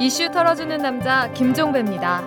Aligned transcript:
이슈 0.00 0.30
털어주는 0.30 0.78
남자 0.78 1.28
김종배입니다. 1.32 2.24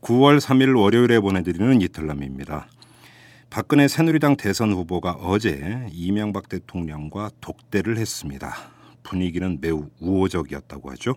9월 0.00 0.40
3일 0.40 0.76
월요일에 0.76 1.20
보내드리는 1.20 1.80
이틀남입니다. 1.82 2.66
박근혜 3.48 3.86
새누리당 3.86 4.36
대선 4.36 4.72
후보가 4.72 5.12
어제 5.12 5.86
이명박 5.92 6.48
대통령과 6.48 7.30
독대를 7.40 7.98
했습니다. 7.98 8.52
분위기는 9.04 9.58
매우 9.60 9.86
우호적이었다고 10.00 10.90
하죠. 10.92 11.14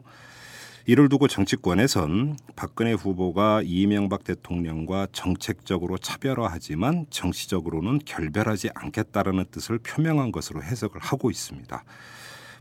이를 0.87 1.09
두고 1.09 1.27
정치권에선 1.27 2.37
박근혜 2.55 2.93
후보가 2.93 3.63
이명박 3.65 4.23
대통령과 4.23 5.07
정책적으로 5.11 5.97
차별화하지만 5.97 7.07
정치적으로는 7.09 8.01
결별하지 8.05 8.69
않겠다라는 8.75 9.45
뜻을 9.49 9.79
표명한 9.79 10.31
것으로 10.31 10.61
해석을 10.61 11.01
하고 11.01 11.31
있습니다. 11.31 11.83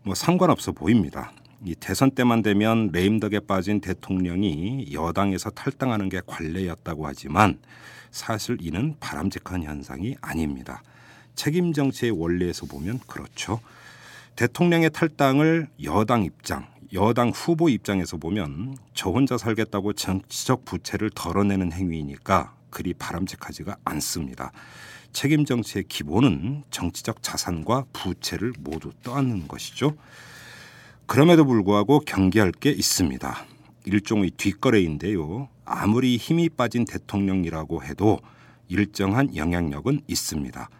뭐 0.04 0.14
상관없어 0.14 0.72
보입니다. 0.72 1.32
이 1.66 1.74
대선 1.74 2.10
때만 2.12 2.40
되면 2.40 2.88
레임덕에 2.92 3.40
빠진 3.40 3.82
대통령이 3.82 4.88
여당에서 4.94 5.50
탈당하는 5.50 6.08
게 6.08 6.22
관례였다고 6.24 7.06
하지만 7.06 7.58
사실 8.10 8.56
이는 8.62 8.96
바람직한 9.00 9.64
현상이 9.64 10.16
아닙니다. 10.22 10.82
책임 11.34 11.74
정치의 11.74 12.12
원리에서 12.12 12.64
보면 12.64 13.00
그렇죠. 13.06 13.60
대통령의 14.36 14.90
탈당을 14.90 15.68
여당 15.84 16.24
입장, 16.24 16.66
여당 16.94 17.30
후보 17.30 17.68
입장에서 17.68 18.18
보면 18.18 18.76
저 18.94 19.10
혼자 19.10 19.36
살겠다고 19.36 19.94
정치적 19.94 20.64
부채를 20.64 21.10
덜어내는 21.10 21.72
행위이니까 21.72 22.54
그리 22.70 22.94
바람직하지가 22.94 23.78
않습니다. 23.84 24.52
책임 25.12 25.44
정치의 25.44 25.84
기본은 25.88 26.62
정치적 26.70 27.20
자산과 27.20 27.86
부채를 27.92 28.52
모두 28.60 28.92
떠안는 29.02 29.48
것이죠. 29.48 29.96
그럼에도 31.06 31.44
불구하고 31.44 31.98
경계할 31.98 32.52
게 32.52 32.70
있습니다. 32.70 33.44
일종의 33.86 34.30
뒷거래인데요. 34.30 35.48
아무리 35.64 36.16
힘이 36.16 36.48
빠진 36.48 36.84
대통령이라고 36.84 37.82
해도 37.82 38.20
일정한 38.68 39.34
영향력은 39.34 40.02
있습니다. 40.06 40.70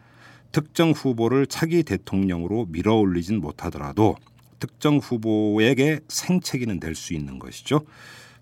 특정 0.53 0.93
후보를 0.93 1.49
차기 1.49 1.83
대통령으로 1.83 2.67
밀어올리진 2.71 3.41
못하더라도 3.41 4.15
특정 4.59 4.99
후보에게 4.99 6.01
생채기는 6.09 6.81
될 6.81 6.95
수 6.95 7.15
있는 7.15 7.39
것이죠. 7.39 7.81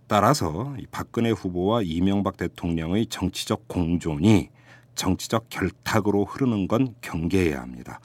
따라서 0.06 0.76
박근혜 0.90 1.30
후보와 1.30 1.82
이명박 1.82 2.36
대통령의 2.36 3.06
정치적 3.06 3.66
공존이 3.68 4.50
정치적 4.94 5.48
결탁으로 5.48 6.24
흐르는 6.24 6.68
건 6.68 6.94
경계해야 7.00 7.60
합니다. 7.60 8.00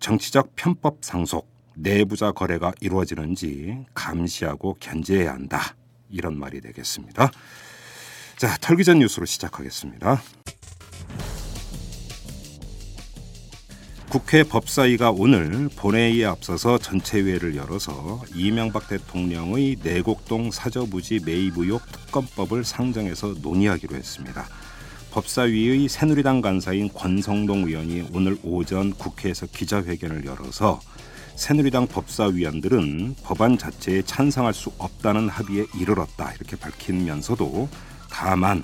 정치적 0.00 0.54
편법 0.54 0.98
상속, 1.00 1.48
내부자 1.74 2.32
거래가 2.32 2.72
이루어지는지 2.80 3.86
감시하고 3.94 4.76
견제해야 4.80 5.32
한다. 5.32 5.74
이런 6.10 6.38
말이 6.38 6.60
되겠습니다. 6.60 7.30
자, 8.36 8.56
털기 8.60 8.84
전 8.84 8.98
뉴스로 8.98 9.24
시작하겠습니다. 9.24 10.20
국회 14.14 14.44
법사위가 14.44 15.10
오늘 15.10 15.68
본회의에 15.74 16.24
앞서서 16.24 16.78
전체회를 16.78 17.56
열어서 17.56 18.22
이명박 18.32 18.86
대통령의 18.86 19.78
내곡동 19.82 20.52
사저부지 20.52 21.22
매입 21.26 21.58
의혹 21.58 21.82
특검법을 21.90 22.62
상정해서 22.62 23.34
논의하기로 23.42 23.96
했습니다. 23.96 24.46
법사위의 25.10 25.88
새누리당 25.88 26.42
간사인 26.42 26.92
권성동 26.92 27.64
의원이 27.64 28.10
오늘 28.12 28.38
오전 28.44 28.92
국회에서 28.94 29.46
기자회견을 29.46 30.24
열어서 30.24 30.78
새누리당 31.34 31.88
법사위원들은 31.88 33.16
법안 33.24 33.58
자체에 33.58 34.02
찬성할 34.02 34.54
수 34.54 34.70
없다는 34.78 35.28
합의에 35.28 35.66
이르렀다 35.76 36.34
이렇게 36.34 36.54
밝히면서도 36.54 37.68
다만 38.12 38.62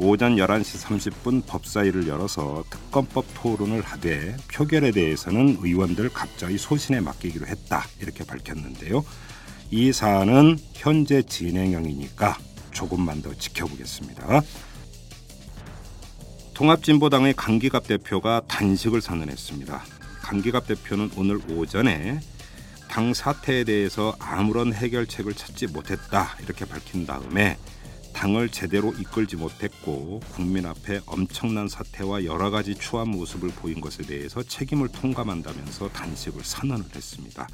오전 0.00 0.36
11시 0.36 0.80
30분 0.84 1.44
법사위를 1.44 2.06
열어서 2.06 2.62
특검법 2.70 3.24
토론을 3.34 3.82
하되 3.82 4.36
표결에 4.52 4.92
대해서는 4.92 5.58
의원들 5.60 6.10
각자의 6.10 6.56
소신에 6.56 7.00
맡기기로 7.00 7.48
했다 7.48 7.84
이렇게 8.00 8.24
밝혔는데요. 8.24 9.04
이 9.72 9.92
사안은 9.92 10.58
현재 10.74 11.22
진행형이니까 11.22 12.38
조금만 12.70 13.22
더 13.22 13.34
지켜보겠습니다. 13.34 14.40
통합진보당의 16.54 17.34
강기갑 17.34 17.88
대표가 17.88 18.42
단식을 18.46 19.00
선언했습니다. 19.00 19.82
강기갑 20.22 20.68
대표는 20.68 21.10
오늘 21.16 21.40
오전에 21.50 22.20
당 22.88 23.14
사태에 23.14 23.64
대해서 23.64 24.14
아무런 24.20 24.72
해결책을 24.72 25.34
찾지 25.34 25.68
못했다 25.68 26.36
이렇게 26.42 26.64
밝힌 26.64 27.04
다음에 27.04 27.58
당을 28.12 28.48
제대로 28.48 28.92
이끌지 28.92 29.36
못했고 29.36 30.20
국민 30.32 30.66
앞에 30.66 31.00
엄청난 31.06 31.68
사태와 31.68 32.24
여러 32.24 32.50
가지 32.50 32.74
추한 32.74 33.08
모습을 33.08 33.50
보인 33.50 33.80
것에 33.80 34.02
대해서 34.02 34.42
책임을 34.42 34.88
통감한다면서 34.88 35.88
단식을 35.90 36.42
선언을 36.44 36.84
했습니다. 36.94 37.46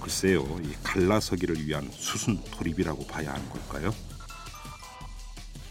글쎄요, 0.00 0.44
이 0.62 0.72
갈라서기를 0.82 1.66
위한 1.66 1.88
수순 1.92 2.40
돌입이라고 2.50 3.06
봐야 3.06 3.32
하는 3.32 3.48
걸까요? 3.50 3.94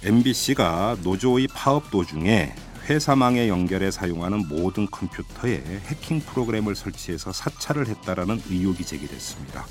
MBC가 0.03 0.97
노조의 1.03 1.47
파업 1.47 1.89
도중에 1.89 2.53
회사망에 2.87 3.49
연결해 3.49 3.91
사용하는 3.91 4.47
모든 4.47 4.85
컴퓨터에 4.89 5.61
해킹 5.87 6.21
프로그램을 6.21 6.75
설치해서 6.75 7.33
사찰을 7.33 7.87
했다라는 7.87 8.41
의혹이 8.49 8.85
제기됐습니다. 8.85 9.65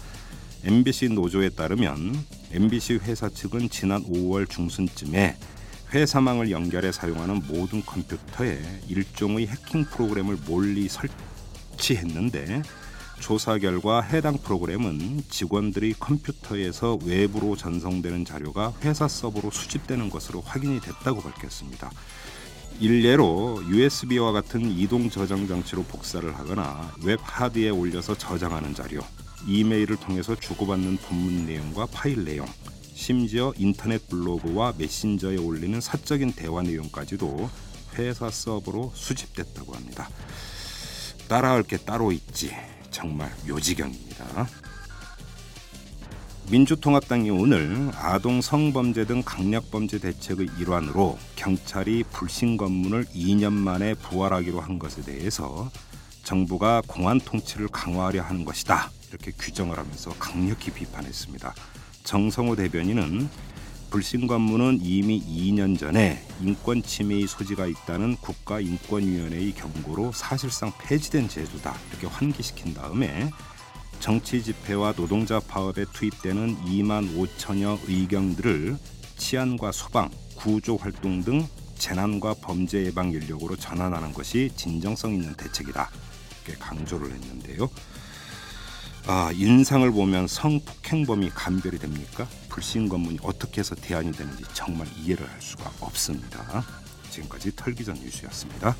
MBC 0.64 1.10
노조에 1.10 1.50
따르면 1.50 2.12
MBC 2.52 3.00
회사 3.02 3.28
측은 3.28 3.70
지난 3.70 4.04
5월 4.04 4.48
중순쯤에 4.48 5.36
회사망을 5.92 6.50
연결해 6.50 6.92
사용하는 6.92 7.42
모든 7.48 7.84
컴퓨터에 7.84 8.60
일종의 8.88 9.46
해킹 9.46 9.84
프로그램을 9.84 10.36
몰리 10.46 10.88
설치했는데 10.88 12.62
조사 13.20 13.58
결과 13.58 14.00
해당 14.00 14.36
프로그램은 14.36 15.24
직원들이 15.30 15.94
컴퓨터에서 15.98 16.98
외부로 17.04 17.56
전송되는 17.56 18.24
자료가 18.24 18.74
회사 18.82 19.08
서버로 19.08 19.50
수집되는 19.50 20.10
것으로 20.10 20.42
확인이 20.42 20.80
됐다고 20.80 21.22
밝혔습니다. 21.22 21.90
일례로 22.78 23.64
USB와 23.68 24.32
같은 24.32 24.70
이동 24.70 25.08
저장 25.08 25.48
장치로 25.48 25.84
복사를 25.84 26.36
하거나 26.36 26.92
웹 27.02 27.18
하드에 27.22 27.70
올려서 27.70 28.18
저장하는 28.18 28.74
자료, 28.74 29.00
이메일을 29.46 29.96
통해서 29.96 30.34
주고받는 30.34 30.96
본문 30.98 31.46
내용과 31.46 31.86
파일 31.86 32.24
내용, 32.24 32.46
심지어 32.94 33.52
인터넷 33.56 34.08
블로그와 34.08 34.74
메신저에 34.76 35.36
올리는 35.36 35.80
사적인 35.80 36.32
대화 36.32 36.62
내용까지도 36.62 37.48
회사 37.94 38.30
서버로 38.30 38.92
수집됐다고 38.94 39.74
합니다. 39.74 40.08
따라할 41.28 41.62
게 41.62 41.76
따로 41.76 42.12
있지. 42.12 42.54
정말 42.90 43.30
묘지경입니다. 43.46 44.48
민주통합당이 46.50 47.28
오늘 47.30 47.90
아동 47.96 48.40
성범죄 48.40 49.04
등 49.06 49.22
강력범죄 49.24 49.98
대책의 49.98 50.48
일환으로 50.58 51.18
경찰이 51.34 52.04
불신 52.12 52.56
검문을 52.56 53.04
2년 53.06 53.52
만에 53.52 53.94
부활하기로 53.94 54.60
한 54.60 54.78
것에 54.78 55.02
대해서 55.02 55.70
정부가 56.22 56.82
공안 56.86 57.20
통치를 57.20 57.68
강화하려 57.68 58.22
하는 58.22 58.44
것이다 58.44 58.90
이렇게 59.10 59.32
규정을 59.32 59.78
하면서 59.78 60.10
강력히 60.18 60.70
비판했습니다. 60.70 61.54
정성호 62.04 62.56
대변인은 62.56 63.28
불신 63.90 64.26
검문은 64.26 64.80
이미 64.82 65.22
2년 65.22 65.78
전에 65.78 66.26
인권 66.40 66.82
침해의 66.82 67.26
소지가 67.26 67.66
있다는 67.66 68.16
국가인권위원회의 68.16 69.52
경고로 69.52 70.12
사실상 70.12 70.72
폐지된 70.78 71.28
제도다 71.28 71.76
이렇게 71.90 72.06
환기시킨 72.06 72.74
다음에 72.74 73.30
정치 74.00 74.42
집회와 74.42 74.92
노동자 74.92 75.40
파업에 75.40 75.84
투입되는 75.92 76.56
2만 76.64 77.16
5천여 77.16 77.78
의경들을 77.88 78.76
치안과 79.16 79.72
소방, 79.72 80.10
구조 80.36 80.76
활동 80.76 81.22
등 81.22 81.46
재난과 81.78 82.34
범죄 82.42 82.84
예방 82.84 83.10
인력으로 83.12 83.56
전환하는 83.56 84.12
것이 84.12 84.50
진정성 84.56 85.14
있는 85.14 85.34
대책이다. 85.34 85.90
이렇게 86.44 86.58
강조를 86.58 87.12
했는데요. 87.12 87.70
아, 89.08 89.30
인상을 89.32 89.88
보면 89.92 90.26
성폭행범이 90.26 91.30
감별이 91.30 91.78
됩니까? 91.78 92.26
불신 92.48 92.88
검문이 92.88 93.18
어떻게 93.22 93.60
해서 93.60 93.76
대안이 93.76 94.10
되는지 94.10 94.42
정말 94.52 94.88
이해를 94.98 95.30
할 95.30 95.40
수가 95.40 95.70
없습니다. 95.80 96.64
지금까지 97.10 97.54
털기전 97.54 97.94
뉴스였습니다. 97.94 98.74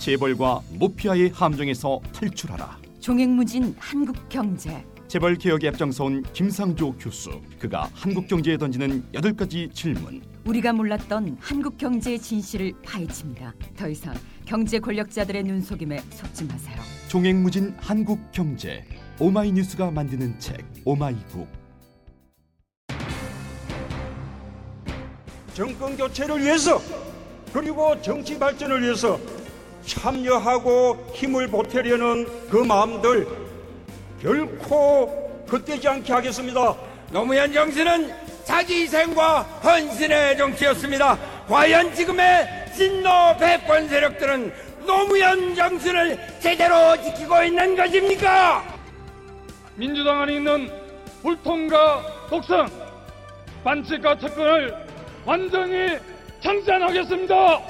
재벌과 0.00 0.62
모피아의 0.72 1.30
함정에서 1.30 2.00
탈출하라. 2.12 2.78
종횡무진 2.98 3.76
한국 3.78 4.28
경제 4.28 4.84
재벌 5.06 5.36
개혁에 5.36 5.68
앞장서온 5.68 6.24
김상조 6.32 6.92
교수. 6.92 7.40
그가 7.58 7.90
한국 7.92 8.26
경제에 8.26 8.56
던지는 8.56 9.04
여덟 9.14 9.32
가지 9.34 9.68
질문. 9.72 10.22
우리가 10.44 10.72
몰랐던 10.72 11.36
한국 11.40 11.76
경제의 11.78 12.18
진실을 12.18 12.72
파헤칩니다. 12.84 13.54
더 13.76 13.88
이상 13.88 14.14
경제 14.50 14.80
권력자들의 14.80 15.44
눈속임에 15.44 16.00
속지 16.10 16.42
마세요. 16.42 16.74
종횡무진 17.06 17.72
한국 17.78 18.18
경제. 18.32 18.84
오마이뉴스가 19.20 19.92
만드는 19.92 20.40
책 20.40 20.66
오마이북. 20.84 21.46
정권 25.54 25.96
교체를 25.96 26.40
위해서 26.40 26.80
그리고 27.52 28.02
정치 28.02 28.36
발전을 28.36 28.82
위해서 28.82 29.20
참여하고 29.86 31.12
힘을 31.14 31.46
보태려는 31.46 32.26
그 32.50 32.56
마음들 32.56 33.28
결코 34.20 35.46
헛되지 35.48 35.86
않게 35.86 36.12
하겠습니다. 36.12 36.74
노무현 37.12 37.52
정신은 37.52 38.12
자기 38.42 38.82
희생과 38.82 39.42
헌신의 39.42 40.36
정치였습니다. 40.36 41.16
과연 41.46 41.94
지금의 41.94 42.59
진노 42.74 43.36
패권 43.38 43.88
세력들은 43.88 44.52
노무현 44.86 45.54
정신을 45.54 46.18
제대로 46.40 47.00
지키고 47.02 47.42
있는 47.42 47.76
것입니까? 47.76 48.64
민주당 49.76 50.22
안에 50.22 50.34
있는 50.34 50.70
불통과 51.22 52.02
독성, 52.28 52.68
반칙과 53.62 54.18
특권을 54.18 54.74
완전히 55.24 55.98
청산하겠습니다. 56.40 57.60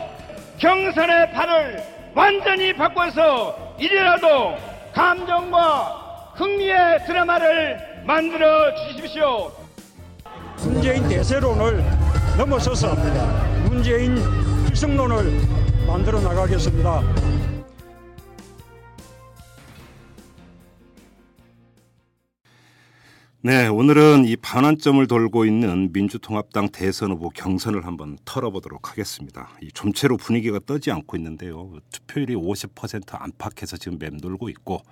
경선의 0.59 1.33
판을 1.33 1.83
완전히 2.15 2.73
바꿔서 2.73 3.75
이래라도 3.79 4.57
감정과 4.95 6.33
흥미의 6.37 7.07
드라마를 7.07 8.03
만들어 8.05 8.75
주십시오. 8.75 9.53
문재인 10.63 11.09
대세론을 11.09 11.83
넘어서서 12.37 12.95
문재인 13.65 14.17
필승론을 14.81 15.87
만들어 15.87 16.21
나가겠습니다. 16.23 17.03
네, 23.43 23.67
오늘은 23.69 24.27
이 24.27 24.37
반환점을 24.37 25.07
돌고 25.07 25.45
있는 25.45 25.91
민주통합당 25.93 26.71
대선 26.71 27.11
후보 27.11 27.29
경선을 27.31 27.87
한번 27.87 28.19
털어보도록 28.25 28.91
하겠습니다. 28.91 29.51
이 29.63 29.71
좀채로 29.73 30.17
분위기가 30.17 30.59
떠지 30.65 30.91
않고 30.91 31.17
있는데요. 31.19 31.73
투표율이 31.91 32.35
50% 32.35 33.21
안팎에서 33.21 33.77
지금 33.77 33.99
맴돌고 33.99 34.49
있고 34.51 34.83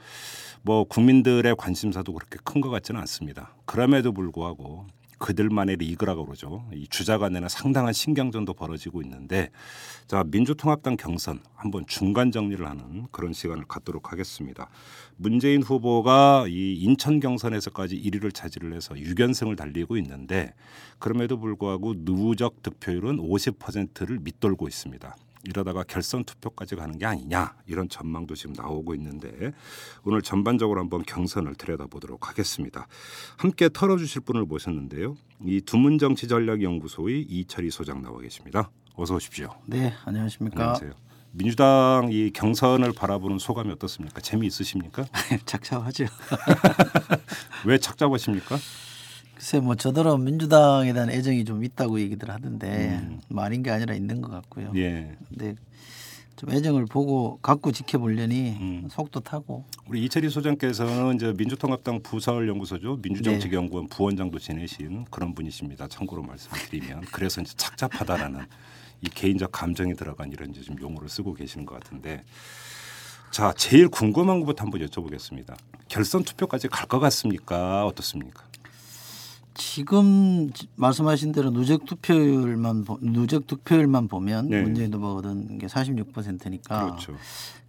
뭐 0.62 0.84
국민들의 0.84 1.54
관심사도 1.56 2.12
그렇게 2.12 2.38
큰 2.44 2.60
것 2.60 2.68
같지는 2.70 3.00
않습니다. 3.00 3.54
그럼에도 3.64 4.12
불구하고 4.12 4.86
그들만의 5.18 5.76
리그라고 5.76 6.24
그러죠. 6.24 6.64
이 6.72 6.86
주자 6.88 7.18
간에는 7.18 7.48
상당한 7.48 7.92
신경전도 7.92 8.54
벌어지고 8.54 9.02
있는데 9.02 9.50
자 10.06 10.24
민주통합당 10.26 10.96
경선 10.96 11.40
한번 11.54 11.84
중간 11.86 12.30
정리를 12.32 12.64
하는 12.66 13.06
그런 13.10 13.32
시간을 13.32 13.64
갖도록 13.66 14.12
하겠습니다. 14.12 14.70
문재인 15.16 15.62
후보가 15.62 16.46
이 16.48 16.74
인천 16.74 17.20
경선에서까지 17.20 18.00
1위를 18.00 18.32
차지를 18.32 18.74
해서 18.74 18.94
6연승을 18.94 19.56
달리고 19.56 19.96
있는데 19.98 20.54
그럼에도 20.98 21.38
불구하고 21.38 22.04
누적 22.04 22.62
득표율은 22.62 23.18
50%를 23.18 24.18
밑돌고 24.20 24.68
있습니다. 24.68 25.16
이러다가 25.48 25.82
결선 25.82 26.24
투표까지 26.24 26.76
가는 26.76 26.98
게 26.98 27.06
아니냐 27.06 27.54
이런 27.66 27.88
전망도 27.88 28.34
지금 28.34 28.52
나오고 28.52 28.94
있는데 28.96 29.52
오늘 30.04 30.20
전반적으로 30.20 30.78
한번 30.78 31.02
경선을 31.02 31.54
들여다보도록 31.54 32.28
하겠습니다. 32.28 32.86
함께 33.38 33.70
털어주실 33.72 34.22
분을 34.22 34.44
모셨는데요. 34.44 35.16
이 35.44 35.62
두문정치전략연구소의 35.62 37.22
이철희 37.22 37.70
소장 37.70 38.02
나와 38.02 38.20
계십니다. 38.20 38.70
어서 38.94 39.14
오십시오. 39.14 39.54
네, 39.64 39.94
안녕하십니까. 40.04 40.60
안녕하세요. 40.60 40.92
민주당 41.30 42.08
이 42.10 42.30
경선을 42.30 42.92
바라보는 42.92 43.38
소감이 43.38 43.70
어떻습니까? 43.72 44.20
재미 44.20 44.46
있으십니까? 44.46 45.06
착잡하죠. 45.46 46.06
왜 47.64 47.78
착잡하십니까? 47.78 48.56
글쎄 49.38 49.60
뭐 49.60 49.76
저더러 49.76 50.18
민주당에 50.18 50.92
대한 50.92 51.10
애정이 51.10 51.44
좀 51.44 51.62
있다고 51.62 52.00
얘기들 52.00 52.28
하던데 52.28 52.98
음. 53.00 53.20
뭐 53.28 53.44
아닌 53.44 53.62
게 53.62 53.70
아니라 53.70 53.94
있는 53.94 54.20
것 54.20 54.30
같고요. 54.32 54.72
예. 54.74 55.16
근데 55.28 55.54
좀 56.34 56.50
애정을 56.50 56.86
보고 56.86 57.38
갖고 57.40 57.70
지켜보려니 57.70 58.56
음. 58.60 58.88
속도 58.90 59.20
타고 59.20 59.64
우리 59.86 60.04
이철희 60.04 60.28
소장께서는 60.28 61.14
이제 61.14 61.32
민주통합당 61.36 62.02
부서연구소죠 62.02 62.98
민주정책연구원 63.00 63.88
부원장도 63.88 64.40
지내신 64.40 65.04
그런 65.10 65.34
분이십니다. 65.34 65.86
참고로 65.86 66.22
말씀드리면 66.22 67.02
그래서 67.12 67.40
이제 67.40 67.54
착잡하다라는 67.56 68.44
이 69.02 69.08
개인적 69.08 69.52
감정이 69.52 69.94
들어간 69.94 70.32
이런 70.32 70.50
이제 70.50 70.62
좀 70.62 70.76
용어를 70.80 71.08
쓰고 71.08 71.34
계시는 71.34 71.64
것 71.64 71.76
같은데 71.80 72.24
자 73.30 73.52
제일 73.56 73.86
궁금한 73.88 74.40
것부터 74.40 74.64
한번 74.64 74.80
여쭤보겠습니다. 74.84 75.56
결선 75.86 76.24
투표까지 76.24 76.66
갈 76.66 76.88
것 76.88 76.98
같습니까? 76.98 77.86
어떻습니까? 77.86 78.47
지금 79.58 80.50
지- 80.52 80.68
말씀하신 80.76 81.32
대로 81.32 81.50
누적 81.50 81.84
투표율만 81.84 82.84
보- 82.84 82.98
누적 83.02 83.46
득표율만 83.46 84.06
보면 84.08 84.48
네. 84.48 84.62
문재인 84.62 84.94
후보가 84.94 85.14
얻은 85.16 85.58
게 85.58 85.66
46%니까 85.66 86.84
그렇죠. 86.86 87.14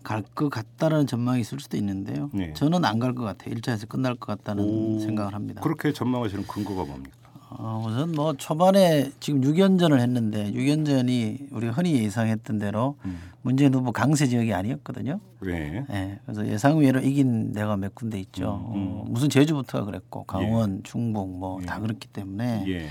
갈것 0.04 0.52
같다는 0.52 1.08
전망이 1.08 1.42
있을 1.42 1.60
수도 1.60 1.76
있는데요. 1.78 2.30
네. 2.32 2.54
저는 2.54 2.86
안 2.86 3.00
갈 3.00 3.14
것 3.16 3.24
같아요. 3.24 3.54
1차에서 3.56 3.90
끝날 3.90 4.16
것 4.16 4.28
같다는 4.38 4.64
오, 4.64 5.00
생각을 5.00 5.34
합니다. 5.34 5.62
그렇게 5.62 5.92
전망하시는 5.92 6.46
근거가 6.48 6.86
뭡니까? 6.86 7.18
어, 7.52 7.84
우선 7.88 8.12
뭐 8.12 8.34
초반에 8.34 9.12
지금 9.20 9.42
6연전을 9.42 10.00
했는데 10.00 10.52
6연전이 10.52 11.48
우리가 11.52 11.74
흔히 11.74 12.04
예상했던 12.04 12.60
대로 12.60 12.96
음. 13.06 13.20
문재인 13.42 13.74
후보 13.74 13.92
강세 13.92 14.28
지역이 14.28 14.54
아니었거든요. 14.54 15.20
왜? 15.40 15.84
예, 15.90 16.20
그래서 16.26 16.46
예상 16.48 16.78
외로 16.78 17.00
이긴 17.00 17.52
데가 17.54 17.76
몇 17.78 17.96
군데 17.96 18.20
있죠. 18.20 18.50
어, 18.64 19.04
무슨 19.08 19.30
제주부터가 19.30 19.86
그랬고 19.86 20.24
강원, 20.26 20.84
충북 20.84 21.30
뭐 21.40 21.60
다 21.66 21.80
그렇기 21.80 22.08
때문에 22.10 22.66
예. 22.68 22.88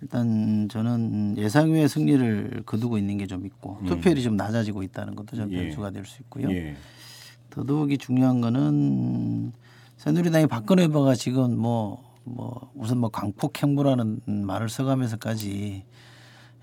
일단 0.00 0.68
저는 0.70 1.36
예상 1.38 1.72
외의 1.72 1.88
승리를 1.88 2.62
거두고 2.66 2.98
있는 2.98 3.18
게 3.18 3.26
좀 3.26 3.44
있고 3.46 3.78
투표율이 3.86 4.22
좀 4.22 4.36
낮아지고 4.36 4.84
있다는 4.84 5.16
것도 5.16 5.34
좀 5.36 5.46
음. 5.46 5.52
예. 5.52 5.62
변수가 5.64 5.90
될 5.90 6.04
수 6.06 6.22
있고요. 6.22 6.48
예. 6.52 6.76
더더욱이 7.50 7.98
중요한 7.98 8.40
거는 8.40 9.52
새누리당이 9.96 10.46
박근혜 10.46 10.84
후보가 10.84 11.16
지금 11.16 11.58
뭐, 11.58 12.04
뭐 12.34 12.70
우선 12.74 12.98
뭐 12.98 13.10
광폭 13.10 13.62
행보라는 13.62 14.20
말을 14.26 14.68
써가면서까지 14.68 15.84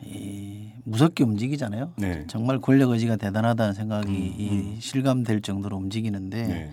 이 0.03 0.71
무섭게 0.83 1.23
움직이잖아요. 1.23 1.93
네. 1.97 2.25
정말 2.27 2.59
권력 2.59 2.91
의지가 2.91 3.15
대단하다는 3.15 3.73
생각이 3.73 4.11
이 4.13 4.79
실감될 4.79 5.41
정도로 5.41 5.77
움직이는데 5.77 6.47
네. 6.47 6.71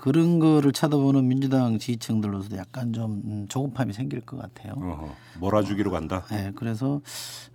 그런 0.00 0.38
거를 0.38 0.72
쳐다보는 0.72 1.28
민주당 1.28 1.78
지지층들로서도 1.78 2.56
약간 2.56 2.92
좀 2.94 3.20
음, 3.24 3.46
조급함이 3.48 3.92
생길 3.92 4.22
것 4.22 4.38
같아요. 4.38 4.72
어허. 4.72 5.14
몰아주기로 5.40 5.90
간다. 5.90 6.24
네, 6.30 6.52
그래서 6.54 7.02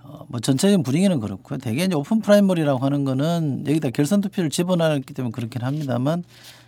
어, 0.03 0.25
뭐 0.29 0.39
전체적인 0.39 0.83
분위기는 0.83 1.19
그렇고요. 1.19 1.57
대개 1.57 1.83
이제 1.83 1.95
오픈 1.95 2.21
프라이머리라고 2.21 2.85
하는 2.85 3.03
거는 3.03 3.63
여기다 3.67 3.89
결선 3.89 4.21
투표를 4.21 4.51
집어넣기 4.51 5.13
때문에 5.15 5.31
그렇긴 5.31 5.63
합니다만 5.63 6.23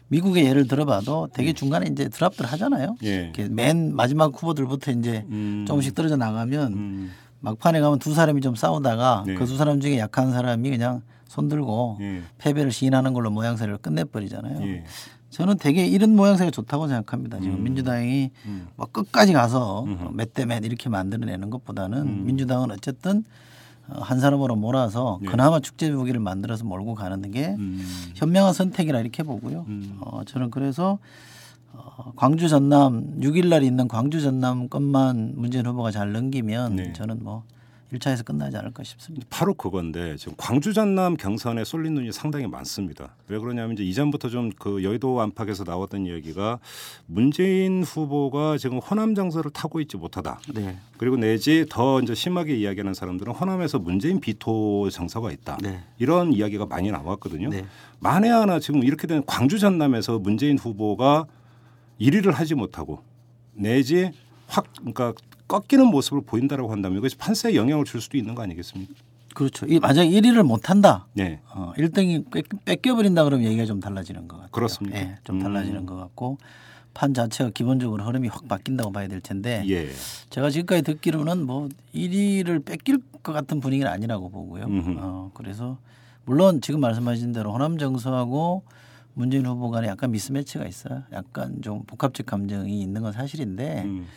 미국의 0.10 0.46
예를 0.46 0.68
들어봐도 0.68 1.28
되게 1.34 1.54
중간에 1.54 1.88
이제 1.92 2.10
드랍들 2.10 2.46
하잖아요. 2.46 2.96
예. 3.04 3.32
맨 3.50 3.96
마지막 3.96 4.34
후보들부터 4.34 4.92
이제 4.92 5.26
음. 5.30 5.66
조금씩 5.68 5.96
떨어져 5.96 6.16
나가면 6.16 6.74
음. 6.74 7.12
막판에 7.40 7.80
가면 7.80 8.00
두 8.00 8.14
사람이 8.14 8.42
좀 8.42 8.56
싸우다가 8.56 9.24
네. 9.28 9.36
그두 9.36 9.58
사람 9.58 9.80
중에 9.80 10.00
약한 10.00 10.32
사람이 10.32 10.70
그냥 10.70 11.02
손 11.28 11.50
들고 11.50 11.98
예. 12.02 12.22
패배를 12.38 12.72
시인하는 12.72 13.14
걸로 13.14 13.30
모양새를 13.30 13.78
끝내버리잖아요. 13.78 14.62
예. 14.68 14.84
저는 15.30 15.58
되게 15.58 15.86
이런 15.86 16.16
모양새가 16.16 16.52
좋다고 16.52 16.88
생각합니다. 16.88 17.40
지금 17.42 17.62
민주당이 17.62 18.32
뭐 18.76 18.88
끝까지 18.88 19.34
가서 19.34 19.86
몇대몇 20.14 20.64
이렇게 20.64 20.90
만들어내는 20.90 21.50
것보다는 21.50 22.26
민주당은 22.26 22.72
어쨌든 22.72 23.20
어, 23.20 23.24
한 23.90 24.20
사람으로 24.20 24.56
몰아서 24.56 25.20
그나마 25.28 25.60
축제 25.60 25.90
무기를 25.90 26.20
만들어서 26.20 26.66
몰고 26.66 26.96
가는 26.96 27.32
게 27.32 27.56
음. 27.58 27.82
현명한 28.16 28.54
선택이라 28.54 29.00
이렇게 29.00 29.24
보고요. 29.24 29.66
어, 30.02 30.22
저는 30.26 30.52
그래서 30.52 31.00
어, 31.74 32.12
광주 32.16 32.50
전남 32.50 33.20
6일 33.20 33.48
날 33.48 33.64
있는 33.64 33.88
광주 33.88 34.22
전남 34.22 34.68
것만 34.68 35.34
문재인 35.36 35.66
후보가 35.66 35.92
잘 35.92 36.12
넘기면 36.12 36.76
네. 36.76 36.94
저는 36.94 37.20
뭐 37.24 37.44
1차에서 37.94 38.26
끝나지 38.26 38.58
않을까 38.58 38.84
싶습니다. 38.84 39.26
바로 39.30 39.54
그건데 39.54 40.18
지금 40.18 40.34
광주 40.38 40.74
전남 40.74 41.16
경선에 41.16 41.64
쏠린 41.64 41.94
눈이 41.94 42.12
상당히 42.12 42.48
많습니다. 42.48 43.16
왜 43.28 43.38
그러냐면 43.40 43.74
이제 43.74 43.84
이전부터 43.84 44.30
좀 44.30 44.48
그 44.60 44.84
여의도 44.84 45.22
안팎에서 45.22 45.64
나왔던 45.64 46.06
이야기가 46.06 46.60
문재인 47.06 47.84
후보가 47.84 48.58
지금 48.58 48.80
호남 48.80 49.16
정서를 49.16 49.52
타고 49.52 49.80
있지 49.80 49.98
못하다. 49.98 50.40
네. 50.54 50.78
그리고 50.98 51.18
내지 51.18 51.66
더 51.70 52.02
이제 52.02 52.16
심하게 52.16 52.56
이야기하는 52.58 52.94
사람들은 52.94 53.34
호남에서 53.34 53.80
문재인 53.80 54.20
비토 54.20 54.90
정서가 54.90 55.32
있다. 55.32 55.58
네. 55.62 55.84
이런 56.00 56.34
이야기가 56.34 56.66
많이 56.66 56.92
나왔거든요. 56.92 57.50
네. 57.50 57.66
만에 58.00 58.30
하나 58.30 58.60
지금 58.60 58.84
이렇게 58.84 59.08
된 59.08 59.24
광주 59.26 59.60
전남에서 59.60 60.20
문재인 60.20 60.58
후보가 60.58 61.26
1위를 62.00 62.32
하지 62.32 62.56
못하고 62.56 63.04
내지 63.54 64.12
확 64.48 64.66
그러니까 64.78 65.14
꺾이는 65.48 65.88
모습을 65.88 66.22
보인다라고 66.22 66.72
한다면 66.72 67.00
이것이 67.00 67.18
판세에 67.18 67.56
영향을 67.56 67.86
줄 67.86 68.02
수도 68.02 68.18
있는 68.18 68.36
거 68.36 68.44
아니겠습니까? 68.44 68.94
그렇죠. 69.34 69.66
이 69.68 69.80
만약 69.80 70.04
1위를 70.06 70.44
못 70.44 70.70
한다. 70.70 71.06
네. 71.14 71.40
어, 71.54 71.72
1등이 71.78 72.26
뺏겨 72.66 72.96
버린다 72.96 73.24
그러면 73.24 73.46
얘기가 73.46 73.66
좀 73.66 73.80
달라지는 73.80 74.28
것 74.28 74.38
같아요. 74.38 74.52
그렇습니까? 74.52 75.00
예, 75.00 75.18
좀 75.24 75.38
음. 75.38 75.44
달라지는 75.44 75.86
것 75.86 75.96
같고 75.96 76.38
판 76.96 77.14
자체가 77.14 77.52
기본적으로 77.52 78.04
흐름이 78.04 78.28
확 78.30 78.48
바뀐다고 78.48 78.92
봐야 78.92 79.08
될 79.08 79.22
텐데 79.22 79.64
예. 79.68 79.92
제가 80.32 80.50
지금까지 80.50 80.82
듣기로는 80.82 81.46
뭐 81.46 81.70
1위를 81.94 82.66
뺏길 82.66 82.98
것 83.22 83.32
같은 83.32 83.60
분위기는 83.60 83.92
아니라고 83.92 84.30
보고요. 84.30 84.66
음흠. 84.66 84.96
어, 84.98 85.32
그래서 85.36 85.78
물론 86.26 86.60
지금 86.60 86.80
말씀하신 86.80 87.34
대로 87.34 87.54
호남 87.54 87.78
정서하고 87.78 88.64
문재인 89.14 89.46
후보 89.46 89.70
간에 89.70 89.88
약간 89.88 90.12
미스매치가 90.12 90.66
있어요. 90.66 91.04
약간 91.12 91.62
좀 91.62 91.84
복합적 91.86 92.26
감정이 92.26 92.82
있는 92.82 93.04
건 93.04 93.12
사실인데 93.14 93.84
음. 93.86 94.08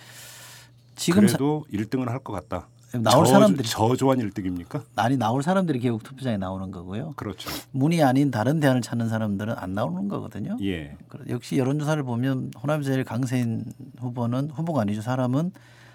지금 1.00 1.26
사- 1.26 1.38
그래도 1.38 1.64
1등은 1.73 2.07
할것 2.09 2.25
같다. 2.49 2.69
나올 3.02 3.25
저- 3.25 3.33
사람들이 3.33 3.66
저조한 3.69 4.19
1등입니까? 4.19 4.83
아니 4.97 5.16
나올 5.16 5.42
사람들이 5.42 5.78
개국 5.78 6.02
투표장에 6.02 6.37
나오는 6.37 6.71
거고요. 6.73 7.12
그렇죠. 7.16 7.49
문이 7.71 8.02
아닌 8.02 8.30
다른 8.30 8.61
대안을 8.61 8.83
찾는 8.83 9.09
사람들은 9.09 9.54
안 9.57 9.75
나오는 9.75 10.09
거거든요. 10.09 10.59
예. 10.62 10.97
역시 11.28 11.57
여론조사를 11.57 12.02
보면 12.02 12.50
호남에서 12.61 12.90
제일 12.90 13.04
강세인 13.04 13.64
후보는 14.00 14.50
후보가 14.50 14.83
아니죠. 14.83 15.00
사람은 15.02 15.52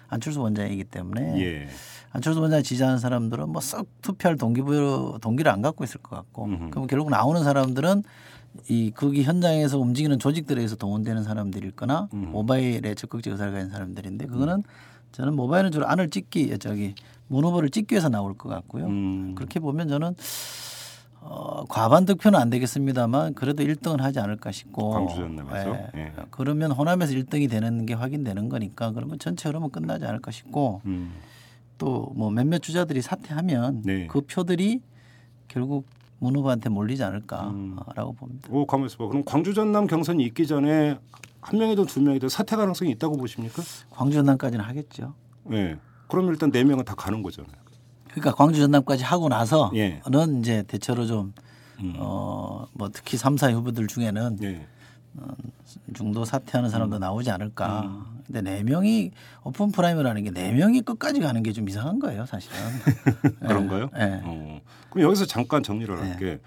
안철수 0.08 0.40
원장이기 0.40 0.84
때문에 0.84 1.38
예. 1.40 1.68
안철수 2.12 2.40
원장 2.40 2.62
지지하는 2.62 2.98
사람들은 2.98 3.50
뭐 3.50 3.60
썩 3.60 3.86
투표할 4.02 4.38
동기부 4.38 5.18
동기를 5.20 5.52
안 5.52 5.60
갖고 5.62 5.84
있을 5.84 6.00
것 6.00 6.16
같고 6.16 6.44
음흠. 6.46 6.70
그럼 6.70 6.86
결국 6.86 7.10
나오는 7.10 7.44
사람들은 7.44 8.02
이 8.70 8.90
거기 8.96 9.22
현장에서 9.22 9.78
움직이는 9.78 10.18
조직들에 10.18 10.60
의해서 10.60 10.76
동원되는 10.76 11.24
사람들일 11.24 11.72
거나 11.72 12.08
음. 12.14 12.30
모바일에 12.32 12.94
적극적 12.94 13.32
의사를 13.32 13.52
가진 13.52 13.68
사람들인데 13.70 14.26
그거는 14.28 14.62
저는 15.16 15.34
모바일은 15.34 15.72
주로 15.72 15.86
안을 15.86 16.10
찍기 16.10 16.58
저기 16.58 16.94
문 17.28 17.42
후보를 17.42 17.70
찍기 17.70 17.94
위해서 17.94 18.10
나올 18.10 18.34
것 18.34 18.50
같고요. 18.50 18.84
음. 18.84 19.34
그렇게 19.34 19.60
보면 19.60 19.88
저는 19.88 20.14
어, 21.22 21.64
과반 21.70 22.04
득표는 22.04 22.38
안 22.38 22.50
되겠습니다만 22.50 23.32
그래도 23.32 23.62
1등은 23.62 24.00
하지 24.00 24.20
않을까 24.20 24.52
싶고 24.52 24.90
광주 24.90 25.14
전남에서? 25.14 25.70
예. 25.70 25.88
예. 25.96 26.12
그러면 26.30 26.70
호남에서 26.70 27.14
1등이 27.14 27.48
되는 27.48 27.86
게 27.86 27.94
확인되는 27.94 28.50
거니까 28.50 28.90
그러면 28.90 29.18
전체 29.18 29.48
흐름은 29.48 29.70
끝나지 29.70 30.04
않을까 30.04 30.30
싶고 30.30 30.82
음. 30.84 31.14
또뭐 31.78 32.30
몇몇 32.30 32.58
주자들이 32.58 33.00
사퇴하면 33.00 33.82
네. 33.86 34.06
그 34.08 34.20
표들이 34.20 34.82
결국 35.48 35.86
문 36.18 36.36
후보한테 36.36 36.68
몰리지 36.68 37.02
않을까라고 37.02 37.54
음. 37.54 38.16
봅니다. 38.18 38.50
오, 38.52 38.66
가만있어 38.66 38.98
봐. 38.98 39.08
그럼 39.08 39.24
광주 39.24 39.54
전남 39.54 39.86
경선이 39.86 40.22
있기 40.24 40.46
전에 40.46 40.98
한 41.46 41.60
명이든 41.60 41.86
두 41.86 42.00
명이든 42.00 42.28
사퇴 42.28 42.56
가능성이 42.56 42.90
있다고 42.92 43.16
보십니까? 43.16 43.62
광주 43.90 44.16
전남까지는 44.16 44.64
하겠죠. 44.64 45.14
예. 45.52 45.76
그럼 46.08 46.28
일단 46.30 46.50
네 46.50 46.64
명은 46.64 46.84
다 46.84 46.94
가는 46.96 47.22
거잖아요. 47.22 47.52
그러니까 48.10 48.34
광주 48.34 48.60
전남까지 48.60 49.04
하고 49.04 49.28
나서는 49.28 49.76
예. 49.76 50.02
이제 50.40 50.64
대체로 50.66 51.06
좀 51.06 51.32
어, 51.98 52.66
뭐 52.72 52.88
특히 52.92 53.16
3, 53.16 53.36
4 53.36 53.52
후보들 53.52 53.86
중에는 53.86 54.38
예. 54.42 54.66
중도 55.94 56.24
사퇴하는 56.24 56.68
음. 56.68 56.70
사람도 56.70 56.98
나오지 56.98 57.30
않을까. 57.30 58.04
근데 58.26 58.42
네 58.42 58.62
명이 58.64 59.12
오픈 59.44 59.70
프라이머리라는 59.70 60.24
게 60.24 60.30
네 60.32 60.50
명이 60.52 60.80
끝까지 60.80 61.20
가는 61.20 61.44
게 61.44 61.52
좀 61.52 61.68
이상한 61.68 62.00
거예요, 62.00 62.26
사실은. 62.26 62.56
그런가요? 63.38 63.88
예. 63.96 64.20
어. 64.24 64.60
그럼 64.90 65.06
여기서 65.06 65.26
잠깐 65.26 65.62
정리를 65.62 65.96
할게. 65.96 66.40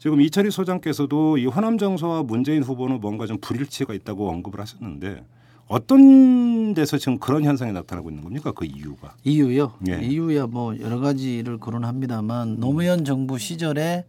지금 0.00 0.22
이철희 0.22 0.50
소장께서도 0.50 1.36
이 1.36 1.44
호남 1.44 1.76
정서와 1.76 2.22
문재인 2.22 2.62
후보는 2.62 3.02
뭔가 3.02 3.26
좀 3.26 3.36
불일치가 3.38 3.92
있다고 3.92 4.30
언급을 4.30 4.58
하셨는데 4.58 5.22
어떤 5.68 6.72
데서 6.72 6.96
지금 6.96 7.18
그런 7.18 7.44
현상이 7.44 7.72
나타나고 7.72 8.08
있는 8.08 8.24
겁니까? 8.24 8.50
그 8.52 8.64
이유가. 8.64 9.14
이유요. 9.24 9.74
예. 9.90 10.00
이유야 10.00 10.46
뭐 10.46 10.76
여러 10.80 10.98
가지를 11.00 11.58
거론합니다만 11.58 12.60
노무현 12.60 13.04
정부 13.04 13.38
시절에 13.38 14.06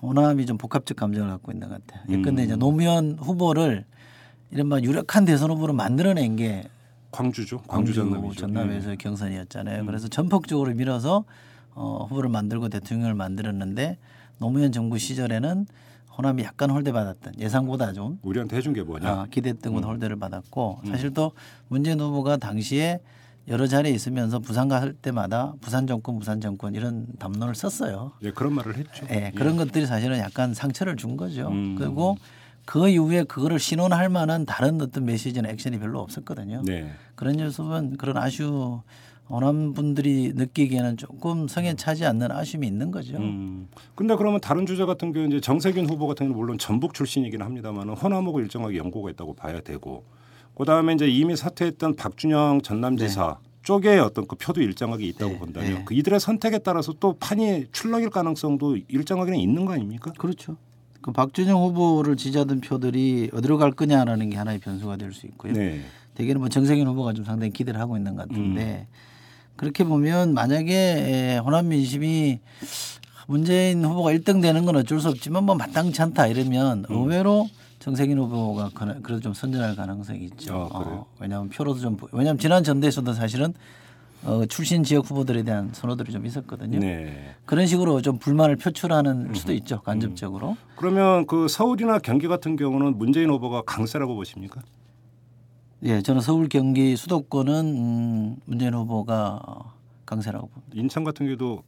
호남이 0.00 0.46
좀 0.46 0.56
복합적 0.56 0.96
감정을 0.96 1.28
갖고 1.28 1.52
있는 1.52 1.68
것 1.68 1.86
같아요. 1.86 2.02
예컨대 2.08 2.42
음. 2.42 2.44
이제 2.46 2.56
노무현 2.56 3.18
후보를 3.20 3.84
이른바 4.50 4.80
유력한 4.80 5.26
대선 5.26 5.50
후보로 5.50 5.74
만들어낸 5.74 6.36
게 6.36 6.64
광주죠. 7.10 7.58
광주, 7.68 8.08
광주. 8.08 8.40
전남에서 8.40 8.90
의 8.90 8.96
경선이었잖아요. 8.96 9.84
그래서 9.84 10.08
전폭적으로 10.08 10.72
밀어서 10.74 11.24
어, 11.74 12.06
후보를 12.08 12.30
만들고 12.30 12.70
대통령을 12.70 13.12
만들었는데 13.14 13.98
노무현 14.38 14.72
정부 14.72 14.98
시절에는 14.98 15.66
호남이 16.16 16.42
약간 16.44 16.70
홀대받았던 16.70 17.34
예상보다 17.38 17.92
좀 17.92 18.18
우리한테 18.22 18.56
해준 18.56 18.72
게 18.72 18.82
뭐냐? 18.82 19.08
아, 19.08 19.26
기대했던 19.30 19.72
것보다 19.72 19.88
홀대를 19.88 20.16
받았고 20.16 20.80
사실 20.86 21.12
또 21.12 21.32
문재인 21.68 22.00
후보가 22.00 22.38
당시에 22.38 23.00
여러 23.48 23.66
자리에 23.66 23.92
있으면서 23.92 24.38
부산 24.40 24.68
갈 24.68 24.92
때마다 24.92 25.54
부산 25.60 25.86
정권, 25.86 26.18
부산 26.18 26.40
정권 26.40 26.74
이런 26.74 27.06
담론을 27.18 27.54
썼어요. 27.54 28.12
예, 28.22 28.30
그런 28.30 28.54
말을 28.54 28.76
했죠. 28.76 29.06
예, 29.10 29.30
그런 29.36 29.56
것들이 29.56 29.86
사실은 29.86 30.18
약간 30.18 30.52
상처를 30.52 30.96
준 30.96 31.16
거죠. 31.16 31.48
음. 31.48 31.76
그리고 31.78 32.16
그 32.64 32.88
이후에 32.88 33.22
그거를 33.22 33.60
신원할 33.60 34.08
만한 34.08 34.44
다른 34.44 34.80
어떤 34.80 35.04
메시지나 35.04 35.48
액션이 35.50 35.78
별로 35.78 36.00
없었거든요. 36.00 36.62
네. 36.64 36.90
그런 37.14 37.38
요소는 37.38 37.96
그런 37.98 38.16
아쉬움 38.16 38.80
호남 39.28 39.72
분들이 39.72 40.32
느끼기에는 40.34 40.96
조금 40.96 41.48
성에 41.48 41.74
차지 41.74 42.04
않는 42.06 42.30
아쉬움이 42.30 42.66
있는 42.66 42.90
거죠. 42.92 43.16
음. 43.16 43.68
근데 43.94 44.14
그러면 44.14 44.40
다른 44.40 44.66
주자 44.66 44.86
같은 44.86 45.12
경우 45.12 45.26
이제 45.26 45.40
정세균 45.40 45.88
후보 45.88 46.06
같은 46.06 46.26
경우는 46.26 46.38
물론 46.38 46.58
전북 46.58 46.94
출신이긴 46.94 47.42
합니다만 47.42 47.88
호남하고 47.88 48.40
일정하게 48.40 48.78
연고가 48.78 49.10
있다고 49.10 49.34
봐야 49.34 49.60
되고 49.60 50.04
그다음에 50.54 50.94
이제 50.94 51.08
이미 51.08 51.36
사퇴했던 51.36 51.96
박준영 51.96 52.62
전남지사 52.62 53.38
쪽에 53.62 53.98
어떤 53.98 54.28
그 54.28 54.36
표도 54.36 54.62
일정하게 54.62 55.06
있다고 55.08 55.32
네, 55.32 55.38
본다면 55.40 55.74
네. 55.74 55.82
그 55.84 55.92
이들의 55.94 56.20
선택에 56.20 56.58
따라서 56.58 56.92
또 57.00 57.14
판이 57.18 57.66
출렁일 57.72 58.10
가능성도 58.10 58.76
일정하게는 58.88 59.40
있는 59.40 59.64
거 59.64 59.72
아닙니까? 59.72 60.12
그렇죠. 60.16 60.56
그 61.02 61.10
박준영 61.10 61.60
후보를 61.60 62.16
지지하던 62.16 62.60
표들이 62.60 63.30
어디로 63.34 63.58
갈 63.58 63.72
거냐라는 63.72 64.30
게 64.30 64.36
하나의 64.36 64.60
변수가 64.60 64.96
될 64.96 65.12
수 65.12 65.26
있고요. 65.26 65.52
네. 65.52 65.80
대개는 66.14 66.40
뭐 66.40 66.48
정세균 66.48 66.86
후보가 66.86 67.12
좀 67.12 67.24
상당히 67.24 67.52
기대를 67.52 67.78
하고 67.80 67.96
있는 67.96 68.14
것 68.14 68.28
같은데 68.28 68.86
그렇게 69.56 69.84
보면 69.84 70.34
만약에 70.34 70.74
에, 70.74 71.38
호남 71.38 71.68
민심이 71.68 72.40
문재인 73.26 73.84
후보가 73.84 74.12
1등 74.12 74.40
되는 74.40 74.64
건 74.64 74.76
어쩔 74.76 75.00
수 75.00 75.08
없지만 75.08 75.44
뭐 75.44 75.54
마땅치 75.54 76.00
않다 76.02 76.26
이러면 76.28 76.84
음. 76.90 76.94
의외로 76.96 77.48
정세균 77.78 78.18
후보가 78.18 78.70
그래도 79.02 79.20
좀 79.20 79.32
선전할 79.34 79.76
가능성이 79.76 80.24
있죠. 80.24 80.68
아, 80.72 80.78
그래요? 80.80 81.06
왜냐하면 81.20 81.48
표로도 81.48 81.80
좀 81.80 81.96
보- 81.96 82.08
왜냐하면 82.12 82.38
지난 82.38 82.62
전대에서도 82.62 83.12
사실은 83.12 83.54
어, 84.24 84.44
출신 84.46 84.82
지역 84.82 85.08
후보들에 85.08 85.42
대한 85.44 85.70
선호들이 85.72 86.10
좀 86.10 86.26
있었거든요. 86.26 86.80
네. 86.80 87.34
그런 87.44 87.66
식으로 87.66 88.02
좀 88.02 88.18
불만을 88.18 88.56
표출하는 88.56 89.34
수도 89.34 89.52
음. 89.52 89.56
있죠 89.58 89.80
간접적으로. 89.82 90.56
그러면 90.74 91.26
그 91.26 91.46
서울이나 91.48 91.98
경기 92.00 92.26
같은 92.26 92.56
경우는 92.56 92.98
문재인 92.98 93.30
후보가 93.30 93.62
강세라고 93.66 94.14
보십니까? 94.16 94.62
예, 95.82 96.00
저는 96.02 96.20
서울, 96.20 96.48
경기, 96.48 96.96
수도권은 96.96 97.54
음, 97.76 98.36
문재인 98.46 98.74
후보가 98.74 99.40
어, 99.46 99.72
강세라고 100.06 100.48
봅니다. 100.48 100.72
인천 100.74 101.04
같은 101.04 101.26
경우도 101.26 101.62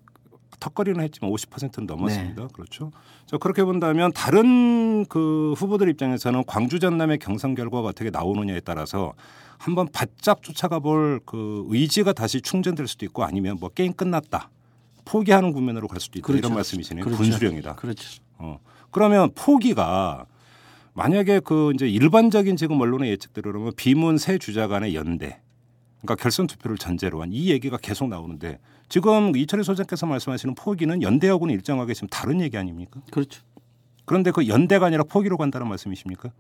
턱걸이는 0.61 1.03
했지만 1.05 1.31
50%는 1.31 1.87
넘었습니다. 1.87 2.43
네. 2.43 2.49
그렇죠. 2.53 2.91
자 3.27 3.37
그렇게 3.39 3.63
본다면 3.65 4.11
다른 4.13 5.05
그 5.07 5.55
후보들 5.57 5.89
입장에서는 5.91 6.45
광주 6.47 6.79
전남의 6.81 7.19
경선 7.19 7.55
결과가 7.55 7.89
어떻게 7.89 8.11
나오느냐에 8.11 8.61
따라서 8.61 9.13
한번 9.59 9.89
바짝 9.93 10.43
쫓아가 10.43 10.79
볼 10.81 11.21
그 11.27 11.65
의지가 11.69 12.13
다시 12.13 12.41
충전될 12.41 12.89
수도 12.89 13.05
있고 13.07 13.23
아니면 13.25 13.57
뭐 13.61 13.69
게임 13.69 13.93
끝났다 13.93 14.51
포기하는 15.05 15.53
국면으로 15.53 15.87
갈 15.87 16.01
수도 16.01 16.19
있다 16.19 16.27
그렇죠. 16.27 16.39
이런 16.47 16.55
말씀이시네요. 16.55 17.05
그렇죠. 17.05 17.23
분수령이다. 17.23 17.75
그렇죠. 17.77 18.21
어. 18.39 18.59
그러면 18.91 19.31
포기가 19.35 20.27
만약에 20.99 21.41
그 21.41 21.71
이제 21.75 21.89
일반적인 21.89 22.57
지금 22.57 22.81
언론의 22.81 23.11
예측대로 23.13 23.53
그러면 23.53 23.73
비문 23.77 24.19
세 24.19 24.37
주자 24.39 24.67
간의 24.67 24.95
연대 24.97 25.41
그러니까 26.03 26.17
결선 26.21 26.47
투표를 26.47 26.77
전제로 26.77 27.23
한 27.23 27.33
이 27.33 27.51
얘기가 27.51 27.77
계속 27.77 28.09
나오는데 28.09 28.59
지금 28.89 29.37
이철희 29.37 29.63
소장께서 29.65 30.07
말씀하시는 30.07 30.55
포기는 30.57 31.01
연대하고는 31.03 31.55
일정하게 31.55 31.95
지금 31.95 32.09
다른 32.09 32.41
얘기 32.41 32.57
아닙니까? 32.57 33.01
그렇죠. 33.13 33.43
그런데 34.07 34.31
그 34.31 34.49
연대가 34.49 34.87
아니라 34.87 35.05
포기로 35.05 35.37
간다는 35.37 35.69
말씀이십니까? 35.69 36.31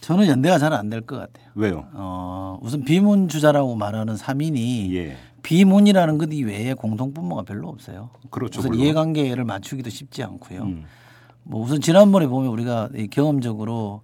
저는 0.00 0.26
연대가 0.26 0.58
잘 0.58 0.72
안 0.72 0.90
될 0.90 1.00
것 1.02 1.16
같아요. 1.18 1.46
왜요? 1.54 1.86
어, 1.92 2.58
우선 2.62 2.84
비문 2.84 3.28
주자라고 3.28 3.76
말하는 3.76 4.14
3인이 4.16 4.92
예. 4.94 5.16
비문이라는 5.42 6.18
것 6.18 6.32
이외에 6.32 6.74
공통 6.74 7.14
분모가 7.14 7.42
별로 7.42 7.68
없어요. 7.68 8.10
그렇죠. 8.30 8.58
우선 8.60 8.72
물론. 8.72 8.84
이해관계를 8.84 9.44
맞추기도 9.44 9.88
쉽지 9.90 10.22
않고요. 10.24 10.62
음. 10.62 10.84
뭐 11.44 11.62
우선 11.62 11.80
지난번에 11.80 12.26
보면 12.26 12.50
우리가 12.50 12.90
이 12.94 13.08
경험적으로 13.08 14.02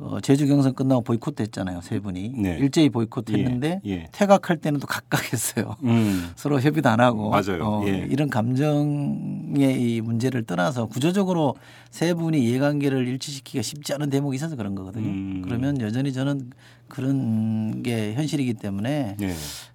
어, 0.00 0.20
제주 0.20 0.46
경선 0.46 0.74
끝나고 0.74 1.02
보이콧 1.02 1.40
했잖아요 1.40 1.80
세 1.80 1.98
분이 1.98 2.34
네. 2.36 2.56
일제히 2.58 2.88
보이콧 2.88 3.30
했는데 3.30 3.80
예, 3.84 3.90
예. 3.90 4.08
퇴각할 4.12 4.58
때는 4.58 4.78
또 4.78 4.86
각각 4.86 5.32
했어요. 5.32 5.74
음. 5.82 6.30
서로 6.36 6.60
협의도 6.60 6.88
안 6.88 7.00
하고 7.00 7.30
맞아요. 7.30 7.64
어, 7.64 7.84
예. 7.86 8.06
이런 8.08 8.30
감정의 8.30 9.96
이 9.96 10.00
문제를 10.00 10.44
떠나서 10.44 10.86
구조적으로 10.86 11.56
세 11.90 12.14
분이 12.14 12.40
이해관계를 12.44 13.08
일치시키기가 13.08 13.62
쉽지 13.62 13.92
않은 13.94 14.08
대목이 14.10 14.36
있어서 14.36 14.54
그런 14.54 14.76
거거든요. 14.76 15.08
음. 15.08 15.42
그러면 15.44 15.80
여전히 15.80 16.12
저는 16.12 16.50
그런 16.86 17.82
게 17.82 18.14
현실이기 18.14 18.54
때문에 18.54 19.16
예. 19.20 19.34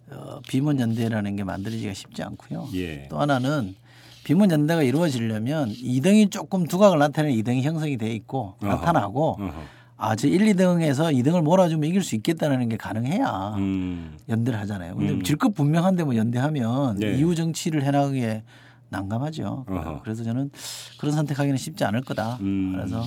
어, 0.10 0.40
비문 0.48 0.80
연대라는 0.80 1.36
게 1.36 1.44
만들어지기가 1.44 1.94
쉽지 1.94 2.24
않고요. 2.24 2.70
예. 2.76 3.08
또 3.10 3.20
하나는 3.20 3.76
비문 4.24 4.52
연대가 4.52 4.84
이루어지려면 4.84 5.70
2등이 5.74 6.32
조금 6.32 6.66
두각을 6.66 6.98
나타내는 7.00 7.36
2등이 7.42 7.62
형성이 7.62 7.98
돼 7.98 8.12
있고 8.14 8.56
어허. 8.62 8.68
나타나고 8.68 9.38
어허. 9.40 9.54
아, 9.98 10.16
저 10.16 10.28
1, 10.28 10.40
2등에서 10.54 11.14
2등을 11.14 11.42
몰아주면 11.44 11.90
이길 11.90 12.04
수 12.04 12.16
있겠다는 12.16 12.68
게 12.70 12.78
가능해야 12.78 13.56
음. 13.58 14.18
연대를 14.28 14.60
하잖아요. 14.62 14.96
근데 14.96 15.14
음. 15.14 15.24
질것 15.24 15.54
분명한데 15.56 16.04
뭐 16.04 16.16
연대하면 16.16 16.98
네. 16.98 17.18
이후 17.18 17.36
정치를 17.36 17.84
해나가기에 17.84 18.44
난감하죠. 18.90 19.66
어허. 19.68 20.02
그래서 20.04 20.24
저는 20.24 20.52
그런 21.00 21.14
선택하기는 21.16 21.58
쉽지 21.58 21.84
않을 21.86 22.02
거다. 22.02 22.38
음. 22.42 22.74
그래서 22.76 23.06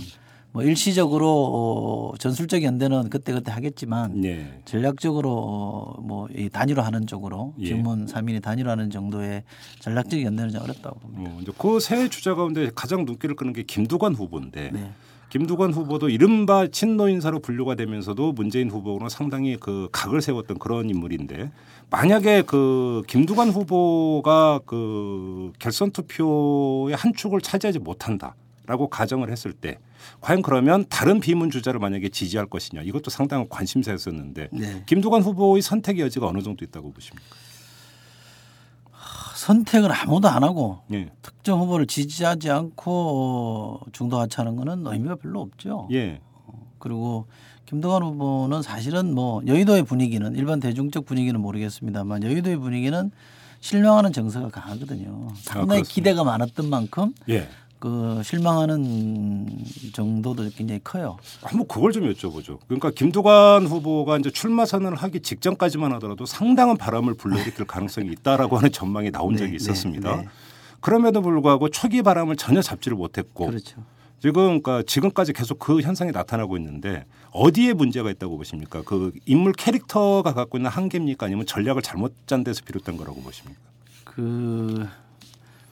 뭐 0.57 0.63
일시적으로 0.63 2.13
어, 2.15 2.17
전술적 2.17 2.63
연대는 2.63 3.11
그때그때 3.11 3.53
하겠지만 3.53 4.25
예. 4.25 4.59
전략적으로 4.65 5.31
어, 5.31 6.01
뭐이 6.01 6.49
단일화하는 6.49 7.07
쪽으로 7.07 7.53
예. 7.61 7.67
김문 7.67 8.07
3인이 8.07 8.41
단일화하는 8.41 8.89
정도의 8.89 9.43
전략적 9.81 10.23
연대는 10.23 10.53
좀 10.53 10.63
어렵다고 10.63 10.99
봅니다. 10.99 11.31
어, 11.31 11.39
이제 11.43 11.53
그세 11.59 12.09
주자 12.09 12.35
가운데 12.35 12.71
가장 12.75 13.05
눈길을 13.05 13.37
끄는 13.37 13.53
게 13.53 13.65
김두관 13.65 14.15
후보인데 14.15 14.71
네. 14.73 14.93
김두관 15.29 15.75
후보도 15.75 16.09
이른바 16.09 16.67
친노 16.67 17.11
인사로 17.11 17.41
분류가 17.41 17.75
되면서도 17.75 18.33
문재인 18.33 18.71
후보는 18.71 19.11
상당히 19.11 19.59
그 19.59 19.91
각을 19.93 20.23
세웠던 20.23 20.59
그런 20.59 20.89
인물인데 20.89 21.51
만약에 21.91 22.45
그 22.47 23.03
김두관 23.09 23.51
후보가 23.51 24.61
그 24.65 25.53
결선 25.59 25.91
투표의 25.91 26.97
한 26.97 27.13
축을 27.13 27.43
차지하지 27.43 27.81
못한다라고 27.81 28.89
가정을 28.89 29.31
했을 29.31 29.53
때 29.53 29.79
과연 30.21 30.43
그러면 30.43 30.85
다른 30.89 31.21
비문 31.21 31.51
주자를 31.51 31.81
만약에 31.81 32.09
지지할 32.09 32.47
것이냐 32.47 32.83
이것도 32.83 33.11
상당한 33.11 33.49
관심사였었는데 33.49 34.49
네. 34.53 34.83
김두관 34.87 35.23
후보의 35.23 35.63
선택의 35.63 36.03
여지가 36.05 36.27
어느 36.27 36.43
정도 36.43 36.65
있다고 36.65 36.93
보십니까? 36.93 37.37
선택을 39.35 39.93
아무도 39.93 40.29
안 40.29 40.43
하고 40.43 40.79
예. 40.93 41.11
특정 41.23 41.61
후보를 41.61 41.87
지지하지 41.87 42.51
않고 42.51 43.81
어, 43.83 43.87
중도 43.93 44.19
하차하는 44.19 44.57
거는 44.57 44.87
의미가 44.87 45.17
별로 45.17 45.41
없죠. 45.41 45.89
예. 45.93 46.21
그리고 46.79 47.27
김동완 47.67 48.03
후보는 48.03 48.63
사실은 48.63 49.15
뭐 49.15 49.43
여의도의 49.47 49.83
분위기는 49.85 50.35
일반 50.35 50.61
대중적 50.61 51.05
분위기는 51.05 51.39
모르겠습니다만 51.41 52.23
여의도의 52.23 52.57
분위기는 52.57 53.11
실망하는 53.61 54.13
정서가 54.13 54.49
강하거든요. 54.49 55.29
상당히 55.37 55.83
그렇습니다. 55.83 55.89
기대가 55.89 56.25
많았던 56.25 56.71
만큼 56.71 57.13
예. 57.29 57.49
그 57.79 58.23
실망하는 58.25 59.65
정도도 59.93 60.49
굉장히 60.57 60.81
커요. 60.83 61.19
한번 61.43 61.69
그걸 61.69 61.93
좀 61.93 62.11
여쭤보죠. 62.11 62.59
그러니까 62.67 62.91
김두관 62.91 63.67
후보가 63.67 64.19
이제 64.19 64.31
출마 64.31 64.65
선언을 64.65 64.97
하기 64.97 65.21
직전까지만 65.21 65.93
하더라도 65.95 66.25
상당한 66.25 66.77
바람을 66.77 67.15
불러일으킬 67.15 67.67
가능성이 67.67 68.11
있다라고 68.13 68.57
하는 68.57 68.73
전망이 68.73 69.11
나온 69.11 69.33
네, 69.33 69.41
적이 69.41 69.51
네, 69.51 69.57
있었습니다. 69.57 70.17
네. 70.17 70.29
그럼에도 70.81 71.21
불구하고 71.21 71.69
초기 71.69 72.03
바람을 72.03 72.37
전혀 72.37 72.63
잡지를 72.63 72.97
못했고 72.97 73.47
그렇죠. 73.47 73.83
지금 74.21 74.63
그러니까 74.63 74.83
지금까지 74.87 75.33
계속 75.35 75.59
그 75.59 75.81
현상이 75.81 76.11
나타나고 76.11 76.57
있는데 76.57 77.05
어디에 77.31 77.75
문제가 77.75 78.11
있다고 78.11 78.39
보십니까? 78.39 78.83
그 78.85 79.13
인물 79.27 79.53
캐릭터가 79.53 80.33
갖고 80.33 80.57
있는 80.57 80.71
한계입니까? 80.71 81.27
아니면 81.27 81.45
전략을 81.45 81.83
잘못 81.83 82.15
짠 82.27 82.43
데서 82.43 82.63
비롯된 82.65 82.97
거라고 82.97 83.21
보십니까? 83.21 83.61
그 84.05 84.89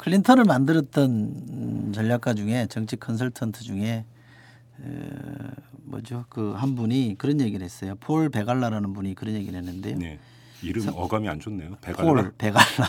클린턴을 0.04 0.44
만들었던 0.44 1.10
음, 1.10 1.92
전략가 1.94 2.34
중에 2.34 2.66
정치 2.68 2.94
컨설턴트 2.96 3.62
중에 3.62 4.04
에, 4.84 4.84
뭐죠 5.84 6.26
그 6.28 6.54
한 6.56 6.74
분이 6.74 7.14
그런 7.16 7.40
얘기를 7.40 7.64
했어요. 7.64 7.94
폴 8.00 8.28
베갈라라는 8.28 8.92
분이 8.92 9.14
그런 9.14 9.34
얘기를 9.34 9.58
했는데요. 9.58 9.96
네. 9.96 10.18
이름 10.62 10.88
어감이 10.94 11.26
안 11.26 11.40
좋네요. 11.40 11.70
폴 11.80 11.94
배갈라. 11.94 12.30
베갈라 12.36 12.88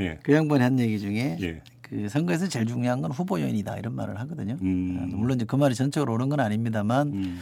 예. 0.00 0.18
그 0.22 0.32
양반이 0.32 0.62
한 0.62 0.78
얘기 0.78 0.98
중에 0.98 1.36
예. 1.42 1.60
그 1.82 2.08
선거에서 2.08 2.48
제일 2.48 2.64
중요한 2.64 3.02
건 3.02 3.10
후보 3.10 3.38
요인이다 3.38 3.76
이런 3.76 3.94
말을 3.94 4.18
하거든요. 4.20 4.56
음. 4.62 4.98
어, 5.12 5.16
물론 5.16 5.36
이제 5.36 5.44
그 5.44 5.54
말이 5.56 5.74
전적으로 5.74 6.14
옳은 6.14 6.30
건 6.30 6.40
아닙니다만 6.40 7.08
음. 7.08 7.40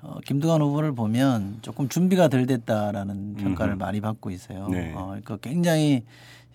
어, 0.00 0.18
김두관 0.24 0.62
후보를 0.62 0.92
보면 0.94 1.58
조금 1.60 1.90
준비가 1.90 2.28
덜 2.28 2.46
됐다라는 2.46 3.34
평가를 3.34 3.74
음흠. 3.74 3.78
많이 3.84 4.00
받고 4.00 4.30
있어요. 4.30 4.68
네. 4.68 4.92
어, 4.94 5.08
그러니까 5.08 5.36
굉장히 5.42 6.04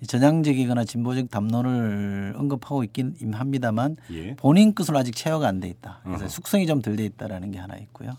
전향적이거나 0.05 0.83
진보적 0.85 1.31
담론을 1.31 2.35
언급하고 2.37 2.83
있긴 2.83 3.15
합니다만 3.33 3.95
예. 4.11 4.35
본인 4.35 4.75
것으로 4.75 4.97
아직 4.97 5.15
체화가 5.15 5.47
안 5.47 5.59
돼 5.59 5.67
있다. 5.69 5.99
그래서 6.03 6.21
어허. 6.25 6.29
숙성이 6.29 6.67
좀 6.67 6.81
덜 6.81 6.95
돼 6.95 7.05
있다라는 7.05 7.51
게 7.51 7.57
하나 7.57 7.75
있고요. 7.77 8.11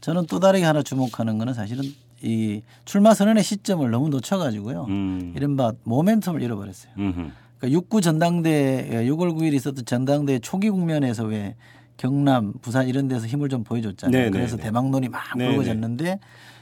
저는 0.00 0.26
또 0.26 0.38
다르게 0.38 0.64
하나 0.64 0.82
주목하는 0.82 1.38
거는 1.38 1.54
사실은 1.54 1.82
이 2.22 2.62
출마 2.84 3.14
선언의 3.14 3.42
시점을 3.42 3.90
너무 3.90 4.08
놓쳐가지고요. 4.10 4.84
음. 4.88 5.32
이른바 5.36 5.72
모멘텀을 5.86 6.40
잃어버렸어요. 6.42 6.92
음흠. 6.98 7.30
그러니까 7.58 7.80
6구 7.80 8.02
전당대 8.02 8.88
6월 9.08 9.34
9일 9.36 9.54
있었던 9.54 9.84
전당대 9.84 10.38
초기 10.38 10.70
국면에서 10.70 11.24
왜 11.24 11.56
경남, 11.96 12.52
부산 12.62 12.86
이런 12.86 13.08
데서 13.08 13.26
힘을 13.26 13.48
좀 13.48 13.64
보여줬잖아요. 13.64 14.24
네, 14.26 14.30
그래서 14.30 14.56
네, 14.56 14.62
네. 14.62 14.68
대망론이 14.68 15.08
막 15.08 15.36
네, 15.36 15.48
불거졌는데 15.48 16.20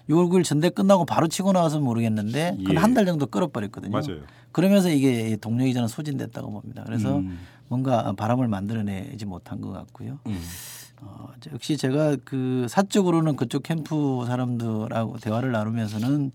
6월 0.09 0.29
9일 0.31 0.45
전대 0.45 0.71
끝나고 0.71 1.05
바로 1.05 1.29
치고 1.29 1.53
나왔으면 1.53 1.81
모르겠는데 1.81 2.59
예. 2.69 2.77
한달 2.77 3.07
정도 3.07 3.27
끌어버렸거든요. 3.27 3.93
맞아요. 3.93 4.23
그러면서 4.53 4.89
이게 4.91 5.37
동력이 5.37 5.75
저는 5.75 5.89
소진됐다고 5.89 6.51
봅니다. 6.51 6.83
그래서 6.87 7.19
음. 7.19 7.39
뭔가 7.69 8.13
바람을 8.13 8.49
만들어내지 8.49 9.27
못한 9.27 9.61
것 9.61 9.73
같고요. 9.73 10.19
음. 10.27 10.41
어, 11.03 11.29
역시 11.53 11.77
제가 11.77 12.17
그 12.25 12.67
사적으로는 12.69 13.37
그쪽 13.37 13.63
캠프 13.63 14.25
사람들하고 14.27 15.19
대화를 15.19 15.53
나누면서는 15.53 16.33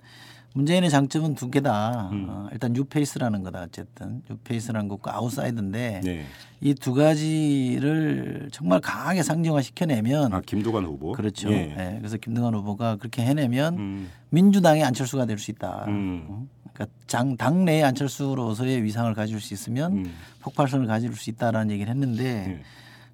문재인의 0.54 0.90
장점은 0.90 1.36
두 1.36 1.50
개다. 1.50 2.10
음. 2.12 2.26
어, 2.30 2.48
일단 2.52 2.74
뉴페이스라는 2.74 3.42
거다. 3.44 3.62
어쨌든 3.64 4.22
뉴페이스라는 4.30 4.88
것과 4.90 5.16
아웃사이더인데 5.16 6.02
네. 6.04 6.26
이 6.60 6.71
두 6.71 6.94
가지를 6.94 8.50
정말 8.52 8.80
강하게 8.82 9.24
상징화 9.24 9.62
시켜내면 9.62 10.34
아 10.34 10.42
김두관 10.46 10.86
후보. 10.86 11.14
그렇죠. 11.14 11.52
예. 11.52 11.76
예, 11.78 11.96
그래서 12.00 12.18
김두관 12.18 12.54
후보가 12.54 12.98
그렇게 12.98 13.24
해내면 13.24 13.78
음. 13.78 14.10
민주당의 14.30 14.84
안철수가 14.84 15.26
될 15.26 15.38
수 15.38 15.52
있다. 15.52 15.86
음. 15.88 16.26
어? 16.28 16.46
그러니까 16.74 16.96
장, 17.08 17.36
당내의 17.38 17.84
안철수로서의 17.84 18.84
위상을 18.84 19.12
가질 19.14 19.40
수 19.40 19.54
있으면 19.54 19.94
음. 20.06 20.14
폭발성을 20.42 20.86
가질 20.86 21.14
수 21.16 21.30
있다라는 21.30 21.72
얘기를 21.72 21.90
했는데 21.92 22.58
예. 22.60 22.62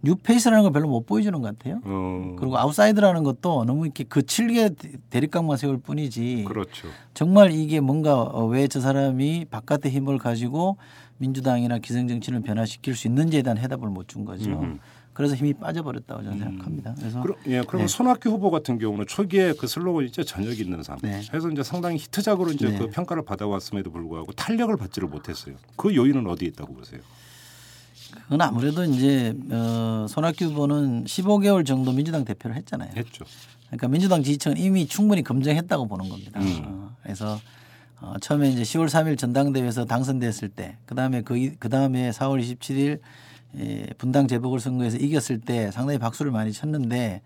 뉴페이스라는 0.01 0.63
걸 0.63 0.71
별로 0.71 0.87
못 0.87 1.05
보여주는 1.05 1.39
것 1.41 1.57
같아요. 1.57 1.81
어. 1.83 2.35
그리고 2.39 2.57
아웃사이더라는 2.57 3.23
것도 3.23 3.65
너무 3.65 3.85
이렇게 3.85 4.03
거칠게 4.03 4.71
대립각만 5.09 5.57
세울 5.57 5.77
뿐이지 5.79 6.45
그렇죠. 6.47 6.87
정말 7.13 7.51
이게 7.51 7.79
뭔가 7.79 8.23
왜 8.45 8.67
저 8.67 8.79
사람이 8.81 9.45
바깥의 9.49 9.91
힘을 9.91 10.17
가지고 10.19 10.77
민주당이나 11.17 11.79
기성정치를 11.79 12.41
변화시킬 12.41 12.95
수 12.95 13.07
있는지에 13.07 13.41
대한 13.41 13.57
해답을 13.57 13.89
못 13.89 14.07
준 14.07 14.23
거죠. 14.25 14.51
음흠. 14.51 14.77
그래서 15.13 15.33
힘이 15.33 15.51
빠져버렸다고 15.55 16.21
저는 16.23 16.37
생각합니다. 16.37 16.93
그래서 16.99 17.21
그럼, 17.21 17.37
예, 17.47 17.61
그러면 17.63 17.87
네. 17.87 17.91
손학규 17.91 18.29
후보 18.29 18.51
같은 18.51 18.77
경우는 18.77 19.07
초기에 19.07 19.53
그 19.59 19.65
슬로건이 19.65 20.11
진짜 20.11 20.31
저녁 20.31 20.59
있는 20.59 20.83
삶. 20.83 20.99
네. 21.01 21.23
해서 21.33 21.49
이제 21.49 21.63
상당히 21.63 21.97
히트작으로 21.97 22.51
이제 22.51 22.69
네. 22.69 22.77
그 22.77 22.87
평가를 22.89 23.25
받아왔음에도 23.25 23.89
불구하고 23.91 24.31
탄력을 24.33 24.75
받지를 24.77 25.07
못했어요. 25.09 25.55
그 25.75 25.95
요인은 25.95 26.27
어디에 26.27 26.49
있다고 26.49 26.75
보세요? 26.75 27.01
그건 28.27 28.41
아무래도 28.41 28.83
이제 28.83 29.33
어, 29.49 30.05
손학규 30.09 30.45
후보는 30.45 31.05
15개월 31.05 31.65
정도 31.65 31.93
민주당 31.93 32.25
대표를 32.25 32.57
했잖아요. 32.57 32.91
했죠. 32.95 33.23
그러니까 33.67 33.87
민주당 33.87 34.21
지지층은 34.21 34.57
이미 34.57 34.85
충분히 34.85 35.23
검증했다고 35.23 35.87
보는 35.87 36.09
겁니다. 36.09 36.39
음. 36.41 36.61
어, 36.65 36.95
그래서 37.03 37.39
어, 38.01 38.15
처음에 38.19 38.49
이제 38.49 38.63
10월 38.63 38.87
3일 38.87 39.17
전당대회에서 39.17 39.85
당선됐을 39.85 40.49
때, 40.49 40.77
그 40.85 40.93
다음에 40.93 41.21
그, 41.21 41.55
그 41.57 41.69
다음에 41.69 42.11
4월 42.11 42.41
27일 42.41 42.99
예, 43.59 43.87
분당 43.97 44.27
재보궐 44.27 44.59
선거에서 44.59 44.97
이겼을 44.97 45.39
때 45.39 45.71
상당히 45.71 45.97
박수를 45.97 46.31
많이 46.31 46.51
쳤는데 46.51 47.21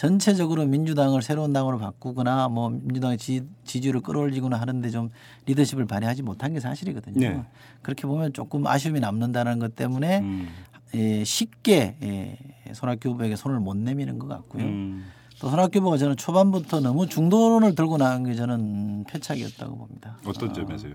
전체적으로 0.00 0.64
민주당을 0.64 1.20
새로운 1.20 1.52
당으로 1.52 1.76
바꾸거나 1.76 2.48
뭐 2.48 2.70
민주당의 2.70 3.18
지, 3.18 3.42
지지율을 3.66 4.00
끌어올리거나 4.00 4.58
하는데 4.58 4.88
좀 4.88 5.10
리더십을 5.44 5.84
발휘하지 5.84 6.22
못한 6.22 6.54
게 6.54 6.60
사실이거든요. 6.60 7.20
네. 7.20 7.44
그렇게 7.82 8.06
보면 8.06 8.32
조금 8.32 8.66
아쉬움이 8.66 8.98
남는다는 9.00 9.58
것 9.58 9.76
때문에 9.76 10.20
음. 10.20 10.48
예, 10.94 11.22
쉽게 11.22 11.98
예, 12.02 12.38
손학규 12.72 13.10
후보에게 13.10 13.36
손을 13.36 13.60
못 13.60 13.76
내미는 13.76 14.18
것 14.18 14.26
같고요. 14.26 14.64
음. 14.64 15.04
또 15.38 15.50
손학규 15.50 15.80
후보가 15.80 15.98
저는 15.98 16.16
초반부터 16.16 16.80
너무 16.80 17.06
중도론을 17.06 17.74
들고 17.74 17.98
나간 17.98 18.24
게 18.24 18.34
저는 18.34 19.04
패착이었다고 19.04 19.76
봅니다. 19.76 20.16
어떤 20.24 20.54
점에서요? 20.54 20.94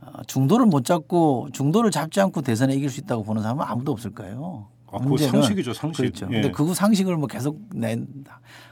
어, 0.00 0.22
중도를 0.26 0.64
못 0.64 0.86
잡고 0.86 1.50
중도를 1.52 1.90
잡지 1.90 2.22
않고 2.22 2.40
대선에 2.40 2.72
이길 2.72 2.88
수 2.88 3.00
있다고 3.00 3.22
보는 3.22 3.42
사람은 3.42 3.66
아무도 3.68 3.92
없을 3.92 4.14
거예요. 4.14 4.68
아, 4.94 4.98
그거 4.98 5.16
상식이죠, 5.16 5.72
상식. 5.72 6.02
그렇죠. 6.02 6.26
예. 6.30 6.42
근데 6.42 6.50
그 6.50 6.74
상식을 6.74 7.16
뭐 7.16 7.26
계속 7.26 7.60
내 7.74 7.98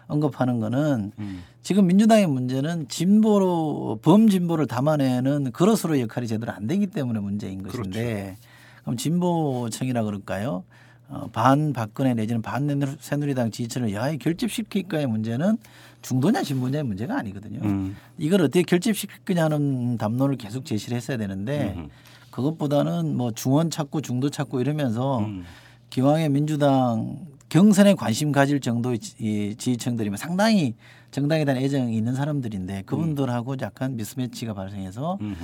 언급하는 0.07 0.61
거는 0.61 1.13
음. 1.19 1.43
지금 1.63 1.87
민주당의 1.87 2.27
문제는 2.27 2.89
진보로 2.89 3.99
범진보를 4.03 4.67
담아내는 4.67 5.53
그릇으로 5.53 6.01
역할이 6.01 6.27
제대로 6.27 6.53
안 6.53 6.67
되기 6.67 6.87
때문에 6.87 7.21
문제인 7.21 7.63
그렇죠. 7.63 7.79
것인데 7.79 8.37
그럼 8.83 8.97
진보층이라 8.97 10.03
그럴까요? 10.03 10.65
어, 11.09 11.29
반 11.33 11.73
박근혜 11.73 12.15
내지는 12.15 12.41
반 12.41 12.97
새누리당 13.01 13.51
지지층을 13.51 13.93
여하에 13.93 14.17
결집시킬까의 14.17 15.07
문제는 15.07 15.59
중도냐 16.01 16.43
진보냐의 16.43 16.85
문제가 16.85 17.19
아니거든요. 17.19 17.61
음. 17.63 17.97
이걸 18.19 18.43
어떻게 18.43 18.63
결집시킬 18.63 19.19
거냐는 19.25 19.99
담론을 19.99 20.37
계속 20.37 20.65
제시를 20.65 20.97
했어야 20.97 21.17
되는데 21.17 21.75
음. 21.77 21.89
그것보다는 22.31 23.15
뭐 23.17 23.31
중원 23.31 23.71
찾고 23.71 24.01
중도 24.01 24.31
찾고 24.31 24.61
이러면서 24.61 25.21
음. 25.21 25.45
기왕에 25.93 26.31
민주당 26.31 27.19
경선에 27.51 27.93
관심 27.97 28.33
가질 28.33 28.61
정도의 28.61 28.99
지- 28.99 29.55
지지층들이면 29.59 30.17
상당히 30.17 30.75
정당에 31.11 31.45
대한 31.45 31.61
애정이 31.63 31.95
있는 31.95 32.15
사람들인데 32.15 32.85
그분들하고 32.87 33.57
약간 33.61 33.95
미스매치가 33.97 34.55
발생해서 34.55 35.19
음. 35.21 35.37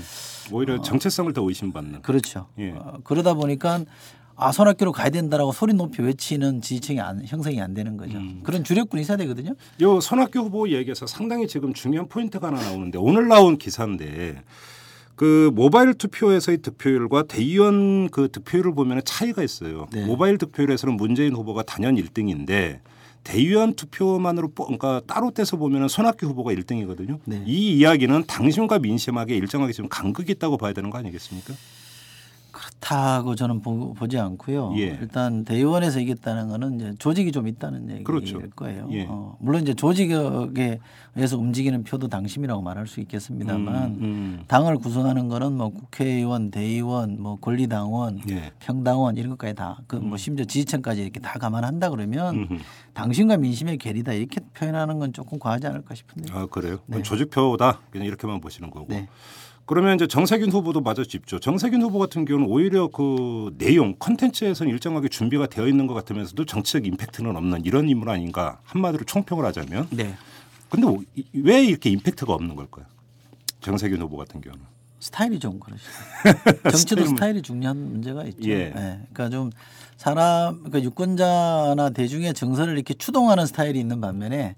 오히려 0.50 0.80
정체성을 0.80 1.30
더 1.34 1.42
의심받는. 1.46 2.00
그렇죠. 2.00 2.46
예. 2.58 2.70
어, 2.70 2.96
그러다 3.04 3.34
보니까 3.34 3.80
아 4.36 4.50
손학규로 4.50 4.92
가야 4.92 5.10
된다라고 5.10 5.52
소리 5.52 5.74
높이 5.74 6.00
외치는 6.00 6.62
지지층이 6.62 6.98
안, 6.98 7.22
형성이 7.26 7.60
안 7.60 7.74
되는 7.74 7.98
거죠. 7.98 8.16
음. 8.16 8.40
그런 8.42 8.64
주력군이 8.64 9.02
있어야 9.02 9.18
되거든요. 9.18 9.52
요 9.82 10.00
손학규 10.00 10.38
후보 10.38 10.70
얘기에서 10.70 11.06
상당히 11.06 11.46
지금 11.46 11.74
중요한 11.74 12.08
포인트가 12.08 12.46
하나 12.46 12.58
나오는데 12.62 12.96
오늘 12.96 13.28
나온 13.28 13.58
기사인데 13.58 14.42
그 15.18 15.50
모바일 15.52 15.94
투표에서의 15.94 16.58
득표율과 16.58 17.24
대의원 17.24 18.08
그 18.08 18.28
득표율을 18.30 18.72
보면 18.72 19.00
차이가 19.04 19.42
있어요. 19.42 19.88
네. 19.92 20.06
모바일 20.06 20.38
득표율에서는 20.38 20.96
문재인 20.96 21.34
후보가 21.34 21.64
단연 21.64 21.96
1등인데 21.96 22.78
대의원 23.24 23.74
투표만으로 23.74 24.52
뽀- 24.54 24.66
그러니까 24.66 25.00
따로 25.08 25.32
떼서 25.32 25.56
보면 25.56 25.88
손학규 25.88 26.24
후보가 26.26 26.52
1등이거든요. 26.52 27.18
네. 27.24 27.42
이 27.46 27.76
이야기는 27.78 28.26
당심과 28.28 28.78
민심하게 28.78 29.36
일정하게 29.36 29.72
지금 29.72 29.88
간극이 29.88 30.30
있다고 30.32 30.56
봐야 30.56 30.72
되는 30.72 30.88
거 30.88 30.98
아니겠습니까? 30.98 31.52
그렇다고 32.80 33.34
저는 33.34 33.60
보, 33.60 33.94
지 34.08 34.18
않고요. 34.18 34.72
예. 34.78 34.98
일단 35.00 35.44
대의원에서 35.44 36.00
이겼다는 36.00 36.48
거는 36.48 36.76
이제 36.76 36.94
조직이 36.98 37.32
좀 37.32 37.46
있다는 37.48 37.88
얘기일 37.90 38.04
그렇죠. 38.04 38.40
거예요. 38.56 38.88
예. 38.92 39.06
어, 39.08 39.36
물론 39.40 39.62
이제 39.62 39.74
조직에 39.74 40.78
의해서 41.14 41.36
움직이는 41.36 41.82
표도 41.84 42.08
당심이라고 42.08 42.62
말할 42.62 42.86
수 42.86 43.00
있겠습니다만 43.00 43.74
음, 43.84 43.98
음. 44.00 44.44
당을 44.46 44.76
구성하는 44.78 45.28
거는 45.28 45.52
뭐 45.56 45.68
국회의원, 45.70 46.50
대의원, 46.50 47.20
뭐 47.20 47.36
권리당원, 47.36 48.20
예. 48.30 48.52
평당원 48.60 49.16
이런 49.16 49.30
것까지 49.30 49.54
다 49.54 49.78
그 49.86 49.98
뭐 49.98 50.16
심지어 50.16 50.44
지지층까지 50.46 51.02
이렇게 51.02 51.20
다 51.20 51.38
감안한다 51.38 51.90
그러면 51.90 52.34
음흠. 52.36 52.58
당신과 52.94 53.36
민심의 53.36 53.76
괴리다 53.78 54.12
이렇게 54.12 54.40
표현하는 54.54 54.98
건 54.98 55.12
조금 55.12 55.38
과하지 55.38 55.66
않을까 55.66 55.94
싶은데요. 55.94 56.36
아 56.36 56.46
그래요? 56.46 56.78
그건 56.86 57.02
조직표다 57.02 57.80
그냥 57.90 58.06
이렇게만 58.06 58.40
보시는 58.40 58.70
거고. 58.70 58.86
네. 58.88 59.08
그러면 59.68 59.96
이제 59.96 60.06
정세균 60.06 60.50
후보도 60.50 60.80
맞아 60.80 61.04
짚죠. 61.04 61.40
정세균 61.40 61.82
후보 61.82 61.98
같은 61.98 62.24
경우는 62.24 62.48
오히려 62.48 62.88
그 62.88 63.54
내용 63.58 63.94
컨텐츠에서는 63.98 64.72
일정하게 64.72 65.08
준비가 65.08 65.46
되어 65.46 65.68
있는 65.68 65.86
것 65.86 65.92
같으면서도 65.92 66.46
정치적 66.46 66.86
임팩트는 66.86 67.36
없는 67.36 67.66
이런 67.66 67.86
인물 67.86 68.08
아닌가 68.08 68.60
한마디로 68.64 69.04
총평을 69.04 69.44
하자면. 69.44 69.88
네. 69.90 70.14
근데 70.70 70.86
뭐 70.86 71.02
이- 71.14 71.24
왜 71.34 71.62
이렇게 71.66 71.90
임팩트가 71.90 72.32
없는 72.32 72.56
걸까요? 72.56 72.86
정세균 73.60 74.00
후보 74.00 74.16
같은 74.16 74.40
경우는. 74.40 74.64
스타일이 75.00 75.38
좀 75.38 75.60
그러시죠. 75.60 75.90
정치도 76.70 77.04
스타일이 77.04 77.42
중요한 77.42 77.76
문제가 77.76 78.24
있죠. 78.24 78.48
예. 78.48 78.70
그러니까 78.72 79.28
좀 79.28 79.50
사람 79.98 80.56
그러니까 80.60 80.82
유권자나 80.82 81.90
대중의 81.90 82.32
정서를 82.32 82.72
이렇게 82.72 82.94
추동하는 82.94 83.44
스타일이 83.44 83.78
있는 83.78 84.00
반면에 84.00 84.56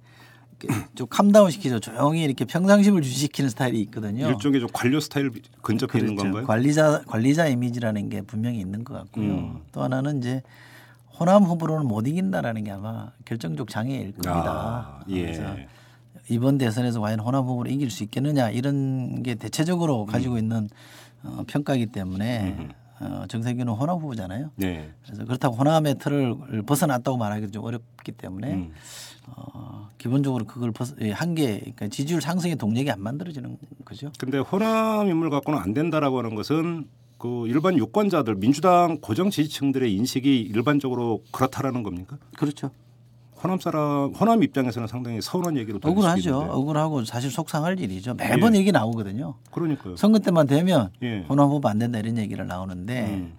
좀 0.94 1.06
캄다운 1.08 1.50
시키죠. 1.50 1.80
조용히 1.80 2.22
이렇게 2.22 2.44
평상심을 2.44 3.02
유지시키는 3.02 3.50
스타일이 3.50 3.80
있거든요. 3.82 4.28
일종의 4.28 4.60
좀 4.60 4.68
관료 4.72 5.00
스타일 5.00 5.30
근접해 5.62 5.98
있는 5.98 6.16
그렇죠. 6.16 6.32
건가요? 6.32 6.46
관리자 6.46 7.02
관리자 7.06 7.46
이미지라는 7.48 8.08
게 8.08 8.22
분명히 8.22 8.58
있는 8.60 8.84
것 8.84 8.94
같고요. 8.94 9.24
음. 9.24 9.60
또 9.72 9.82
하나는 9.82 10.18
이제 10.18 10.42
호남 11.18 11.44
후보로는 11.44 11.86
못 11.86 12.06
이긴다라는 12.06 12.64
게 12.64 12.70
아마 12.70 13.12
결정적 13.24 13.68
장애일 13.68 14.12
겁니다. 14.12 15.00
아, 15.00 15.04
예. 15.08 15.22
그래서 15.22 15.56
이번 16.28 16.58
대선에서 16.58 17.00
과연 17.00 17.20
호남 17.20 17.44
후보를 17.44 17.70
이길 17.72 17.90
수 17.90 18.04
있겠느냐 18.04 18.50
이런 18.50 19.22
게 19.22 19.34
대체적으로 19.34 20.06
가지고 20.06 20.38
있는 20.38 20.68
어, 21.22 21.44
평가이기 21.46 21.86
때문에 21.86 22.68
어, 23.00 23.24
정세균은 23.28 23.72
호남 23.72 23.96
후보잖아요. 23.98 24.50
네. 24.56 24.92
그래서 25.04 25.24
그렇다고 25.24 25.56
호남의 25.56 25.96
틀을 25.98 26.62
벗어났다고 26.66 27.16
말하기도 27.16 27.50
좀 27.50 27.64
어렵기 27.64 28.12
때문에 28.12 28.54
음. 28.54 28.72
어, 29.26 29.88
기본적으로 29.96 30.44
그걸 30.44 30.70
벗어, 30.72 30.94
예, 31.00 31.10
한계 31.10 31.58
그러니까 31.60 31.88
지지율 31.88 32.20
상승의 32.20 32.56
동력이 32.56 32.90
안 32.90 33.02
만들어지는 33.02 33.56
거죠. 33.84 34.12
근데 34.18 34.38
호남 34.38 35.08
인물 35.08 35.30
갖고는 35.30 35.58
안 35.58 35.72
된다라고 35.72 36.18
하는 36.18 36.34
것은 36.34 36.88
그 37.16 37.46
일반 37.46 37.76
유권자들 37.76 38.36
민주당 38.36 38.98
고정 39.00 39.30
지지층들의 39.30 39.92
인식이 39.94 40.40
일반적으로 40.40 41.22
그렇다라는 41.32 41.82
겁니까? 41.82 42.16
그렇죠. 42.36 42.70
호남 43.42 43.58
사람 43.58 44.12
호남 44.12 44.42
입장에서는 44.42 44.86
상당히 44.86 45.20
서운한 45.20 45.54
수 45.56 45.88
억울하죠. 45.88 46.38
억울하고 46.50 47.04
사실 47.04 47.30
속상할 47.30 47.80
일이죠. 47.80 48.14
매번 48.14 48.54
얘기 48.54 48.70
나오거든요. 48.70 49.34
그러니까요. 49.50 49.96
선거 49.96 50.18
때만 50.18 50.46
되면 50.46 50.90
예. 51.02 51.24
호남 51.28 51.48
후보 51.48 51.68
안 51.68 51.78
된다 51.78 51.98
이런 51.98 52.18
얘기를 52.18 52.46
나오는데 52.46 53.06
음. 53.06 53.32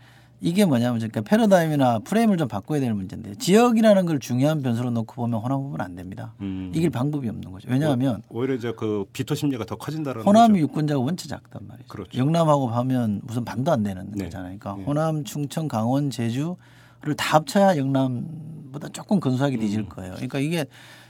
이게 0.44 0.66
뭐냐면 0.66 0.98
그러니까 0.98 1.22
패러다임이나 1.22 2.00
프레임을 2.00 2.38
좀 2.38 2.48
바꿔야 2.48 2.80
되는 2.80 2.96
문제인데 2.96 3.36
지역이라는 3.36 4.08
걸 4.08 4.18
중요한 4.18 4.64
변수로 4.64 4.90
놓고 4.90 5.14
보면 5.14 5.40
호남 5.40 5.60
후보는 5.60 5.86
안 5.86 5.96
됩니다. 5.96 6.34
음. 6.42 6.72
이길 6.74 6.90
방법이 6.90 7.30
없는 7.30 7.52
거죠. 7.52 7.68
왜냐하면 7.70 8.24
오 8.30 8.44
히려 8.44 8.56
이제 8.56 8.74
그 8.76 9.06
비토 9.14 9.36
심리가 9.36 9.66
더 9.66 9.76
커진다라는 9.76 10.26
호남 10.26 10.54
거죠. 10.54 10.64
유권자가 10.64 11.00
원체 11.00 11.28
작단 11.28 11.68
말이죠. 11.68 11.88
그렇죠. 11.90 12.18
영남하고 12.18 12.70
하면 12.70 13.22
무슨 13.24 13.46
반도 13.46 13.72
안 13.72 13.84
되는 13.84 14.10
네. 14.14 14.24
거잖아요. 14.26 14.58
그러니까 14.58 14.76
네. 14.78 14.84
호남, 14.84 15.24
충청, 15.24 15.68
강원, 15.68 16.10
제주 16.10 16.56
를 17.04 17.16
다 17.16 17.38
합쳐야 17.38 17.78
영남보다 17.78 18.90
조금 18.90 19.20
근소하게 19.20 19.58
음. 19.58 19.60
뒤질 19.60 19.90
거예요. 19.90 20.14
그러니까 20.14 20.40
이게 20.40 20.66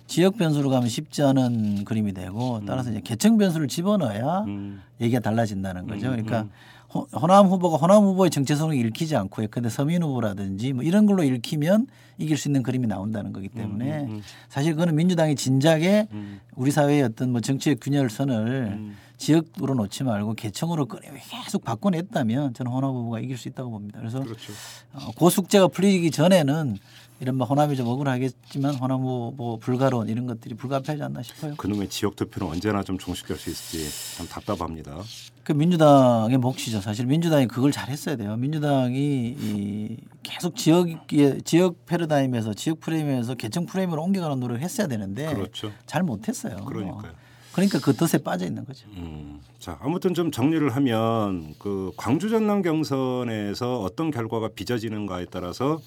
지역 0.07 0.37
변수로 0.37 0.69
가면 0.69 0.89
쉽지 0.89 1.21
않은 1.23 1.85
그림이 1.85 2.13
되고 2.13 2.61
따라서 2.65 2.91
이제 2.91 3.01
개청 3.01 3.37
변수를 3.37 3.67
집어넣어야 3.67 4.45
음. 4.47 4.81
얘기가 4.99 5.19
달라진다는 5.19 5.87
거죠. 5.87 6.07
음, 6.07 6.11
그러니까 6.11 6.47
호, 6.93 7.01
호남 7.13 7.47
후보가 7.47 7.77
호남 7.77 8.03
후보의 8.03 8.29
정체성을 8.29 8.75
읽히지 8.75 9.15
않고 9.15 9.43
근데 9.49 9.69
서민 9.69 10.03
후보라든지 10.03 10.73
뭐 10.73 10.83
이런 10.83 11.05
걸로 11.05 11.23
읽히면 11.23 11.87
이길 12.17 12.37
수 12.37 12.49
있는 12.49 12.63
그림이 12.63 12.87
나온다는 12.87 13.31
거기 13.31 13.47
때문에 13.47 14.01
음, 14.01 14.21
사실 14.49 14.73
그거는 14.73 14.95
민주당이 14.95 15.35
진작에 15.35 16.07
음. 16.11 16.41
우리 16.55 16.71
사회의 16.71 17.03
어떤 17.03 17.31
뭐 17.31 17.39
정치의 17.39 17.77
균열선을 17.81 18.35
음. 18.77 18.95
지역으로 19.21 19.75
놓지 19.75 20.03
말고 20.03 20.33
개청으로 20.33 20.87
끊- 20.87 20.99
계속 21.43 21.63
바꿔냈다면 21.63 22.55
저는 22.55 22.71
호남 22.71 22.91
후보가 22.95 23.19
이길 23.19 23.37
수 23.37 23.47
있다고 23.47 23.69
봅니다. 23.69 23.99
그래서 23.99 24.19
그렇죠. 24.23 24.51
어, 24.93 25.11
그 25.17 25.29
숙제가 25.29 25.67
풀리기 25.67 26.09
전에는 26.09 26.77
이런 27.19 27.35
뭐 27.37 27.45
호남이 27.45 27.75
좀 27.75 27.87
억울하겠지만 27.87 28.73
호남 28.75 29.01
후보 29.01 29.57
불가론 29.59 30.09
이런 30.09 30.25
것들이 30.25 30.55
불가피하지 30.55 31.03
않나 31.03 31.21
싶어요. 31.21 31.55
그놈의 31.55 31.89
지역 31.89 32.15
투표는 32.15 32.51
언제나 32.51 32.81
좀 32.81 32.97
종식될 32.97 33.37
수 33.37 33.51
있을지 33.51 34.17
참 34.17 34.27
답답합니다. 34.27 34.97
그 35.43 35.51
민주당의 35.51 36.37
몫이죠. 36.39 36.81
사실 36.81 37.05
민주당이 37.05 37.47
그걸 37.47 37.71
잘했어야 37.71 38.15
돼요. 38.15 38.35
민주당이 38.37 38.97
이 39.39 39.97
계속 40.23 40.55
지역의 40.55 41.41
지역 41.45 41.85
패러다임에서 41.85 42.55
지역 42.55 42.79
프레임에서 42.79 43.35
개청 43.35 43.67
프레임으로 43.67 44.01
옮겨가는 44.01 44.39
노력을 44.39 44.61
했어야 44.63 44.87
되는데 44.87 45.31
그렇죠. 45.31 45.71
잘 45.85 46.01
못했어요. 46.01 46.57
그러니까요. 46.65 47.13
그러니까 47.53 47.79
그 47.79 47.93
덫에 47.93 48.21
빠져 48.23 48.45
있는 48.45 48.65
거죠. 48.65 48.87
음, 48.95 49.41
자 49.59 49.77
아무튼 49.81 50.13
좀 50.13 50.31
정리를 50.31 50.69
하면 50.75 51.53
그 51.59 51.91
광주 51.97 52.29
전남 52.29 52.61
경선에서 52.61 53.81
어떤 53.81 54.11
결과가 54.11 54.49
빚어지는가에 54.55 55.25
따라서 55.29 55.81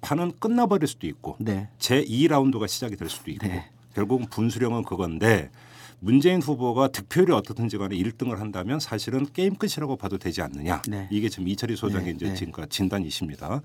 판은 0.00 0.32
끝나버릴 0.38 0.86
수도 0.86 1.06
있고 1.06 1.36
네. 1.38 1.68
제 1.78 2.02
2라운드가 2.02 2.68
시작이 2.68 2.96
될 2.96 3.08
수도 3.08 3.30
있고 3.30 3.46
네. 3.46 3.68
결국은 3.94 4.26
분수령은 4.26 4.84
그건데 4.84 5.50
문재인 5.98 6.40
후보가 6.40 6.88
득표율이 6.88 7.32
어떻든지 7.32 7.76
간에 7.76 7.94
1등을 7.94 8.38
한다면 8.38 8.80
사실은 8.80 9.26
게임 9.32 9.54
끝이라고 9.54 9.96
봐도 9.96 10.16
되지 10.16 10.40
않느냐. 10.40 10.82
네. 10.88 11.08
이게 11.10 11.28
지금 11.28 11.46
이철희 11.46 11.76
소장의 11.76 12.06
네, 12.06 12.10
이제 12.12 12.28
네. 12.28 12.34
지금 12.34 12.52
진단이십니다. 12.68 13.60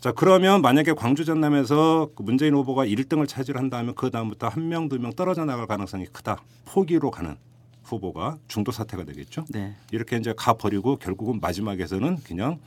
자 0.00 0.12
그러면 0.12 0.62
만약에 0.62 0.94
광주 0.94 1.24
전남에서 1.26 2.10
그 2.14 2.22
문재인 2.22 2.54
후보가 2.54 2.86
1등을 2.86 3.28
차지한다면 3.28 3.94
그 3.94 4.10
다음부터 4.10 4.48
한 4.48 4.62
명 4.68 4.88
두 4.88 4.98
명 4.98 5.12
떨어져 5.12 5.44
나갈 5.44 5.66
가능성이 5.66 6.06
크다. 6.06 6.42
포기로 6.64 7.10
가는 7.10 7.36
후보가 7.84 8.38
중도 8.48 8.72
사태가 8.72 9.04
되겠죠. 9.04 9.44
네. 9.50 9.74
이렇게 9.92 10.16
이제 10.16 10.32
가 10.36 10.54
버리고 10.54 10.96
결국은 10.96 11.38
마지막에서는 11.40 12.16
그냥 12.24 12.58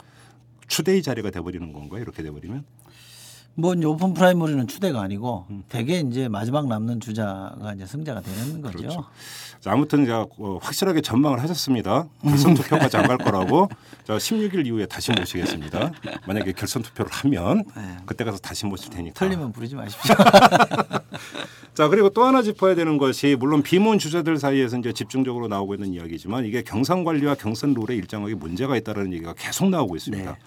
추대의 0.67 1.01
자리가 1.01 1.31
돼버리는 1.31 1.73
건가요? 1.73 2.01
이렇게 2.01 2.21
돼버리면 2.21 2.65
뭐 3.55 3.73
이제 3.75 3.85
오픈 3.85 4.13
프라이머리는 4.15 4.67
추대가 4.67 5.01
아니고 5.01 5.45
음. 5.51 5.63
대개 5.69 5.99
이제 5.99 6.27
마지막 6.27 6.67
남는 6.67 6.99
주자가 6.99 7.73
이제 7.75 7.85
승자가 7.85 8.21
되는 8.21 8.61
거죠. 8.61 8.77
그렇죠. 8.79 9.05
자, 9.59 9.71
아무튼 9.71 10.05
제가 10.05 10.25
어, 10.39 10.57
확실하게 10.61 11.01
전망을 11.01 11.39
하셨습니다. 11.43 12.07
결선 12.23 12.55
투표까지 12.55 12.97
안 12.97 13.07
갈 13.07 13.17
거라고. 13.19 13.69
자, 14.05 14.17
16일 14.17 14.65
이후에 14.65 14.85
다시 14.87 15.11
모시겠습니다. 15.11 15.91
만약에 16.27 16.53
결선 16.53 16.81
투표를 16.81 17.11
하면 17.11 17.63
그때 18.05 18.23
가서 18.23 18.39
다시 18.39 18.65
모실 18.65 18.89
테니까. 18.89 19.13
네. 19.13 19.29
틀리면 19.29 19.51
부르지 19.51 19.75
마십시오. 19.75 20.15
자 21.75 21.87
그리고 21.87 22.09
또 22.09 22.23
하나 22.23 22.43
짚어야 22.43 22.75
되는 22.75 22.99
것이 22.99 23.35
물론 23.39 23.63
비문 23.63 23.97
주자들 23.97 24.37
사이에서 24.37 24.77
이제 24.77 24.93
집중적으로 24.93 25.47
나오고 25.47 25.73
있는 25.73 25.91
이야기지만 25.93 26.45
이게 26.45 26.61
경선 26.61 27.03
관리와 27.03 27.33
경선 27.33 27.73
룰에 27.73 27.95
일정하게 27.97 28.35
문제가 28.35 28.77
있다는 28.77 29.11
얘기가 29.13 29.33
계속 29.33 29.69
나오고 29.69 29.95
있습니다. 29.95 30.31
네. 30.31 30.37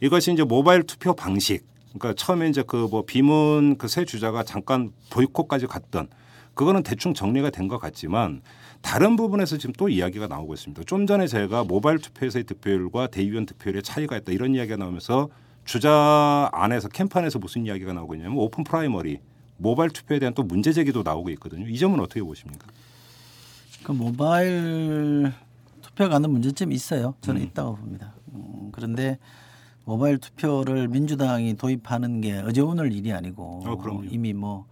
이것이 0.00 0.32
이제 0.32 0.42
모바일 0.42 0.82
투표 0.84 1.14
방식. 1.14 1.64
그러니까 1.92 2.14
처음에 2.14 2.48
이제 2.48 2.62
그 2.62 2.88
뭐 2.90 3.04
비문 3.04 3.76
그 3.78 3.88
세 3.88 4.04
주자가 4.04 4.42
잠깐 4.44 4.92
보이콧까지 5.10 5.66
갔던 5.66 6.08
그거는 6.54 6.82
대충 6.82 7.14
정리가 7.14 7.50
된 7.50 7.68
것 7.68 7.78
같지만 7.78 8.42
다른 8.82 9.16
부분에서 9.16 9.58
지금 9.58 9.72
또 9.76 9.88
이야기가 9.88 10.26
나오고 10.26 10.54
있습니다. 10.54 10.82
좀 10.84 11.06
전에 11.06 11.26
제가 11.26 11.64
모바일 11.64 11.98
투표에서의 11.98 12.44
득표율과 12.44 13.08
대의원 13.08 13.46
득표율의 13.46 13.82
차이가 13.82 14.16
있다 14.16 14.32
이런 14.32 14.54
이야기가 14.54 14.76
나오면서 14.76 15.28
주자 15.64 16.48
안에서 16.52 16.88
캠프 16.88 17.18
안에서 17.18 17.38
무슨 17.38 17.66
이야기가 17.66 17.92
나오고 17.92 18.14
있냐면 18.14 18.38
오픈 18.38 18.64
프라이머리 18.64 19.18
모바일 19.58 19.90
투표에 19.90 20.18
대한 20.18 20.32
또 20.34 20.42
문제 20.42 20.72
제기도 20.72 21.02
나오고 21.02 21.30
있거든요. 21.30 21.68
이 21.68 21.78
점은 21.78 22.00
어떻게 22.00 22.22
보십니까? 22.22 22.66
그 23.82 23.92
모바일 23.92 25.32
투표 25.82 26.08
가는 26.08 26.30
문제점이 26.30 26.74
있어요. 26.74 27.14
저는 27.20 27.42
음. 27.42 27.46
있다고 27.46 27.76
봅니다. 27.76 28.14
음, 28.34 28.70
그런데 28.72 29.18
모바일 29.90 30.18
투표를 30.18 30.86
민주당이 30.86 31.56
도입하는 31.56 32.20
게 32.20 32.38
어제 32.38 32.60
오늘 32.60 32.92
일이 32.92 33.12
아니고 33.12 33.62
어. 33.66 34.02
이미 34.08 34.32
뭐 34.32 34.66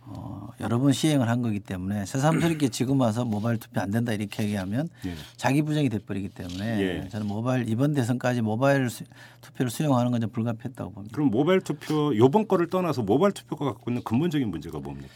어, 0.00 0.48
여러 0.62 0.78
번 0.78 0.92
시행을 0.92 1.28
한 1.28 1.42
거기 1.42 1.60
때문에 1.60 2.06
새삼스럽게 2.06 2.68
지금 2.72 2.98
와서 2.98 3.26
모바일 3.26 3.58
투표 3.58 3.82
안 3.82 3.90
된다 3.90 4.14
이렇게 4.14 4.44
얘기하면 4.44 4.88
예. 5.04 5.14
자기 5.36 5.60
부정이 5.60 5.90
돼버리기 5.90 6.30
때문에 6.30 6.80
예. 6.80 7.08
저는 7.10 7.26
모바일 7.26 7.68
이번 7.68 7.92
대선까지 7.92 8.40
모바일 8.40 8.88
수, 8.88 9.04
투표를 9.42 9.70
수용하는 9.70 10.10
건 10.10 10.22
좀 10.22 10.30
불가피했다고 10.30 10.92
봅니다. 10.92 11.14
그럼 11.14 11.30
모바일 11.30 11.60
투표 11.60 12.16
요번 12.16 12.48
거를 12.48 12.70
떠나서 12.70 13.02
모바일 13.02 13.32
투표가 13.32 13.66
갖고 13.66 13.90
있는 13.90 14.02
근본적인 14.04 14.48
문제가 14.48 14.78
뭡니까? 14.78 15.12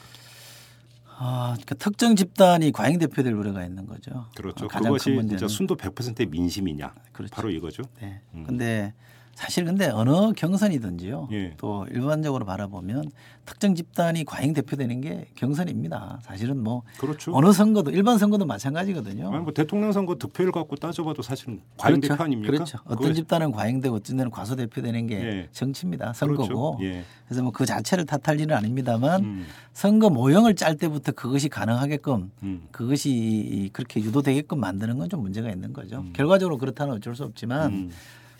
아, 1.18 1.52
그러니까 1.54 1.76
특정 1.76 2.14
집단이 2.14 2.72
과잉 2.72 2.98
대표될 2.98 3.32
우려가 3.32 3.64
있는 3.64 3.86
거죠. 3.86 4.26
그렇죠. 4.36 4.66
어, 4.66 4.68
가장 4.68 4.90
그것이 4.92 5.06
큰 5.10 5.16
문제는 5.16 5.38
진짜 5.38 5.48
순도 5.48 5.76
100%의 5.76 6.26
민심이냐? 6.26 6.92
그렇죠. 7.12 7.34
바로 7.34 7.48
이거죠. 7.50 7.84
네. 8.02 8.20
음. 8.34 8.44
근데 8.46 8.92
사실 9.36 9.66
근데 9.66 9.86
어느 9.90 10.32
경선이든지요. 10.32 11.28
예. 11.32 11.52
또 11.58 11.86
일반적으로 11.90 12.46
바라보면 12.46 13.10
특정 13.44 13.74
집단이 13.74 14.24
과잉 14.24 14.54
대표되는 14.54 15.02
게 15.02 15.28
경선입니다. 15.34 16.20
사실은 16.22 16.64
뭐 16.64 16.82
그렇죠. 16.98 17.32
어느 17.36 17.52
선거도 17.52 17.90
일반 17.90 18.16
선거도 18.16 18.46
마찬가지거든요. 18.46 19.30
아니 19.30 19.44
뭐 19.44 19.52
대통령 19.52 19.92
선거 19.92 20.14
득표율 20.16 20.52
갖고 20.52 20.74
따져봐도 20.76 21.20
사실은 21.20 21.60
과잉 21.76 22.00
그렇죠. 22.00 22.14
대표 22.14 22.24
아닙니까? 22.24 22.50
그렇죠. 22.50 22.78
어떤 22.86 22.96
그거- 22.96 23.12
집단은 23.12 23.52
과잉되고 23.52 23.94
어떤 23.96 24.16
데는 24.16 24.30
과소 24.30 24.56
대표되는 24.56 25.06
게 25.06 25.16
예. 25.20 25.48
정치입니다. 25.52 26.14
선거고. 26.14 26.76
그렇죠. 26.78 26.78
예. 26.84 27.04
그래서 27.26 27.42
뭐 27.42 27.52
그 27.52 27.66
자체를 27.66 28.06
탓할 28.06 28.40
일은 28.40 28.56
아닙니다만 28.56 29.22
음. 29.22 29.46
선거 29.74 30.08
모형을 30.08 30.54
짤 30.56 30.76
때부터 30.78 31.12
그것이 31.12 31.50
가능하게끔 31.50 32.30
음. 32.42 32.62
그것이 32.72 33.68
그렇게 33.74 34.00
유도되게끔 34.00 34.58
만드는 34.60 34.96
건 34.98 35.06
좀 35.10 35.20
문제가 35.20 35.50
있는 35.50 35.72
거죠. 35.74 36.04
결과적으로 36.14 36.56
그렇다는 36.58 36.94
어쩔 36.94 37.14
수 37.14 37.22
없지만 37.22 37.72
음. 37.72 37.90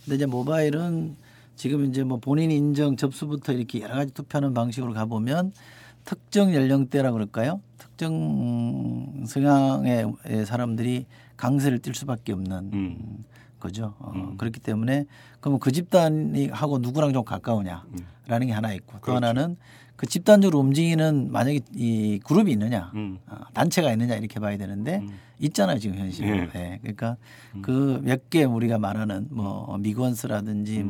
근데 0.07 0.17
이제 0.17 0.27
모바일은 0.27 1.17
지금 1.57 1.85
이제 1.85 2.05
뭐 2.05 2.19
본인 2.19 2.53
인정 2.53 2.97
접수부터 2.97 3.53
이렇게 3.53 3.81
여러 3.81 3.97
가지 3.97 4.15
투표하는 4.15 4.55
방식으로 4.55 4.93
가보면 4.93 5.53
특정 6.05 6.55
연령대라 6.55 7.11
그럴까요? 7.11 7.61
특정 7.77 8.15
음, 8.15 9.27
성향의 9.27 10.13
사람들이 10.47 11.07
강세를 11.37 11.81
띨 11.81 11.95
수밖에 11.95 12.33
없는 12.33 12.71
음. 12.73 13.25
거죠. 13.59 13.95
어, 13.99 14.35
그렇기 14.39 14.61
때문에 14.61 15.07
그러면 15.41 15.59
그 15.59 15.73
집단이 15.73 16.49
하고 16.49 16.79
누구랑 16.79 17.13
좀 17.13 17.25
가까우냐라는 17.25 18.47
게 18.47 18.53
하나 18.53 18.73
있고 18.75 18.93
또 18.95 19.01
그렇죠. 19.01 19.17
하나는 19.17 19.57
그 19.97 20.07
집단적으로 20.07 20.59
움직이는 20.59 21.33
만약에 21.33 21.61
이 21.75 22.21
그룹이 22.25 22.53
있느냐 22.53 22.91
음. 22.95 23.19
어, 23.27 23.37
단체가 23.55 23.91
있느냐 23.93 24.15
이렇게 24.15 24.39
봐야 24.41 24.57
되는데 24.57 25.03
있잖아요 25.39 25.79
지금 25.79 25.99
현실로. 25.99 26.29
예. 26.29 26.51
예. 26.55 26.79
그러니까 26.83 27.17
그몇 27.63 28.31
개 28.31 28.45
우리가 28.45 28.79
말하는 28.79 29.29
뭐 29.31 29.77
미건스라든지 29.79 30.81
음. 30.81 30.89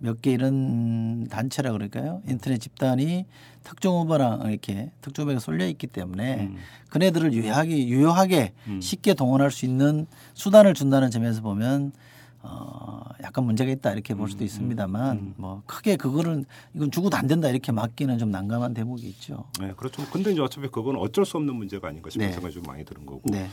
뭐몇 0.00 0.22
개 0.22 0.32
이런 0.32 1.28
단체라 1.28 1.72
그럴까요? 1.72 2.22
인터넷 2.28 2.58
집단이 2.58 3.26
특정 3.62 3.94
후보랑 4.00 4.50
이렇게 4.50 4.90
특정 5.00 5.24
후보에 5.24 5.38
쏠려 5.38 5.66
있기 5.68 5.86
때문에 5.86 6.40
음. 6.40 6.56
그네들을 6.90 7.32
유효하게 7.32 7.88
유효하게 7.88 8.52
쉽게 8.80 9.14
동원할 9.14 9.50
수 9.50 9.64
있는 9.64 10.06
수단을 10.34 10.74
준다는 10.74 11.10
점에서 11.10 11.42
보면 11.42 11.92
어 12.40 13.00
약간 13.22 13.44
문제가 13.44 13.70
있다 13.70 13.92
이렇게 13.92 14.14
볼 14.14 14.26
음. 14.26 14.28
수도 14.28 14.44
있습니다만 14.44 15.34
뭐 15.36 15.62
크게 15.66 15.96
그거를 15.96 16.44
이건 16.74 16.90
죽어도 16.90 17.16
안 17.16 17.26
된다 17.26 17.48
이렇게 17.48 17.72
막기는 17.72 18.16
좀 18.18 18.30
난감한 18.30 18.74
대목이 18.74 19.06
있죠. 19.08 19.44
네, 19.60 19.72
그렇죠. 19.76 20.04
근데 20.12 20.30
이제 20.32 20.40
어차피 20.40 20.68
그건 20.68 20.96
어쩔 20.96 21.24
수 21.26 21.36
없는 21.36 21.54
문제가 21.54 21.88
아닌가 21.88 22.10
싶은 22.10 22.26
네. 22.26 22.32
생각이 22.32 22.54
좀 22.54 22.62
많이 22.64 22.84
드는 22.84 23.04
거고. 23.06 23.22
네. 23.24 23.48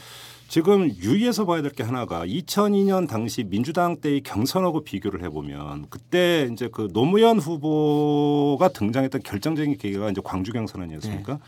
지금 0.48 0.88
유의해서 0.90 1.46
봐야 1.46 1.64
될 1.64 1.72
게 1.72 1.82
하나가 1.82 2.24
2002년 2.28 3.10
당시 3.10 3.44
민주당 3.44 3.98
때의 4.00 4.22
경선하고 4.22 4.84
비교를 4.84 5.24
해보면 5.24 5.88
그때 5.90 6.48
이제 6.54 6.70
그 6.72 6.88
노무현 6.94 7.40
후보가 7.40 8.70
등장했던 8.70 9.24
결정적인 9.24 9.78
계기가 9.78 10.12
이제 10.12 10.22
광주 10.24 10.52
경선 10.54 10.84
아니었습니까? 10.84 11.34
네. 11.34 11.40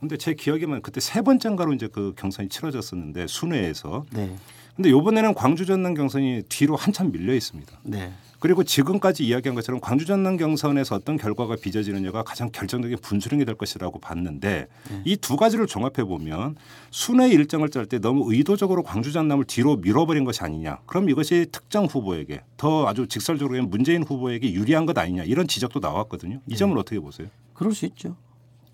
근데 0.00 0.16
제 0.16 0.32
기억에만 0.34 0.80
그때 0.82 1.00
세 1.00 1.20
번째인가로 1.22 1.74
이제 1.74 1.88
그 1.88 2.14
경선이 2.16 2.48
치러졌었는데 2.48 3.26
순회에서 3.26 4.06
네. 4.12 4.34
근데 4.76 4.90
이번에는 4.90 5.34
광주 5.34 5.64
전남 5.64 5.94
경선이 5.94 6.44
뒤로 6.48 6.76
한참 6.76 7.10
밀려 7.10 7.34
있습니다. 7.34 7.80
네. 7.84 8.12
그리고 8.38 8.62
지금까지 8.62 9.24
이야기한 9.26 9.54
것처럼 9.54 9.80
광주 9.80 10.04
전남 10.04 10.36
경선에서 10.36 10.94
어떤 10.94 11.16
결과가 11.16 11.56
빚어지느냐가 11.56 12.22
가장 12.22 12.50
결정적인 12.52 12.98
분수령이 13.00 13.46
될 13.46 13.54
것이라고 13.54 13.98
봤는데 13.98 14.68
이두 15.04 15.36
가지를 15.36 15.66
종합해 15.66 16.04
보면 16.04 16.56
순회 16.90 17.30
일정을 17.30 17.70
짤 17.70 17.86
때 17.86 17.98
너무 17.98 18.30
의도적으로 18.30 18.82
광주 18.82 19.10
전남을 19.12 19.46
뒤로 19.46 19.76
밀어버린 19.76 20.24
것이 20.24 20.42
아니냐. 20.42 20.80
그럼 20.84 21.08
이것이 21.08 21.46
특정 21.50 21.86
후보에게 21.86 22.42
더 22.58 22.86
아주 22.86 23.08
직설적으로 23.08 23.66
문재인 23.66 24.02
후보에게 24.02 24.52
유리한 24.52 24.84
것 24.84 24.96
아니냐 24.98 25.24
이런 25.24 25.48
지적도 25.48 25.80
나왔거든요. 25.80 26.40
이 26.46 26.56
점은 26.56 26.76
어떻게 26.76 27.00
보세요? 27.00 27.28
그럴 27.54 27.74
수 27.74 27.86
있죠. 27.86 28.16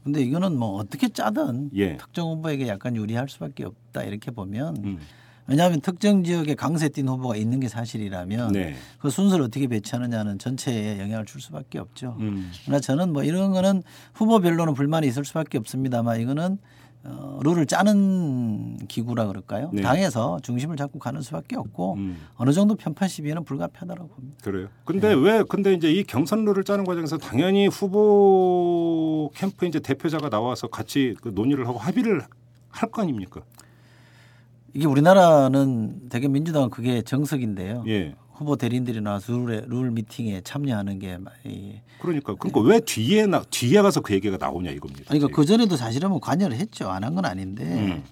근데 0.02 0.20
이거는 0.20 0.58
뭐 0.58 0.80
어떻게 0.80 1.08
짜든 1.08 1.70
예. 1.76 1.96
특정 1.96 2.28
후보에게 2.30 2.66
약간 2.66 2.96
유리할 2.96 3.28
수밖에 3.28 3.64
없다 3.64 4.02
이렇게 4.02 4.32
보면 4.32 4.76
음. 4.84 4.98
왜냐하면 5.52 5.82
특정 5.82 6.24
지역에 6.24 6.54
강세 6.54 6.88
띈 6.88 7.06
후보가 7.08 7.36
있는 7.36 7.60
게 7.60 7.68
사실이라면 7.68 8.52
네. 8.52 8.74
그 8.98 9.10
순서를 9.10 9.44
어떻게 9.44 9.66
배치하느냐는 9.66 10.38
전체에 10.38 10.98
영향을 10.98 11.26
줄 11.26 11.42
수밖에 11.42 11.78
없죠. 11.78 12.16
음. 12.20 12.50
그러나 12.64 12.80
저는 12.80 13.12
뭐 13.12 13.22
이런 13.22 13.52
거는 13.52 13.82
후보별로는 14.14 14.72
불만이 14.72 15.06
있을 15.06 15.26
수밖에 15.26 15.58
없습니다만 15.58 16.20
이거는 16.22 16.56
어, 17.04 17.40
룰을 17.42 17.66
짜는 17.66 18.78
기구라 18.88 19.26
그럴까요? 19.26 19.68
네. 19.74 19.82
당에서 19.82 20.38
중심을 20.42 20.76
잡고 20.76 20.98
가는 20.98 21.20
수밖에 21.20 21.56
없고 21.56 21.94
음. 21.94 22.16
어느 22.36 22.52
정도 22.52 22.74
편파 22.74 23.06
시비에는 23.06 23.44
불가피하다고 23.44 24.08
봅니다. 24.08 24.38
그래요. 24.42 24.68
근데 24.86 25.08
네. 25.08 25.14
왜 25.14 25.42
근데 25.46 25.74
이제 25.74 25.92
이 25.92 26.02
경선 26.04 26.46
룰을 26.46 26.64
짜는 26.64 26.84
과정에서 26.84 27.18
당연히 27.18 27.66
후보 27.66 29.30
캠프 29.34 29.66
이제 29.66 29.80
대표자가 29.80 30.30
나와서 30.30 30.68
같이 30.68 31.14
그 31.20 31.28
논의를 31.34 31.68
하고 31.68 31.78
합의를 31.78 32.22
할 32.70 32.90
거 32.90 33.02
아닙니까? 33.02 33.42
이게 34.74 34.86
우리나라는 34.86 36.08
되게 36.08 36.28
민주당은 36.28 36.70
그게 36.70 37.02
정석인데요. 37.02 37.84
예. 37.88 38.14
후보 38.32 38.56
대리인들이 38.56 39.00
나와서 39.00 39.32
룰에, 39.36 39.64
룰 39.66 39.90
미팅에 39.90 40.40
참여하는 40.40 40.98
게 40.98 41.18
이, 41.44 41.74
그러니까 42.00 42.34
그러니까 42.34 42.60
왜 42.60 42.80
뒤에 42.80 43.26
나 43.26 43.42
뒤에 43.50 43.82
가서 43.82 44.00
그 44.00 44.14
얘기가 44.14 44.36
나오냐 44.38 44.70
이겁니다. 44.70 45.04
그러니까 45.08 45.28
그 45.34 45.44
전에도 45.44 45.76
사실은 45.76 46.08
뭐 46.10 46.18
관여를 46.18 46.56
했죠. 46.56 46.88
안 46.90 47.04
한 47.04 47.14
건 47.14 47.24
아닌데 47.26 47.64
음. 47.64 48.02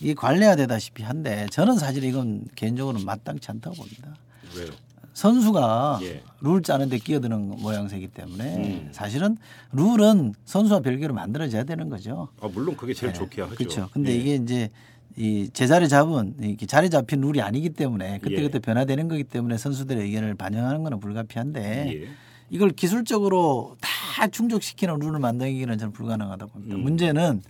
이게 0.00 0.14
관례화되다시피 0.14 1.02
한데 1.02 1.46
저는 1.50 1.76
사실 1.76 2.04
이건 2.04 2.44
개인적으로 2.54 3.00
마땅치 3.00 3.50
않다고 3.50 3.76
봅니다. 3.76 4.14
왜요? 4.56 4.68
선수가 5.12 6.00
예. 6.02 6.22
룰 6.40 6.62
짜는데 6.62 6.98
끼어드는 6.98 7.48
모양새이기 7.60 8.08
때문에 8.08 8.56
음. 8.56 8.88
사실은 8.92 9.36
룰은 9.72 10.34
선수와 10.44 10.80
별개로 10.80 11.14
만들어져야 11.14 11.64
되는 11.64 11.88
거죠. 11.88 12.28
아 12.40 12.48
물론 12.52 12.76
그게 12.76 12.94
제일 12.94 13.12
네. 13.12 13.18
좋게 13.18 13.42
하죠. 13.42 13.54
그렇죠. 13.56 13.88
근데 13.92 14.12
예. 14.12 14.16
이게 14.16 14.34
이제 14.36 14.70
이 15.16 15.48
제자리 15.52 15.88
잡은 15.88 16.34
이렇게 16.40 16.66
자리 16.66 16.90
잡힌 16.90 17.20
룰이 17.20 17.40
아니기 17.40 17.70
때문에 17.70 18.18
그때그때 18.18 18.56
예. 18.56 18.58
변화되는 18.58 19.08
거기 19.08 19.22
때문에 19.22 19.56
선수들의 19.58 20.02
의견을 20.02 20.34
반영하는 20.34 20.82
거는 20.82 20.98
불가피한데 20.98 22.02
예. 22.02 22.08
이걸 22.50 22.70
기술적으로 22.70 23.76
다 23.80 24.26
충족시키는 24.26 24.98
룰을 24.98 25.20
만들기는 25.20 25.78
저는 25.78 25.92
불가능하다고 25.92 26.52
봅니다. 26.52 26.74
음. 26.76 26.82
문제는 26.82 27.42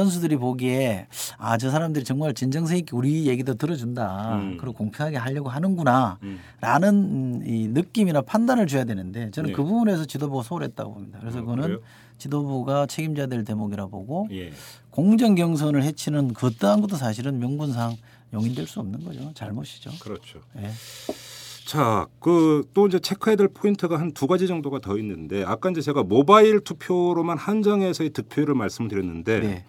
선수들이 0.00 0.36
보기에 0.36 1.06
아 1.38 1.56
저 1.56 1.70
사람들이 1.70 2.04
정말 2.04 2.34
진정성 2.34 2.76
있게 2.76 2.94
우리 2.94 3.26
얘기도 3.26 3.54
들어준다. 3.54 4.36
음. 4.36 4.56
그리고 4.60 4.74
공평하게 4.74 5.16
하려고 5.16 5.48
하는구나. 5.48 6.18
음. 6.22 6.38
라는 6.60 7.42
이 7.46 7.68
느낌이나 7.68 8.20
판단을 8.20 8.66
줘야 8.66 8.84
되는데 8.84 9.30
저는 9.30 9.50
네. 9.50 9.56
그 9.56 9.64
부분에서 9.64 10.04
지도부가 10.04 10.42
소홀했다고 10.42 10.92
봅니다. 10.92 11.18
그래서 11.20 11.38
어, 11.38 11.40
그거는 11.40 11.62
그래요? 11.64 11.78
지도부가 12.18 12.84
책임져야 12.86 13.26
될 13.26 13.44
대목이라 13.44 13.86
보고 13.86 14.28
예. 14.32 14.52
공정 14.90 15.34
경선을 15.34 15.82
해치는 15.82 16.34
그 16.34 16.46
어떠한 16.48 16.82
것도 16.82 16.96
사실은 16.96 17.38
명분상 17.38 17.96
용인될 18.34 18.66
수 18.66 18.80
없는 18.80 19.02
거죠. 19.02 19.32
잘못이죠. 19.34 19.92
그렇죠. 20.00 20.40
예. 20.58 20.70
자, 21.66 22.06
그 22.20 22.62
또 22.74 22.86
이제 22.86 22.98
체크해야 23.00 23.36
될 23.36 23.48
포인트가 23.48 23.98
한 23.98 24.12
두 24.12 24.26
가지 24.28 24.46
정도가 24.46 24.78
더 24.78 24.96
있는데 24.98 25.42
아까 25.44 25.68
이제 25.70 25.80
제가 25.80 26.04
모바일 26.04 26.60
투표로만 26.60 27.36
한정해서의 27.36 28.10
득표율을 28.10 28.54
말씀드렸는데 28.54 29.40
네. 29.40 29.64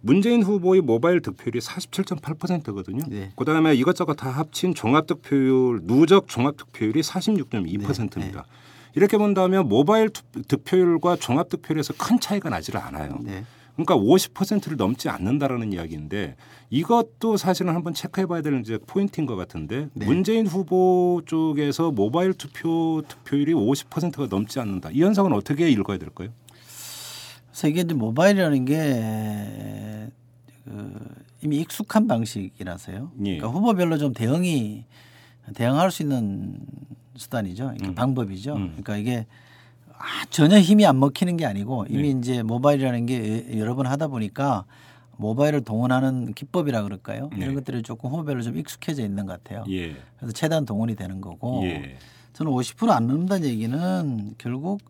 문재인 0.00 0.42
후보의 0.42 0.82
모바일 0.82 1.20
득표율이 1.20 1.58
47.8%거든요. 1.60 3.04
네. 3.08 3.32
그다음에 3.34 3.74
이것저것 3.74 4.14
다 4.14 4.30
합친 4.30 4.74
종합 4.74 5.06
득표율, 5.06 5.80
누적 5.84 6.28
종합 6.28 6.56
득표율이 6.56 7.00
46.2%입니다. 7.00 8.42
네, 8.42 8.48
이렇게 8.94 9.16
본다면 9.18 9.68
모바일 9.68 10.10
투- 10.10 10.22
득표율과 10.46 11.16
종합 11.16 11.48
득표율에서 11.48 11.94
큰 11.98 12.20
차이가 12.20 12.48
나지를 12.50 12.78
않아요. 12.80 13.18
네. 13.22 13.44
그러니까 13.78 13.96
50%를 13.96 14.76
넘지 14.76 15.08
않는다라는 15.08 15.72
이야기인데 15.72 16.34
이것도 16.68 17.36
사실은 17.36 17.76
한번 17.76 17.94
체크해봐야 17.94 18.42
되는 18.42 18.60
이제 18.60 18.76
포인트인 18.84 19.24
것 19.24 19.36
같은데 19.36 19.88
네. 19.94 20.04
문재인 20.04 20.48
후보 20.48 21.22
쪽에서 21.26 21.92
모바일 21.92 22.34
투표 22.34 23.02
득표율이 23.06 23.54
50%가 23.54 24.26
넘지 24.28 24.58
않는다. 24.58 24.90
이 24.90 25.00
현상은 25.00 25.32
어떻게 25.32 25.70
읽어야 25.70 25.96
될까요? 25.96 26.30
그래서 27.50 27.68
이게 27.68 27.82
이제 27.82 27.94
모바일이라는 27.94 28.64
게 28.64 30.10
그, 30.64 30.94
이미 31.42 31.58
익숙한 31.58 32.08
방식이라서요. 32.08 33.12
예. 33.26 33.36
그러니까 33.36 33.46
후보별로 33.46 33.96
좀 33.96 34.12
대응이 34.12 34.84
대응할 35.54 35.92
수 35.92 36.02
있는 36.02 36.58
수단이죠. 37.14 37.64
그러니까 37.64 37.88
음. 37.88 37.94
방법이죠. 37.94 38.54
음. 38.54 38.68
그러니까 38.70 38.96
이게 38.96 39.26
아, 39.98 40.24
전혀 40.30 40.58
힘이 40.58 40.86
안 40.86 40.98
먹히는 40.98 41.36
게 41.36 41.44
아니고 41.44 41.86
이미 41.88 42.14
네. 42.14 42.18
이제 42.18 42.42
모바일이라는 42.42 43.06
게 43.06 43.58
여러 43.58 43.74
번 43.74 43.86
하다 43.86 44.08
보니까 44.08 44.64
모바일을 45.16 45.62
동원하는 45.64 46.32
기법이라 46.32 46.82
그럴까요? 46.82 47.30
네. 47.36 47.44
이런 47.44 47.54
것들이 47.54 47.82
조금 47.82 48.10
후보별로 48.10 48.42
좀 48.42 48.56
익숙해져 48.56 49.02
있는 49.02 49.26
것 49.26 49.42
같아요. 49.42 49.64
예. 49.68 49.96
그래서 50.16 50.32
최대한 50.32 50.64
동원이 50.64 50.94
되는 50.94 51.20
거고 51.20 51.64
예. 51.64 51.96
저는 52.32 52.52
50%안 52.52 53.08
넘는다는 53.08 53.48
얘기는 53.48 54.34
결국 54.38 54.80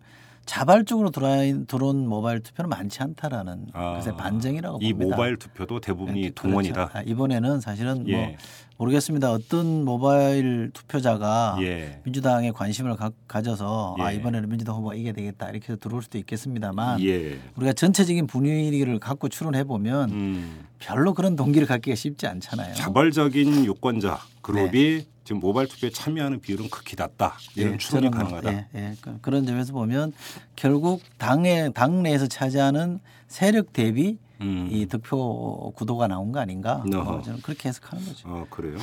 자발적으로 0.49 1.11
들어온, 1.11 1.67
들어온 1.67 2.09
모바일 2.09 2.41
투표는 2.41 2.71
많지 2.71 3.03
않다라는 3.03 3.67
아, 3.75 4.01
것의 4.01 4.17
반증이라고 4.17 4.79
이 4.81 4.95
봅니다. 4.95 5.17
모바일 5.17 5.37
투표도 5.37 5.81
대부분이 5.81 6.21
네, 6.23 6.31
동원이다. 6.35 6.87
그렇죠. 6.87 6.99
아, 6.99 7.03
이번에는 7.03 7.61
사실은 7.61 8.05
뭐 8.05 8.13
예. 8.13 8.39
모르겠습니다. 8.79 9.31
어떤 9.31 9.85
모바일 9.85 10.71
투표자가 10.73 11.59
예. 11.61 12.01
민주당에 12.05 12.51
관심을 12.51 12.97
가, 12.97 13.43
져서 13.43 13.97
아 13.99 14.11
예. 14.11 14.17
이번에는 14.17 14.49
민주당 14.49 14.77
후보가 14.77 14.95
이게 14.95 15.13
되겠다 15.13 15.51
이렇게 15.51 15.67
해서 15.73 15.77
들어올 15.77 16.03
수도 16.03 16.17
있겠습니다만 16.17 17.05
예. 17.05 17.39
우리가 17.57 17.75
전체적인 17.75 18.27
분위기를 18.27 18.99
갖고 18.99 19.29
추론해 19.29 19.65
보면 19.65 20.11
음. 20.11 20.65
별로 20.79 21.13
그런 21.13 21.37
동기를 21.37 21.69
갖기가 21.69 21.95
쉽지 21.95 22.27
않잖아요. 22.27 22.75
자발적인 22.75 23.67
유권자 23.67 24.19
그룹이 24.41 25.05
지금 25.29 25.41
모바일 25.41 25.69
투표에 25.69 25.91
참여하는 25.91 26.41
비율은 26.41 26.71
극히 26.71 26.97
낮다. 26.97 27.37
이런 27.55 27.75
예, 27.75 27.77
추론이 27.77 28.11
가능하다. 28.11 28.51
예, 28.51 28.67
예. 28.75 28.95
그- 29.03 29.19
그런 29.21 29.45
점에서 29.45 29.75
보면 29.75 30.15
결국 30.57 31.03
당의 31.19 31.71
당내에서 31.75 32.29
차지하는 32.29 32.99
세력 33.27 33.75
대비 33.75 34.17
음. 34.41 34.69
이 34.71 34.87
득표 34.87 35.73
구도가 35.77 36.09
나온 36.09 36.33
거 36.33 36.41
아닌가? 36.41 36.83
어허. 36.95 37.17
어, 37.17 37.21
저는 37.21 37.43
그렇게 37.43 37.69
해석하는 37.69 38.07
거죠. 38.07 38.27
어 38.27 38.47
그래요. 38.49 38.79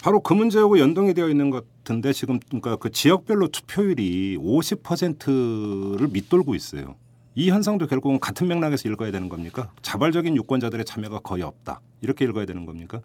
바로 0.00 0.20
그 0.20 0.34
문제하고 0.34 0.78
연동이 0.78 1.14
되어 1.14 1.28
있는 1.28 1.50
것 1.50 1.64
같은데 1.78 2.12
지금 2.12 2.38
그러니까 2.46 2.76
그 2.76 2.92
지역별로 2.92 3.48
투표율이 3.48 4.36
50%를 4.38 6.06
밑돌고 6.12 6.54
있어요. 6.54 6.94
이 7.34 7.50
현상도 7.50 7.88
결국은 7.88 8.20
같은 8.20 8.46
맥락에서 8.46 8.88
읽어야 8.88 9.10
되는 9.10 9.28
겁니까? 9.28 9.72
자발적인 9.82 10.36
유권자들의 10.36 10.84
참여가 10.84 11.18
거의 11.18 11.42
없다. 11.42 11.80
이렇게 12.02 12.24
읽어야 12.24 12.46
되는 12.46 12.66
겁니까? 12.66 13.00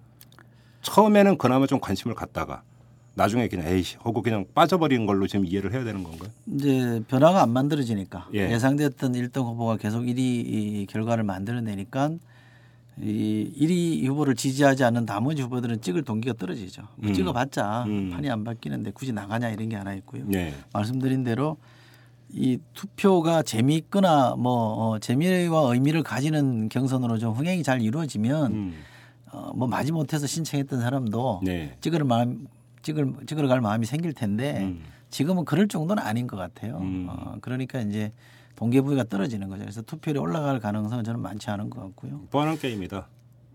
처음에는 0.84 1.40
그나마 1.40 1.66
좀 1.66 1.80
관심을 1.80 2.14
갖다가 2.14 2.62
나중에 3.16 3.48
그냥 3.48 3.68
에이씨 3.68 3.98
하고 4.00 4.22
그냥 4.22 4.46
빠져버리는 4.56 5.06
걸로 5.06 5.28
지금 5.28 5.46
이해를 5.46 5.74
해야 5.74 5.84
되는 5.84 6.04
건가요? 6.04 6.30
이제 6.48 7.02
변화가 7.08 7.42
안 7.44 7.52
만들어지니까 7.52 8.30
예. 8.34 8.52
예. 8.52 8.60
상됐던 8.60 9.14
1등 9.14 9.44
후보가 9.46 9.78
계속 9.78 10.02
1위 10.02 10.18
이 10.18 10.88
결과를 10.90 11.24
만들어내니까 11.24 12.12
이 13.02 13.52
1위 13.60 14.08
후보를 14.08 14.36
지지하지 14.36 14.84
않는 14.84 15.06
나머지 15.06 15.42
후보들은 15.44 15.82
찍을 15.82 16.04
동기가 16.04 16.36
떨어지죠. 16.38 16.84
뭐 16.96 17.10
음. 17.10 17.14
찍어봤자 17.14 17.84
음. 17.88 18.12
판이 18.12 18.30
안 18.30 18.44
바뀌는데 18.44 18.92
굳이 18.92 19.12
나가냐 19.12 19.50
이런 19.50 19.70
게 19.70 19.76
하나 19.76 19.94
있고요. 19.96 20.24
네. 20.26 20.54
말씀드린 20.74 21.24
대로 21.24 21.58
이 22.32 22.58
투표가 22.74 23.44
재미있거나 23.44 24.36
뭐 24.38 24.94
어, 24.94 25.00
재미와 25.00 25.72
의미를 25.74 26.02
가지는 26.02 26.68
경선으로 26.70 27.20
좀 27.20 27.34
흥행이 27.34 27.62
잘 27.62 27.82
이루어지면 27.82 28.52
음. 28.54 28.74
어, 29.32 29.52
뭐 29.56 29.68
마지 29.68 29.92
못해서 29.92 30.26
신청했던 30.26 30.82
사람도 30.82 31.42
네. 31.44 31.76
찍으러 31.80 32.06
마음 32.06 32.48
찍을 32.84 33.14
찍으러 33.26 33.48
갈 33.48 33.62
마음이 33.62 33.86
생길 33.86 34.14
텐데 34.14 34.62
음. 34.64 34.84
지금은 35.10 35.46
그럴 35.46 35.68
정도는 35.68 36.04
아닌 36.04 36.28
것 36.28 36.38
같아요. 36.38 36.78
음. 36.78 37.08
어, 37.10 37.38
그러니까 37.42 37.80
이제 37.82 38.12
동기부여가 38.56 39.06
떨어지는 39.06 39.50
거죠. 39.50 39.62
그래서 39.62 39.82
투표율이 39.82 40.20
올라갈 40.20 40.60
가능성은 40.60 41.04
저는 41.04 41.22
많지 41.22 41.50
않은 41.50 41.70
것 41.70 41.82
같고요. 41.82 42.22
뻔한 42.30 42.58
게임이다. 42.58 43.08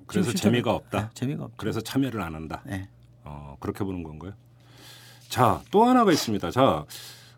그래서 0.06 0.32
재미가 0.32 0.72
없다. 0.72 1.00
네, 1.00 1.08
재미가 1.14 1.44
없죠. 1.44 1.56
그래서 1.58 1.80
참여를 1.80 2.20
안 2.20 2.34
한다. 2.34 2.62
네. 2.66 2.88
어, 3.24 3.56
그렇게 3.60 3.84
보는 3.84 4.02
건가요? 4.02 4.32
자, 5.28 5.60
또 5.70 5.84
하나가 5.84 6.10
있습니다. 6.10 6.50
자, 6.50 6.84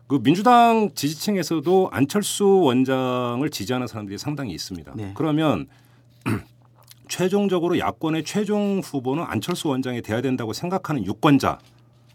그 0.07 0.21
민주당 0.21 0.89
지지층에서도 0.93 1.89
안철수 1.91 2.61
원장을 2.63 3.47
지지하는 3.49 3.87
사람들이 3.87 4.17
상당히 4.17 4.53
있습니다. 4.53 4.93
네. 4.95 5.13
그러면 5.15 5.67
최종적으로 7.09 7.77
야권의 7.77 8.23
최종 8.23 8.79
후보는 8.83 9.23
안철수 9.23 9.67
원장이 9.67 10.01
돼야 10.01 10.21
된다고 10.21 10.53
생각하는 10.53 11.05
유권자 11.05 11.59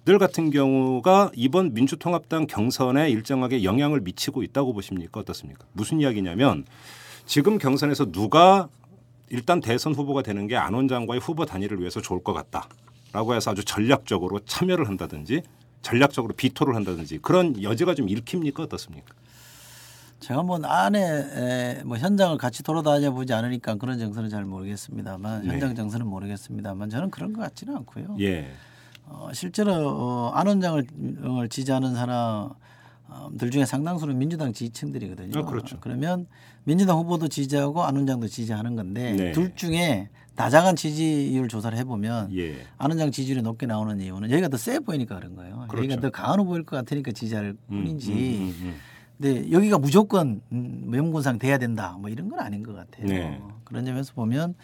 들 0.07 0.19
같은 0.21 0.51
경우가 0.51 1.33
이번 1.35 1.75
민주통합당 1.75 2.47
경선에 2.47 3.11
일정하게 3.11 3.65
영향을 3.65 4.01
미치고 4.01 4.45
있다고 4.45 4.73
보십니까? 4.73 5.19
어떻습니까? 5.19 5.67
무슨 5.73 6.01
이야기냐면 6.01 6.65
지금 7.27 7.59
경선에서 7.59 8.13
누가 8.13 8.69
일단 9.31 9.61
대선 9.61 9.95
후보가 9.97 10.23
되는 10.23 10.47
게 10.47 10.55
안 10.55 10.75
원장과의 10.75 11.21
후보 11.21 11.45
단일을 11.45 11.81
위해서 11.81 12.01
좋을 12.01 12.23
것 12.23 12.33
같다라고 12.35 13.35
해서 13.35 13.51
아주 13.51 13.65
전략적으로 13.65 14.39
참여를 14.45 14.87
한다든지 14.87 15.43
전략적으로 15.83 16.35
비토를 16.35 16.77
한다든지 16.77 17.19
그런 17.19 17.61
여지가 17.61 17.97
좀 17.97 18.09
읽힙니까 18.09 18.63
어떻습니까? 18.63 19.13
제가 20.21 20.45
뭐 20.45 20.61
안에 20.63 21.01
에, 21.01 21.83
뭐 21.85 21.97
현장을 21.99 22.39
같이 22.39 22.63
돌아다녀 22.63 23.11
보지 23.11 23.35
않으니까 23.35 23.75
그런 23.75 23.99
정서는 23.99 24.31
잘 24.31 24.45
모르겠습니다만 24.45 25.43
네. 25.43 25.49
현장 25.49 25.75
정서는 25.75 26.07
모르겠습니다만 26.07 26.91
저는 26.91 27.11
그런 27.11 27.33
것 27.33 27.43
같지는 27.43 27.75
않고요. 27.79 28.17
예. 28.21 28.53
어, 29.07 29.29
실제로 29.33 29.73
어, 29.73 30.31
안 30.35 30.47
원장을 30.47 30.85
어, 31.23 31.45
지지하는 31.49 31.95
사람들 31.95 33.51
중에 33.51 33.65
상당수는 33.65 34.19
민주당 34.19 34.53
지지층들이거든요. 34.53 35.41
아, 35.41 35.45
그렇죠. 35.45 35.79
그러면 35.81 36.27
민주당 36.65 36.99
후보도 36.99 37.29
지지하고 37.29 37.85
안 37.85 37.97
원장도 37.97 38.29
지지하는 38.29 38.75
건데 38.77 39.13
네. 39.13 39.33
둘 39.33 39.55
중에 39.55 40.09
다자간 40.35 40.77
지지율 40.77 41.49
조사를 41.49 41.79
해보면 41.79 42.37
예. 42.37 42.57
안 42.77 42.91
원장 42.91 43.11
지지율이 43.11 43.41
높게 43.43 43.65
나오는 43.67 43.99
이유는 44.01 44.31
여기가 44.31 44.49
더 44.49 44.57
세 44.59 44.79
보이니까 44.81 45.17
그런 45.17 45.35
거예요. 45.35 45.65
그렇죠. 45.69 45.79
여기가 45.79 46.01
더 46.03 46.11
강한 46.11 46.41
후보일 46.41 46.65
것 46.65 46.77
같으니까 46.77 47.13
지지할 47.13 47.57
음, 47.71 47.85
뿐이지. 47.85 48.13
음, 48.13 48.17
음, 48.17 48.55
음. 48.61 48.75
근데 49.17 49.51
여기가 49.51 49.79
무조건 49.79 50.43
음, 50.53 50.83
명분상 50.89 51.39
돼야 51.39 51.57
된다 51.57 51.97
뭐 51.99 52.11
이런 52.11 52.29
건 52.29 52.41
아닌 52.41 52.63
것 52.63 52.75
같아요. 52.75 53.07
네. 53.07 53.41
그런 53.67 53.85
점에서 53.85 54.15
보면 54.15 54.55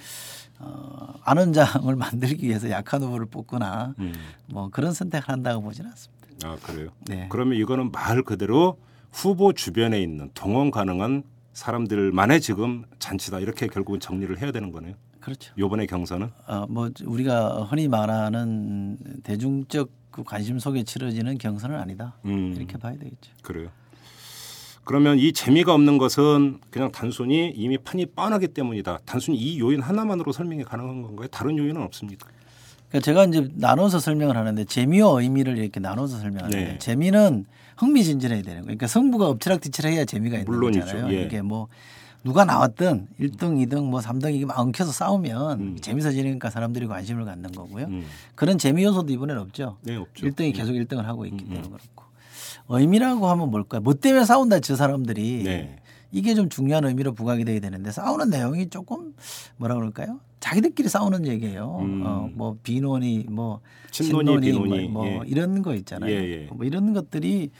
어, 0.58 1.14
안 1.24 1.36
원장을 1.36 1.94
만들기 1.96 2.46
위해서 2.46 2.70
약한 2.70 3.02
후보를 3.02 3.26
뽑거나 3.26 3.94
음. 3.98 4.14
뭐 4.46 4.70
그런 4.70 4.94
선택을 4.94 5.28
한다고 5.28 5.60
보지는 5.60 5.90
않습니다. 5.90 6.22
아 6.44 6.56
그래요. 6.62 6.88
네. 7.06 7.26
그러면 7.30 7.58
이거는 7.58 7.92
말 7.92 8.22
그대로 8.22 8.78
후보 9.12 9.52
주변에 9.52 10.00
있는 10.00 10.30
동원 10.32 10.70
가능한 10.70 11.24
사람들만의 11.52 12.40
지금 12.40 12.84
잔치다 12.98 13.40
이렇게 13.40 13.66
결국은 13.66 14.00
정리를 14.00 14.40
해야 14.40 14.52
되는 14.52 14.72
거네요. 14.72 14.94
그렇죠. 15.20 15.52
요번에 15.58 15.86
경선은 15.86 16.30
어, 16.46 16.66
뭐 16.68 16.90
우리가 17.04 17.64
흔히 17.64 17.88
말하는 17.88 18.96
대중적 19.22 19.90
그 20.10 20.24
관심 20.24 20.58
속에 20.58 20.82
치러지는 20.84 21.38
경선은 21.38 21.78
아니다. 21.78 22.16
음. 22.24 22.54
이렇게 22.56 22.76
봐야 22.78 22.92
되겠죠. 22.96 23.32
그래요. 23.42 23.70
그러면 24.84 25.18
이 25.18 25.32
재미가 25.32 25.72
없는 25.74 25.98
것은 25.98 26.58
그냥 26.70 26.90
단순히 26.90 27.52
이미 27.54 27.78
판이 27.78 28.06
뻔하기 28.06 28.48
때문이다. 28.48 29.00
단순히 29.04 29.38
이 29.38 29.60
요인 29.60 29.80
하나만으로 29.80 30.32
설명이 30.32 30.64
가능한 30.64 31.02
건가요? 31.02 31.28
다른 31.28 31.56
요인은 31.56 31.80
없습니까? 31.82 32.28
그러니까 32.88 33.04
제가 33.04 33.24
이제 33.24 33.48
나눠서 33.54 34.00
설명을 34.00 34.36
하는데 34.36 34.64
재미와 34.64 35.22
의미를 35.22 35.56
이렇게 35.56 35.80
나눠서 35.80 36.18
설명하는데 36.18 36.64
네. 36.64 36.78
재미는 36.78 37.46
흥미진진해야 37.78 38.42
되는 38.42 38.52
거예요. 38.56 38.64
그러니까 38.64 38.86
성부가 38.86 39.28
엎치락뒤치락 39.28 39.92
해야 39.92 40.04
재미가 40.04 40.38
있는 40.38 40.50
물론이죠. 40.50 40.84
거잖아요. 40.84 41.14
예. 41.14 41.22
이게 41.22 41.42
뭐 41.42 41.68
누가 42.24 42.44
나왔든 42.44 43.08
1등, 43.20 43.66
2등, 43.66 43.84
뭐 43.84 44.00
3등 44.00 44.34
이게 44.34 44.46
막 44.46 44.58
엉켜서 44.58 44.92
싸우면 44.92 45.60
음. 45.60 45.76
재밌어지니까 45.80 46.50
사람들이 46.50 46.86
관심을 46.86 47.24
갖는 47.24 47.50
거고요. 47.52 47.86
음. 47.86 48.04
그런 48.34 48.58
재미 48.58 48.84
요소도 48.84 49.12
이번엔 49.12 49.38
없죠. 49.38 49.78
네, 49.82 49.96
없죠. 49.96 50.26
1등이 50.26 50.48
음. 50.48 50.52
계속 50.52 50.72
1등을 50.72 51.02
하고 51.02 51.24
있기 51.26 51.44
때문에 51.44 51.68
그렇고. 51.68 52.01
의미라고 52.80 53.26
하면 53.28 53.50
뭘까요? 53.50 53.80
뭐 53.80 53.94
때문에 53.94 54.24
싸운다 54.24 54.60
저 54.60 54.76
사람들이 54.76 55.42
네. 55.44 55.76
이게 56.10 56.34
좀 56.34 56.48
중요한 56.48 56.84
의미로 56.84 57.12
부각이 57.12 57.44
돼야 57.44 57.60
되는데 57.60 57.90
싸우는 57.90 58.30
내용이 58.30 58.68
조금 58.68 59.14
뭐라 59.56 59.74
그럴까요? 59.76 60.20
자기들끼리 60.40 60.88
싸우는 60.88 61.26
얘기예요. 61.26 61.78
음. 61.80 62.02
어, 62.04 62.28
뭐 62.34 62.56
비논이 62.62 63.26
뭐 63.30 63.60
친논이, 63.90 64.24
친논이 64.26 64.46
비논이, 64.52 64.88
뭐, 64.88 65.04
뭐 65.04 65.24
예. 65.24 65.30
이런 65.30 65.62
거 65.62 65.74
있잖아요. 65.74 66.10
예, 66.10 66.16
예. 66.16 66.48
뭐 66.52 66.66
이런 66.66 66.92
것들이 66.92 67.50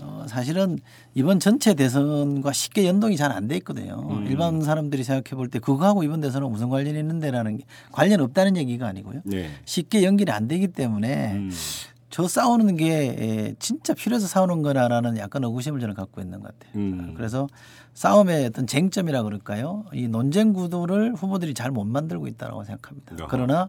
어, 0.00 0.24
사실은 0.28 0.78
이번 1.14 1.38
전체 1.38 1.72
대선과 1.74 2.52
쉽게 2.52 2.84
연동이 2.86 3.16
잘 3.16 3.30
안 3.30 3.46
돼 3.46 3.56
있거든요. 3.58 4.04
음. 4.10 4.26
일반 4.26 4.60
사람들이 4.60 5.04
생각해 5.04 5.36
볼 5.36 5.48
때 5.48 5.60
그거하고 5.60 6.02
이번 6.02 6.20
대선은 6.20 6.50
무슨 6.50 6.68
관련이 6.68 6.98
있는데라는 6.98 7.58
게 7.58 7.64
관련 7.92 8.20
없다는 8.20 8.56
얘기가 8.56 8.88
아니고요. 8.88 9.20
네. 9.24 9.48
쉽게 9.64 10.02
연결이 10.02 10.32
안 10.32 10.48
되기 10.48 10.66
때문에 10.68 11.34
음. 11.34 11.50
저 12.14 12.28
싸우는 12.28 12.76
게 12.76 13.16
에, 13.18 13.54
진짜 13.58 13.92
필요해서 13.92 14.28
싸우는 14.28 14.62
거나라는 14.62 15.16
약간 15.18 15.42
의구심을 15.42 15.80
저는 15.80 15.96
갖고 15.96 16.20
있는 16.20 16.38
것 16.38 16.56
같아요. 16.56 16.70
음. 16.80 17.14
그래서 17.16 17.48
싸움의 17.94 18.46
어떤 18.46 18.68
쟁점이라 18.68 19.24
그럴까요? 19.24 19.84
이 19.92 20.06
논쟁 20.06 20.52
구도를 20.52 21.14
후보들이 21.16 21.54
잘 21.54 21.72
못 21.72 21.82
만들고 21.82 22.28
있다고 22.28 22.62
생각합니다. 22.62 23.16
아하. 23.18 23.26
그러나 23.28 23.68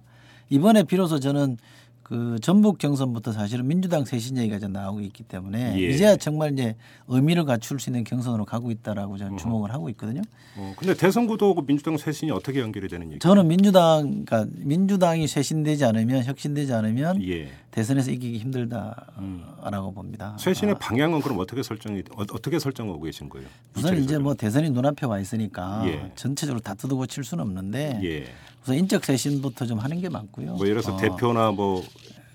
이번에 0.50 0.84
비로소 0.84 1.20
저는 1.20 1.58
그 2.06 2.38
전북 2.40 2.78
경선부터 2.78 3.32
사실은 3.32 3.68
민주당 3.68 4.06
쇄신 4.06 4.38
얘기가 4.38 4.60
좀 4.60 4.72
나오고 4.72 5.02
있기 5.02 5.24
때문에 5.24 5.76
예. 5.80 5.90
이제야 5.90 6.16
정말 6.16 6.54
이제 6.54 6.76
의미를 7.08 7.46
갖출 7.46 7.80
수 7.80 7.90
있는 7.90 8.04
경선으로 8.04 8.46
가고 8.46 8.70
있다라고 8.70 9.18
저는 9.18 9.38
주목을 9.38 9.74
하고 9.74 9.90
있거든요. 9.90 10.22
어, 10.56 10.76
근데 10.78 10.94
대선 10.94 11.26
구도하고 11.26 11.66
민주당 11.66 11.98
쇄신이 11.98 12.30
어떻게 12.30 12.60
연결이 12.60 12.88
되는 12.88 13.10
얘기? 13.10 13.18
저는 13.18 13.48
민주당, 13.48 14.24
그러니까 14.24 14.46
민주당이 14.58 15.28
쇄신되지 15.28 15.84
않으면 15.84 16.24
혁신되지 16.26 16.74
않으면 16.74 17.24
예. 17.28 17.50
대선에서 17.72 18.12
이기기 18.12 18.38
힘들다라고 18.38 19.92
봅니다. 19.96 20.38
쇄신의 20.40 20.76
아, 20.76 20.78
방향은 20.78 21.22
그럼 21.22 21.40
어떻게 21.40 21.64
설정이 21.64 22.04
어, 22.12 22.22
어떻게 22.22 22.60
설정하고 22.60 23.02
계신 23.02 23.30
거예요? 23.30 23.48
우선 23.76 23.98
이제 23.98 24.20
뭐 24.20 24.36
대선이 24.36 24.70
눈앞에 24.70 25.08
와 25.08 25.20
있으니까 25.20 25.82
예. 25.88 26.12
전체적으로 26.14 26.62
다 26.62 26.76
뜯고 26.76 27.08
칠 27.08 27.24
수는 27.24 27.44
없는데 27.44 28.00
예. 28.04 28.26
우선 28.66 28.78
인적 28.78 29.06
쇄신부터 29.06 29.68
좀 29.68 29.78
하는 29.78 30.02
게 30.02 30.10
맞고요. 30.10 30.56
뭐 30.56 30.68
예를 30.68 30.82
들어서 30.82 30.96
어, 30.96 30.98
대표나 30.98 31.52
뭐 31.52 31.84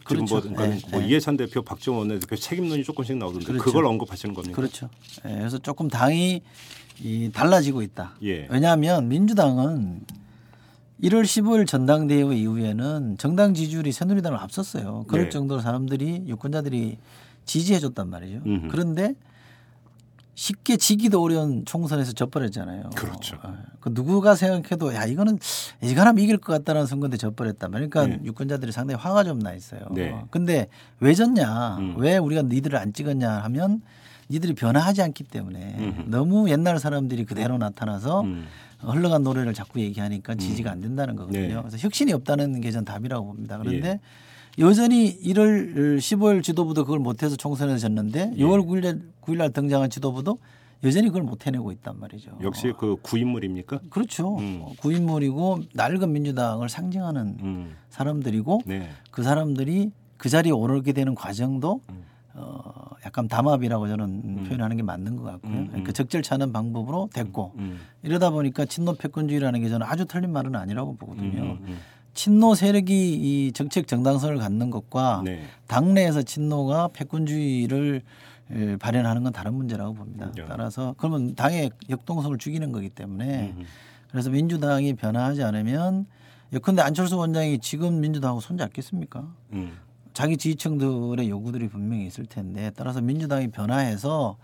지금 0.09 0.25
그렇죠. 0.27 0.35
뭐, 0.35 0.41
그러니까 0.41 0.67
네, 0.67 0.81
뭐 0.93 1.01
네. 1.01 1.09
이해찬 1.09 1.37
대표, 1.37 1.63
박정원 1.63 2.09
원내대표 2.09 2.37
책임론이 2.37 2.85
조금씩 2.85 3.17
나오던데 3.17 3.47
그 3.47 3.53
그렇죠. 3.55 3.73
걸 3.73 3.87
언급하시는 3.87 4.33
겁니까? 4.33 4.55
그렇죠. 4.55 4.89
예, 5.27 5.39
그래서 5.39 5.59
조금 5.59 5.89
당이 5.89 6.43
이 7.03 7.31
달라지고 7.33 7.83
있다. 7.83 8.15
예. 8.23 8.47
왜냐하면 8.49 9.09
민주당은 9.09 10.03
1월 11.03 11.23
15일 11.23 11.67
전당대회 11.67 12.21
이후에는 12.37 13.17
정당 13.19 13.55
지지율이 13.55 13.91
새누리당을 13.91 14.39
앞섰어요. 14.39 15.07
그럴 15.09 15.25
네. 15.25 15.31
정도로 15.31 15.61
사람들이 15.61 16.25
유권자들이 16.27 16.99
지지해줬단 17.45 18.09
말이죠. 18.09 18.43
음흠. 18.47 18.69
그런데 18.71 19.15
쉽게 20.41 20.79
지기도 20.79 21.23
어려운 21.23 21.67
총선에서 21.67 22.13
져버렸잖아요. 22.13 22.89
그렇죠. 22.97 23.37
어, 23.43 23.55
그 23.79 23.91
누구가 23.93 24.35
생각해도 24.35 24.95
야 24.95 25.05
이거는 25.05 25.39
이거라면 25.83 26.25
이길 26.25 26.39
것 26.39 26.55
같다는 26.55 26.87
선거인데 26.87 27.19
져버렸단 27.19 27.71
말이에요. 27.71 27.91
그러니까 27.91 28.17
네. 28.17 28.25
유권자들이 28.25 28.73
상당히 28.73 28.99
화가 28.99 29.25
좀 29.25 29.41
나 29.41 29.53
있어요. 29.53 29.81
네. 29.91 30.19
근데 30.31 30.69
왜 31.01 31.13
졌냐? 31.13 31.77
음. 31.81 31.95
왜 31.99 32.17
우리가 32.17 32.41
니들을 32.43 32.79
안 32.79 32.95
찍었냐 32.95 33.31
하면 33.31 33.83
니들이 34.31 34.55
변화하지 34.55 35.03
않기 35.03 35.25
때문에 35.25 35.77
음흠. 35.79 36.03
너무 36.11 36.49
옛날 36.49 36.79
사람들이 36.79 37.27
그대로 37.27 37.59
나타나서 37.59 38.23
음. 38.23 38.47
흘러간 38.79 39.23
노래를 39.23 39.53
자꾸 39.53 39.79
얘기하니까 39.81 40.37
지지가 40.37 40.71
안 40.71 40.81
된다는 40.81 41.17
거거든요. 41.17 41.49
네. 41.49 41.55
그래서 41.55 41.77
혁신이 41.77 42.15
없다는 42.15 42.63
게 42.63 42.71
전 42.71 42.87
답이라고 42.87 43.27
봅니다. 43.27 43.59
그런데 43.59 43.89
예. 43.89 44.01
여전히 44.61 45.19
1월 45.23 45.99
15일 45.99 46.43
지도부도 46.43 46.85
그걸 46.85 47.01
못해서 47.01 47.35
총선에서 47.35 47.79
졌는데 47.79 48.33
예. 48.37 48.43
6월 48.43 48.67
9일, 48.67 49.01
9일 49.23 49.39
날 49.39 49.51
등장한 49.51 49.91
지도부도 49.91 50.39
여전히 50.85 51.09
그걸 51.09 51.23
못 51.23 51.47
해내고 51.47 51.73
있단 51.73 51.99
말이죠. 51.99 52.39
역시 52.43 52.73
그 52.79 52.97
구인물입니까? 53.03 53.81
그렇죠. 53.91 54.39
음. 54.39 54.65
구인물이고 54.79 55.61
낡은 55.75 56.13
민주당을 56.13 56.69
상징하는 56.69 57.37
음. 57.41 57.77
사람들이고 57.91 58.63
네. 58.67 58.89
그 59.11 59.23
사람들이 59.23 59.91
그 60.17 60.29
자리에 60.29 60.53
오르게 60.53 60.93
되는 60.93 61.15
과정도 61.15 61.81
음. 61.91 62.05
어, 62.35 62.91
약간 63.05 63.29
담합이라고 63.29 63.89
저는 63.89 64.45
표현하는 64.45 64.77
게 64.77 64.83
맞는 64.83 65.17
것 65.17 65.25
같고요. 65.25 65.53
음, 65.53 65.59
음. 65.59 65.67
그러니까 65.69 65.93
적절치 65.93 66.33
않은 66.35 66.53
방법으로 66.53 67.11
됐고 67.13 67.53
음. 67.57 67.81
이러다 68.03 68.31
보니까 68.31 68.65
친노 68.65 68.95
패권주의라는 68.95 69.61
게 69.61 69.69
저는 69.69 69.87
아주 69.87 70.07
틀린 70.07 70.33
말은 70.33 70.55
아니라고 70.55 70.97
보거든요. 70.97 71.59
친노 72.15 72.55
세력이 72.55 72.93
이 73.13 73.53
정책 73.53 73.87
정당성을 73.87 74.37
갖는 74.37 74.71
것과 74.71 75.21
음. 75.21 75.25
네. 75.25 75.43
당내에서 75.69 76.23
친노가 76.23 76.89
패권주의를 76.93 78.03
에, 78.53 78.77
발현하는 78.77 79.23
건 79.23 79.33
다른 79.33 79.55
문제라고 79.55 79.95
봅니다. 79.95 80.31
야. 80.39 80.47
따라서 80.49 80.95
그러면 80.99 81.35
당의 81.35 81.71
역동성을 81.89 82.37
죽이는 82.39 82.73
거기 82.73 82.89
때문에 82.89 83.55
음. 83.57 83.65
그래서 84.11 84.31
민주당이 84.31 84.95
변화하지 84.95 85.43
않으면 85.45 86.07
예컨대 86.53 86.83
안철수 86.83 87.17
원장이 87.17 87.61
지금 87.61 88.01
민주당하고 88.01 88.41
손잡겠습니까? 88.41 89.33
음. 89.53 89.79
자기 90.13 90.37
지지층들의 90.37 91.31
요구들이 91.31 91.69
분명히 91.69 92.07
있을 92.07 92.27
텐데 92.27 92.73
따라서 92.75 93.01
민주당이 93.01 93.49
변화해서 93.49 94.37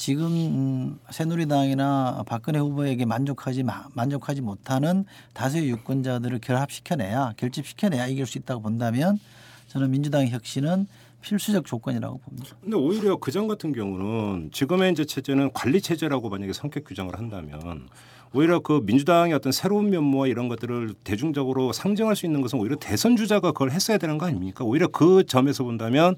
지금 0.00 0.28
음, 0.28 0.98
새누리당이나 1.10 2.24
박근혜 2.26 2.58
후보에게 2.58 3.04
만족하지 3.04 3.64
마- 3.64 3.84
만족하지 3.92 4.40
못하는 4.40 5.04
다수의 5.34 5.68
유권자들을 5.68 6.38
결합시켜내야 6.38 7.34
결집시켜내야 7.36 8.06
이길 8.06 8.24
수 8.24 8.38
있다고 8.38 8.62
본다면 8.62 9.20
저는 9.68 9.90
민주당의 9.90 10.30
혁신은 10.30 10.86
필수적 11.20 11.66
조건이라고 11.66 12.16
봅니다. 12.16 12.56
근데 12.62 12.78
오히려 12.78 13.16
그전 13.18 13.46
같은 13.46 13.72
경우는 13.74 14.52
지금의 14.54 14.92
이제 14.92 15.04
체제는 15.04 15.52
관리 15.52 15.82
체제라고 15.82 16.30
만약에 16.30 16.54
성격 16.54 16.84
규정을 16.84 17.18
한다면 17.18 17.86
오히려 18.32 18.60
그 18.60 18.80
민주당의 18.82 19.34
어떤 19.34 19.52
새로운 19.52 19.90
면모와 19.90 20.28
이런 20.28 20.48
것들을 20.48 20.94
대중적으로 21.04 21.74
상징할 21.74 22.16
수 22.16 22.24
있는 22.24 22.40
것은 22.40 22.58
오히려 22.58 22.76
대선 22.76 23.16
주자가 23.16 23.52
그걸 23.52 23.70
했어야 23.70 23.98
되는 23.98 24.16
거 24.16 24.24
아닙니까? 24.24 24.64
오히려 24.64 24.88
그 24.88 25.24
점에서 25.26 25.62
본다면 25.62 26.16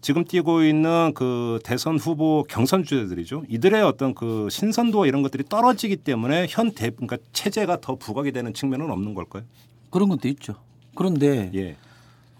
지금 0.00 0.24
뛰고 0.24 0.62
있는 0.62 1.12
그 1.14 1.58
대선 1.64 1.98
후보 1.98 2.44
경선 2.48 2.84
주자들이죠. 2.84 3.44
이들의 3.48 3.82
어떤 3.82 4.14
그 4.14 4.48
신선도와 4.50 5.06
이런 5.06 5.22
것들이 5.22 5.44
떨어지기 5.48 5.96
때문에 5.96 6.46
현 6.48 6.72
대, 6.72 6.90
그러니까 6.90 7.16
체제가 7.32 7.80
더 7.80 7.96
부각이 7.96 8.32
되는 8.32 8.54
측면은 8.54 8.90
없는 8.90 9.14
걸까요? 9.14 9.42
그런 9.90 10.08
것도 10.08 10.28
있죠. 10.28 10.54
그런데 10.94 11.50
예. 11.54 11.76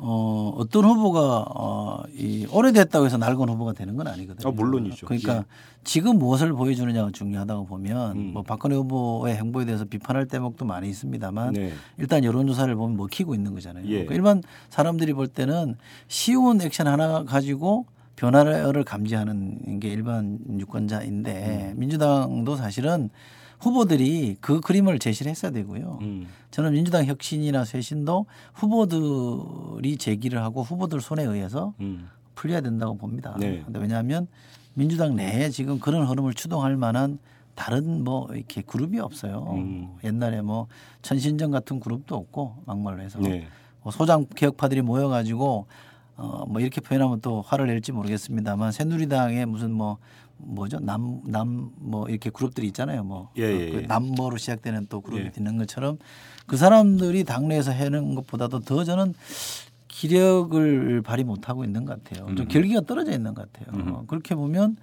어, 0.01 0.53
어떤 0.57 0.85
후보가 0.85 1.47
어, 1.55 2.03
이 2.17 2.47
오래됐다고 2.51 3.07
해서 3.07 3.17
낡은 3.17 3.49
후보가 3.49 3.73
되는 3.73 3.97
건 3.97 4.07
아니거든요. 4.07 4.49
아, 4.49 4.53
물론이죠. 4.53 5.07
그러니까 5.07 5.39
예. 5.39 5.45
지금 5.83 6.19
무엇을 6.19 6.53
보여주느냐가 6.53 7.11
중요하다고 7.11 7.67
보면 7.67 8.17
음. 8.17 8.31
뭐 8.33 8.43
박근혜 8.43 8.77
후보의 8.77 9.37
행보에 9.37 9.65
대해서 9.65 9.85
비판할 9.85 10.27
대목도 10.27 10.65
많이 10.65 10.89
있습니다만 10.89 11.55
네. 11.55 11.73
일단 11.97 12.23
여론조사를 12.23 12.73
보면 12.77 12.97
먹히고 12.97 13.35
있는 13.35 13.55
거잖아요. 13.55 13.85
예. 13.87 13.91
그러니까 14.05 14.15
일반 14.15 14.43
사람들이 14.71 15.15
볼 15.15 15.27
때는 15.27 15.77
쉬운 16.07 16.61
액션 16.61 16.87
하나 16.87 17.25
가지고 17.25 17.87
변화를 18.15 18.85
감지하는 18.85 19.81
게 19.81 19.89
일반 19.89 20.39
유권자인데 20.59 21.73
음. 21.75 21.79
민주당도 21.79 22.55
사실은 22.57 23.11
후보들이 23.61 24.37
그 24.41 24.61
그림을 24.61 24.99
제시를 24.99 25.31
했어야 25.31 25.51
되고요. 25.51 25.99
음. 26.03 26.29
저는 26.51 26.73
민주당 26.73 27.05
혁신이나 27.05 27.65
쇄신도 27.65 28.27
후보들이 28.55 29.97
제기를 29.97 30.43
하고 30.43 30.63
후보들 30.63 31.01
손에 31.01 31.25
의해서 31.25 31.75
음. 31.81 32.09
풀려야 32.35 32.61
된다고 32.61 32.97
봅니다. 32.97 33.37
네. 33.39 33.63
근데 33.65 33.81
왜냐하면 33.81 34.29
민주당 34.75 35.17
내에 35.17 35.51
지금 35.51 35.81
그런 35.81 36.07
흐름을 36.07 36.35
추동할 36.35 36.77
만한 36.77 37.19
다른 37.57 38.05
뭐 38.05 38.29
이렇게 38.33 38.63
그룹이 38.63 39.01
없어요. 39.01 39.45
음. 39.57 39.97
옛날에 40.05 40.41
뭐 40.41 40.69
천신정 41.03 41.51
같은 41.51 41.81
그룹도 41.81 42.15
없고 42.15 42.63
막말로 42.65 43.03
해서 43.03 43.19
네. 43.19 43.49
뭐 43.83 43.91
소장 43.91 44.27
개혁파들이 44.37 44.83
모여가지고 44.83 45.67
어뭐 46.17 46.61
이렇게 46.61 46.81
표현하면 46.81 47.21
또 47.21 47.43
화를 47.43 47.67
낼지 47.67 47.91
모르겠습니다만 47.91 48.71
새누리당의 48.71 49.47
무슨 49.47 49.73
뭐 49.73 49.99
뭐죠 50.39 50.79
남 50.81 51.23
남 51.27 51.71
뭐 51.79 52.09
이렇게 52.09 52.31
그룹들이 52.31 52.67
있잖아요 52.69 53.05
뭐 53.05 53.31
예, 53.39 53.43
예, 53.43 53.71
그 53.71 53.77
예. 53.83 53.87
남모로 53.87 54.37
시작되는 54.37 54.87
또 54.89 55.01
그룹이 55.01 55.25
예. 55.25 55.33
있는 55.37 55.57
것처럼 55.59 55.99
그 56.47 56.57
사람들이 56.57 57.25
당내에서 57.25 57.73
해는 57.73 58.15
것보다도 58.15 58.61
더 58.61 58.85
저는 58.85 59.15
기력을 59.89 61.03
발휘 61.03 61.25
못 61.25 61.49
하고 61.49 61.65
있는 61.65 61.85
것 61.85 62.03
같아요. 62.05 62.27
좀 62.29 62.41
음. 62.41 62.49
결기가 62.49 62.81
떨어져 62.83 63.13
있는 63.13 63.35
것 63.35 63.51
같아요. 63.53 63.75
어, 63.95 64.05
그렇게 64.07 64.35
보면 64.35 64.77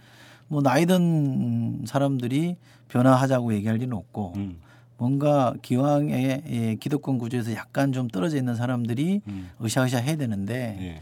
뭐 0.48 0.62
나이든 0.62 1.84
사람들이 1.86 2.58
변화하자고 2.90 3.54
얘기할 3.54 3.78
리는 3.78 3.96
없고 3.96 4.34
음. 4.36 4.58
뭔가 4.98 5.54
기왕의 5.62 6.44
예, 6.48 6.76
기득권 6.76 7.18
구조에서 7.18 7.54
약간 7.54 7.92
좀 7.94 8.08
떨어져 8.08 8.38
있는 8.38 8.56
사람들이 8.56 9.22
음. 9.28 9.50
으쌰으쌰 9.64 9.98
해야 10.00 10.16
되는데 10.18 10.78
예. 10.82 11.02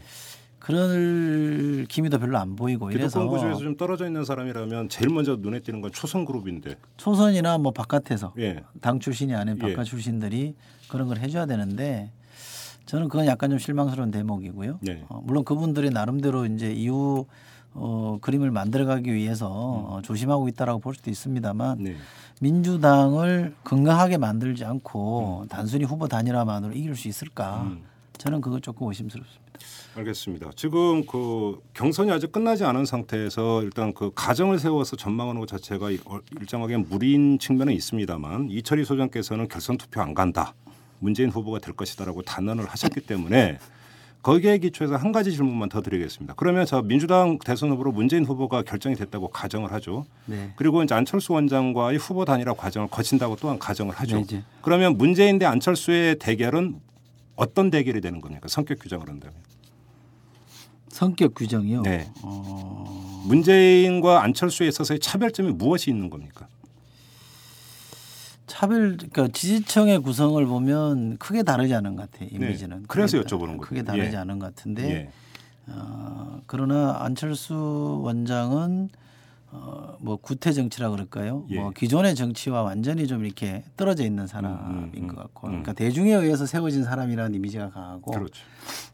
그럴 0.64 1.84
기미도 1.90 2.18
별로 2.18 2.38
안 2.38 2.56
보이고 2.56 2.90
이래서 2.90 3.20
기득권 3.20 3.28
구조에서 3.28 3.58
좀 3.58 3.76
떨어져 3.76 4.06
있는 4.06 4.24
사람이라면 4.24 4.88
제일 4.88 5.10
먼저 5.10 5.36
눈에 5.36 5.60
띄는 5.60 5.82
건 5.82 5.92
초선 5.92 6.24
그룹인데. 6.24 6.76
초선이나 6.96 7.58
뭐 7.58 7.70
바깥에서 7.72 8.32
예. 8.38 8.62
당 8.80 8.98
출신이 8.98 9.34
아닌 9.34 9.58
바깥 9.58 9.80
예. 9.80 9.84
출신들이 9.84 10.54
그런 10.88 11.06
걸 11.06 11.18
해줘야 11.18 11.44
되는데 11.44 12.12
저는 12.86 13.08
그건 13.08 13.26
약간 13.26 13.50
좀 13.50 13.58
실망스러운 13.58 14.10
대목이고요. 14.10 14.78
네. 14.80 15.04
어, 15.10 15.20
물론 15.22 15.44
그분들이 15.44 15.90
나름대로 15.90 16.46
이제 16.46 16.72
이후 16.72 17.26
어, 17.74 18.16
그림을 18.22 18.50
만들어가기 18.50 19.12
위해서 19.12 19.50
어, 19.50 20.00
조심하고 20.02 20.48
있다라고 20.48 20.80
볼 20.80 20.94
수도 20.94 21.10
있습니다만 21.10 21.82
네. 21.82 21.96
민주당을 22.40 23.54
건강하게 23.64 24.16
만들지 24.16 24.64
않고 24.64 25.44
단순히 25.50 25.84
후보 25.84 26.08
단일화만으로 26.08 26.72
이길 26.72 26.96
수 26.96 27.06
있을까? 27.08 27.64
음. 27.64 27.82
저는 28.16 28.40
그거 28.40 28.60
조금 28.60 28.88
의심스럽습니다. 28.88 29.43
알겠습니다. 29.96 30.50
지금 30.56 31.04
그 31.06 31.60
경선이 31.74 32.10
아직 32.10 32.32
끝나지 32.32 32.64
않은 32.64 32.84
상태에서 32.84 33.62
일단 33.62 33.92
그 33.94 34.10
가정을 34.14 34.58
세워서 34.58 34.96
전망하는 34.96 35.40
것 35.40 35.46
자체가 35.48 35.90
이- 35.90 36.00
어, 36.04 36.18
일정하게 36.40 36.78
무리인 36.78 37.38
측면은 37.38 37.72
있습니다만 37.74 38.48
이철희 38.50 38.84
소장께서는 38.84 39.48
결선 39.48 39.78
투표 39.78 40.00
안 40.00 40.14
간다. 40.14 40.54
문재인 40.98 41.30
후보가 41.30 41.60
될 41.60 41.74
것이다라고 41.74 42.22
단언을 42.22 42.66
하셨기 42.66 43.00
때문에 43.02 43.58
거기에 44.22 44.56
기초해서 44.58 44.96
한 44.96 45.12
가지 45.12 45.30
질문만 45.32 45.68
더 45.68 45.82
드리겠습니다. 45.82 46.32
그러면 46.38 46.64
저 46.64 46.80
민주당 46.80 47.38
대선 47.38 47.70
후보로 47.70 47.92
문재인 47.92 48.24
후보가 48.24 48.62
결정이 48.62 48.96
됐다고 48.96 49.28
가정을 49.28 49.70
하죠. 49.72 50.06
네. 50.24 50.52
그리고 50.56 50.82
이제 50.82 50.94
안철수 50.94 51.34
원장과의 51.34 51.98
후보 51.98 52.24
단일화 52.24 52.54
과정을 52.54 52.88
거친다고 52.88 53.36
또한 53.36 53.58
가정을 53.58 53.94
하죠. 53.96 54.24
네. 54.26 54.42
그러면 54.62 54.96
문재인 54.96 55.38
대 55.38 55.44
안철수의 55.44 56.18
대결은 56.18 56.80
어떤 57.36 57.70
대결이 57.70 58.00
되는 58.00 58.22
겁니까? 58.22 58.48
성격 58.48 58.78
규정을 58.78 59.08
한다면. 59.10 59.34
성격 60.98 61.34
규정이요. 61.34 61.82
네. 61.82 62.08
어, 62.22 63.24
문재인과 63.26 64.22
안철수에 64.22 64.68
있어서의 64.68 65.00
차별점이 65.00 65.50
무엇이 65.50 65.90
있는 65.90 66.08
겁니까? 66.08 66.46
차별 68.46 68.96
그러니까 68.96 69.26
지지층의 69.26 69.98
구성을 70.02 70.46
보면 70.46 71.16
크게 71.18 71.42
다르지 71.42 71.74
않은 71.74 71.96
것 71.96 72.08
같아요. 72.08 72.28
이미지는. 72.30 72.78
네. 72.78 72.84
그래서 72.86 73.18
크게 73.18 73.28
다- 73.28 73.36
여쭤보는 73.36 73.46
거예요. 73.46 73.60
크게 73.60 73.82
다르지 73.82 74.12
예. 74.14 74.16
않은 74.18 74.38
것 74.38 74.54
같은데 74.54 74.88
예. 74.88 75.10
어, 75.66 76.40
그러나 76.46 76.98
안철수 77.00 78.00
원장은 78.04 78.88
어, 79.54 79.96
뭐 80.00 80.16
구태 80.16 80.52
정치라 80.52 80.90
그럴까요? 80.90 81.46
예. 81.50 81.60
뭐 81.60 81.70
기존의 81.70 82.16
정치와 82.16 82.62
완전히 82.62 83.06
좀 83.06 83.24
이렇게 83.24 83.62
떨어져 83.76 84.04
있는 84.04 84.26
사람인 84.26 84.58
음, 84.58 84.92
음, 84.96 85.06
것 85.06 85.16
같고, 85.16 85.46
음. 85.46 85.50
그러니까 85.50 85.72
대중에 85.72 86.12
의해서 86.12 86.44
세워진 86.44 86.82
사람이라는 86.82 87.34
이미지가 87.34 87.70
강하고, 87.70 88.10
그렇죠. 88.10 88.44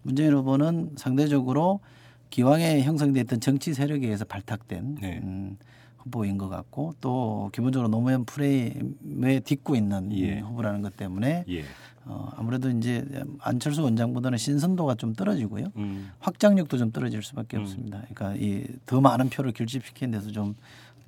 문재인 0.02 0.34
후보는 0.34 0.92
상대적으로 0.96 1.80
기왕에 2.28 2.82
형성됐던 2.82 3.40
정치 3.40 3.72
세력에 3.72 4.04
의해서 4.06 4.24
발탁된 4.26 4.96
네. 5.00 5.20
음, 5.22 5.56
후보인 5.96 6.38
것 6.38 6.48
같고 6.48 6.94
또 7.00 7.50
기본적으로 7.52 7.88
노무현 7.88 8.24
프레임에 8.24 9.40
딛고 9.40 9.74
있는 9.76 10.12
예. 10.16 10.40
후보라는 10.40 10.82
것 10.82 10.96
때문에 10.96 11.44
예. 11.48 11.64
어, 12.06 12.30
아무래도 12.36 12.70
이제 12.70 13.04
안철수 13.40 13.82
원장보다는 13.82 14.38
신선도가 14.38 14.94
좀 14.96 15.12
떨어지고요. 15.14 15.66
음. 15.76 16.10
확장력도 16.20 16.78
좀 16.78 16.90
떨어질 16.92 17.22
수밖에 17.22 17.56
없습니다. 17.58 18.02
그러니까 18.12 18.34
이 18.38 18.64
더 18.86 19.00
많은 19.00 19.28
표를 19.30 19.52
결집시키는 19.52 20.18
데서 20.18 20.30
좀 20.32 20.54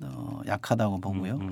어, 0.01 0.41
약하다고 0.47 0.99
보고요. 0.99 1.35
음. 1.41 1.51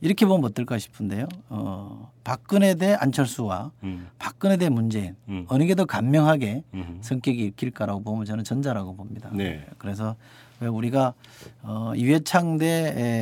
이렇게 0.00 0.26
보면 0.26 0.44
어떨까 0.44 0.78
싶은데요. 0.78 1.28
어, 1.48 2.10
박근혜 2.24 2.74
대 2.74 2.94
안철수와 2.94 3.70
음. 3.84 4.08
박근혜 4.18 4.56
대 4.56 4.68
문재인 4.68 5.14
음. 5.28 5.44
어느 5.48 5.64
게 5.64 5.74
더 5.76 5.84
간명하게 5.84 6.64
음. 6.74 6.98
성격이 7.02 7.44
익힐까라고 7.46 8.02
보면 8.02 8.24
저는 8.24 8.42
전자라고 8.44 8.96
봅니다. 8.96 9.30
네. 9.32 9.64
그래서 9.78 10.16
왜 10.58 10.66
우리가 10.68 11.14
어, 11.62 11.92
이회창 11.94 12.58
대 12.58 12.66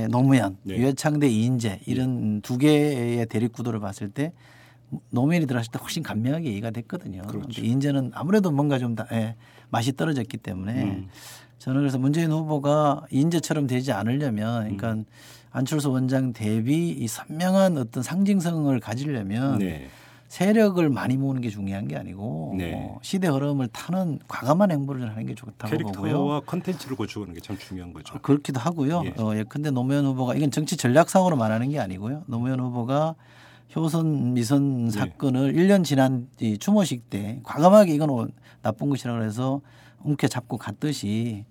에, 0.05 0.09
노무현, 0.09 0.57
네. 0.63 0.77
이회창 0.77 1.19
대 1.21 1.29
이인재 1.29 1.81
이런 1.87 2.41
두 2.41 2.57
개의 2.59 3.27
대립 3.27 3.53
구도를 3.53 3.79
봤을 3.81 4.11
때 4.11 4.33
노무현이 5.11 5.47
들어갔을 5.47 5.71
때 5.73 5.79
훨씬 5.81 6.03
간명하게 6.03 6.51
이해가 6.51 6.71
됐거든요. 6.71 7.23
그렇죠. 7.23 7.63
이인재는 7.63 8.11
아무래도 8.15 8.51
뭔가 8.51 8.79
좀 8.79 8.95
다, 8.95 9.07
예, 9.13 9.37
맛이 9.71 9.95
떨어졌기 9.97 10.37
때문에 10.39 10.83
음. 10.85 11.09
저는 11.59 11.81
그래서 11.81 11.99
문재인 11.99 12.31
후보가 12.33 13.05
이인재처럼 13.11 13.67
되지 13.67 13.93
않으려면 13.93 14.63
그러니까 14.63 14.93
음. 14.93 15.05
안철수 15.53 15.91
원장 15.91 16.33
대비 16.33 16.91
이 16.91 17.07
선명한 17.09 17.77
어떤 17.79 18.03
상징성을 18.03 18.79
가지려면 18.81 19.59
네. 19.59 19.89
세력을 20.29 20.89
많이 20.91 21.17
모으는 21.17 21.41
게 21.43 21.51
중요한 21.51 21.89
게 21.89 21.97
아니고 21.97 22.55
네. 22.57 22.73
어, 22.75 23.01
시대 23.03 23.27
흐름을 23.27 23.67
타는 23.69 24.21
과감한 24.29 24.71
행보를 24.71 25.11
하는 25.11 25.27
게 25.27 25.35
좋다고 25.35 25.77
보고요. 25.77 25.93
캐릭터와 26.03 26.41
컨텐츠를 26.41 26.97
고추하는 26.97 27.35
게 27.35 27.41
참 27.41 27.59
중요한 27.59 27.93
거죠. 27.93 28.17
그렇기도 28.23 28.61
하고요. 28.61 29.03
예. 29.07 29.15
어, 29.21 29.35
예. 29.35 29.43
근데 29.49 29.73
노무현 29.73 30.05
후보가 30.07 30.37
이건 30.37 30.53
정치 30.53 30.77
전략상으로 30.77 31.35
말하는 31.37 31.71
게 31.71 31.81
아니고요. 31.81 32.23
노무현 32.27 32.61
후보가 32.61 33.17
효선 33.75 34.35
미선 34.35 34.87
네. 34.87 34.91
사건을 34.91 35.55
1년 35.55 35.85
지난 35.85 36.29
이 36.41 36.59
추모식 36.59 37.09
때 37.11 37.41
과감하게 37.45 37.95
이건 37.95 38.33
나쁜 38.63 38.91
것이라 38.91 39.15
그래서 39.15 39.61
움켜 40.03 40.27
잡고 40.29 40.57
갔듯이 40.59 41.45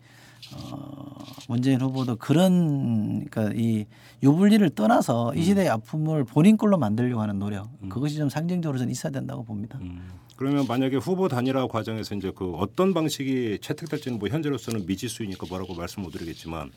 어, 0.56 1.16
문재인 1.48 1.80
후보도 1.82 2.16
그런 2.18 3.26
그러니까 3.26 3.54
이 3.56 3.86
유불리를 4.24 4.68
떠나서 4.72 5.34
이 5.36 5.44
시대의 5.44 5.70
아픔을 5.70 6.24
본인 6.24 6.58
걸로 6.58 6.78
만들려고 6.78 7.22
하는 7.22 7.40
노력 7.40 7.70
그것이 7.90 8.16
좀 8.16 8.30
상징적으로 8.30 8.80
는 8.80 8.90
있어야 8.90 9.12
된다고 9.12 9.44
봅니다. 9.44 9.78
음. 9.82 10.10
그러면 10.36 10.66
만약에 10.68 10.96
후보 10.98 11.28
단일화 11.28 11.68
과정에서 11.68 12.16
이제 12.16 12.32
그 12.34 12.52
어떤 12.54 12.94
방식이 12.94 13.60
채택될지는 13.62 14.20
뭐 14.20 14.30
현재로서는 14.30 14.86
미지수이니까 14.86 15.48
뭐라고 15.50 15.74
말씀 15.76 16.02
못 16.02 16.12
드리겠지만 16.12 16.72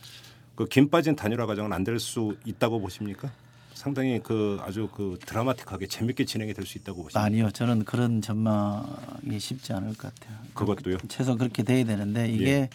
그김 0.57 0.91
빠진 0.91 1.15
단일화 1.17 1.47
과정은 1.47 1.73
안 1.73 1.85
될 1.85 1.99
수 1.99 2.37
있다고 2.45 2.81
보십니까? 2.81 3.31
상당히 3.83 4.21
그 4.23 4.61
아주 4.65 4.89
그 4.95 5.19
드라마틱하게 5.27 5.89
재밌게 5.89 6.25
진행이 6.25 6.55
될 6.55 6.65
수 6.65 6.79
있다고 6.79 7.03
보십니까? 7.03 7.21
아니요, 7.21 7.51
저는 7.51 7.85
그런 7.85 8.23
전망이 8.23 9.41
쉽지 9.41 9.73
않을 9.73 9.95
것 9.99 10.15
같아요. 10.15 10.39
그것도요? 10.55 10.99
최소 11.09 11.37
그렇게 11.37 11.65
돼야 11.65 11.85
되는데 11.85 12.29
이게 12.29 12.47
예. 12.47 12.71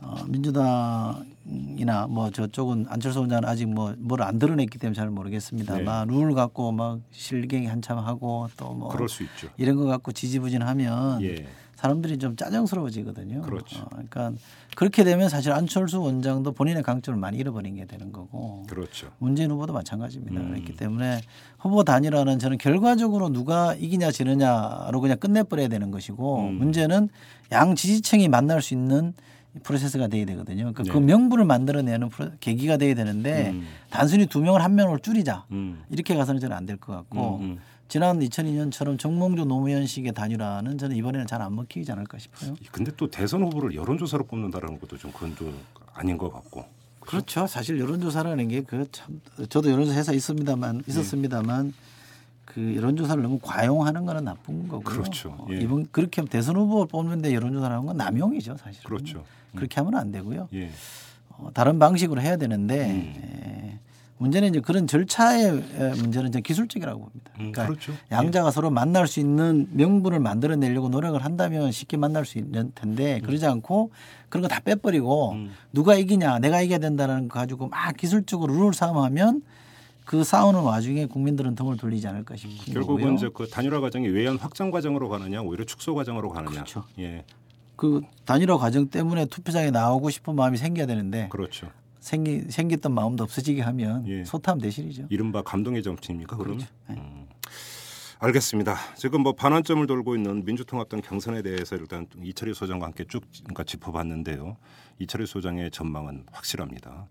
어, 0.00 0.24
민주당이나 0.26 2.06
뭐 2.08 2.30
저쪽은 2.30 2.86
안철수 2.88 3.20
원장은 3.20 3.44
아직 3.44 3.66
뭐 3.68 3.94
뭘 4.08 4.22
안 4.26 4.38
드러냈기 4.38 4.78
때문에 4.78 4.94
잘 4.94 5.10
모르겠습니다만 5.10 6.08
룰 6.08 6.32
갖고 6.34 6.72
막 6.72 7.00
실갱이 7.12 7.66
한참 7.66 7.98
하고 7.98 8.48
또뭐 8.56 8.88
네. 8.88 8.96
그럴 8.96 9.10
수 9.10 9.22
있죠. 9.24 9.48
이런 9.58 9.76
거 9.76 9.84
갖고 9.84 10.10
지지부진하면 10.12 11.22
예. 11.22 11.46
사람들이 11.80 12.18
좀 12.18 12.36
짜증스러워지거든요. 12.36 13.40
그렇죠. 13.40 13.80
어, 13.80 13.86
그러니까 13.88 14.32
그렇게 14.76 15.02
되면 15.02 15.30
사실 15.30 15.50
안철수 15.52 16.02
원장도 16.02 16.52
본인의 16.52 16.82
강점을 16.82 17.18
많이 17.18 17.38
잃어버린 17.38 17.74
게 17.76 17.86
되는 17.86 18.12
거고 18.12 18.64
그렇죠. 18.68 19.08
문재인 19.18 19.50
후보도 19.50 19.72
마찬가지입니다. 19.72 20.40
음. 20.42 20.50
그렇기 20.50 20.76
때문에 20.76 21.22
후보 21.58 21.82
단일화는 21.82 22.38
저는 22.38 22.58
결과적으로 22.58 23.30
누가 23.30 23.74
이기냐 23.74 24.10
지느냐로 24.10 25.00
그냥 25.00 25.16
끝내버려야 25.18 25.68
되는 25.68 25.90
것이고 25.90 26.40
음. 26.48 26.54
문제는 26.58 27.08
양 27.52 27.74
지지층이 27.74 28.28
만날 28.28 28.60
수 28.60 28.74
있는 28.74 29.14
프로세스가 29.62 30.08
돼야 30.08 30.26
되거든요. 30.26 30.70
그러니까 30.72 30.82
그 30.84 30.98
네. 30.98 31.04
명분을 31.06 31.46
만들어내는 31.46 32.10
계기가 32.40 32.76
돼야 32.76 32.94
되는데 32.94 33.50
음. 33.50 33.66
단순히 33.88 34.26
두 34.26 34.40
명을 34.42 34.62
한 34.62 34.74
명으로 34.74 34.98
줄이자 34.98 35.46
음. 35.50 35.82
이렇게 35.88 36.14
가서는 36.14 36.40
저는 36.42 36.54
안 36.54 36.66
될 36.66 36.76
것 36.76 36.92
같고 36.92 37.38
음, 37.38 37.42
음. 37.42 37.58
지난 37.90 38.20
2002년처럼 38.20 38.96
정몽주 38.98 39.44
노무현식의 39.46 40.12
단일화는 40.12 40.78
저는 40.78 40.94
이번에는 40.96 41.26
잘 41.26 41.42
안 41.42 41.56
먹히지 41.56 41.90
않을까 41.90 42.18
싶어요. 42.18 42.54
근데 42.70 42.92
또 42.96 43.10
대선 43.10 43.42
후보를 43.42 43.74
여론조사로 43.74 44.24
뽑는다라는 44.26 44.78
것도 44.78 44.96
좀 44.96 45.10
그건 45.10 45.34
좀 45.34 45.58
아닌 45.92 46.16
것 46.16 46.30
같고. 46.32 46.64
그렇죠. 47.00 47.46
사실 47.48 47.80
여론조사라는 47.80 48.46
게 48.48 48.60
그 48.62 48.86
참 48.92 49.20
저도 49.48 49.70
여론조사 49.72 49.98
회사 49.98 50.12
있습니다만 50.12 50.84
있었습니다만 50.86 51.72
그 52.44 52.76
여론조사를 52.76 53.20
너무 53.22 53.40
과용하는 53.42 54.04
거는 54.06 54.24
나쁜 54.24 54.68
거고요. 54.68 54.84
그렇죠. 54.84 55.30
어, 55.30 55.48
예. 55.50 55.56
이번 55.60 55.86
그렇게 55.90 56.20
하면 56.20 56.28
대선 56.28 56.54
후보 56.56 56.86
뽑는데 56.86 57.34
여론조사를 57.34 57.74
하는 57.74 57.86
건 57.86 57.96
남용이죠, 57.96 58.56
사실. 58.56 58.84
그렇죠. 58.84 59.24
그렇게 59.56 59.80
하면 59.80 59.96
안 59.96 60.12
되고요. 60.12 60.48
예. 60.54 60.70
어, 61.30 61.50
다른 61.54 61.80
방식으로 61.80 62.20
해야 62.20 62.36
되는데 62.36 62.90
음. 62.90 63.14
에, 63.24 63.78
문제는 64.20 64.50
이제 64.50 64.60
그런 64.60 64.86
절차의 64.86 65.44
에, 65.78 65.88
문제는 65.94 66.30
좀 66.30 66.42
기술적이라고 66.42 67.00
봅니다. 67.00 67.30
음, 67.40 67.52
그러니까 67.52 67.66
그렇죠. 67.66 67.92
양자가 68.12 68.50
서로 68.50 68.68
만날 68.70 69.06
수 69.08 69.18
있는 69.18 69.66
명분을 69.72 70.20
만들어내려고 70.20 70.90
노력을 70.90 71.18
한다면 71.24 71.72
쉽게 71.72 71.96
만날 71.96 72.26
수 72.26 72.36
있는 72.38 72.70
텐데 72.74 73.20
그러지 73.20 73.46
않고 73.46 73.90
그런 74.28 74.42
거 74.42 74.48
다 74.48 74.60
빼버리고 74.60 75.32
음. 75.32 75.50
누가 75.72 75.94
이기냐 75.94 76.38
내가 76.40 76.60
이겨야 76.60 76.78
된다는 76.78 77.28
거 77.28 77.38
가지고 77.38 77.68
막 77.68 77.96
기술적으로 77.96 78.52
룰 78.52 78.74
싸움하면 78.74 79.42
그 80.04 80.22
싸우는 80.22 80.60
와중에 80.60 81.06
국민들은 81.06 81.54
등을 81.54 81.78
돌리지 81.78 82.06
않을까 82.06 82.36
싶은 82.36 82.74
결국은 82.74 82.96
거고요. 83.02 83.14
이제 83.14 83.30
그 83.32 83.48
단일화 83.48 83.80
과정이 83.80 84.08
외연 84.08 84.36
확장 84.36 84.70
과정으로 84.70 85.08
가느냐 85.08 85.40
오히려 85.40 85.64
축소 85.64 85.94
과정으로 85.94 86.28
가느냐. 86.28 86.52
그렇죠. 86.52 86.84
예. 86.98 87.24
그 87.76 88.02
단일화 88.26 88.58
과정 88.58 88.88
때문에 88.88 89.24
투표장에 89.26 89.70
나오고 89.70 90.10
싶은 90.10 90.34
마음이 90.34 90.58
생겨야 90.58 90.84
되는데 90.86 91.28
그렇죠. 91.30 91.68
생기 92.00 92.50
생겼던 92.50 92.92
마음도 92.92 93.24
없어지게 93.24 93.62
하면 93.62 94.06
예. 94.08 94.24
소탐 94.24 94.58
대실이죠. 94.58 95.06
이른바 95.10 95.42
감동의 95.42 95.82
정치입니까? 95.82 96.36
그렇죠. 96.36 96.66
네. 96.88 96.96
음. 96.96 97.26
알겠습니다. 98.18 98.76
지금 98.96 99.22
뭐 99.22 99.32
반환점을 99.32 99.86
돌고 99.86 100.14
있는 100.14 100.44
민주통합당 100.44 101.00
경선에 101.00 101.40
대해서 101.42 101.76
일단 101.76 102.06
이철희 102.22 102.52
소장과 102.52 102.86
함께 102.86 103.04
쭉 103.08 103.22
그러니까 103.44 103.64
짚어봤는데요. 103.64 104.56
이철희 104.98 105.26
소장의 105.26 105.70
전망은 105.70 106.24
확실합니다. 106.30 107.06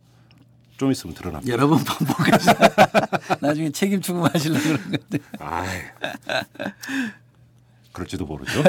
좀 0.78 0.92
있으면 0.92 1.16
드러납니다. 1.16 1.52
여러 1.52 1.68
번 1.68 1.84
반복하시 1.84 2.50
나중에 3.42 3.70
책임 3.72 4.02
추궁하시려고 4.02 4.62
그런 4.62 4.82
건데. 4.84 5.20
아, 5.40 5.66
그럴지도 8.00 8.26
모르죠. 8.26 8.64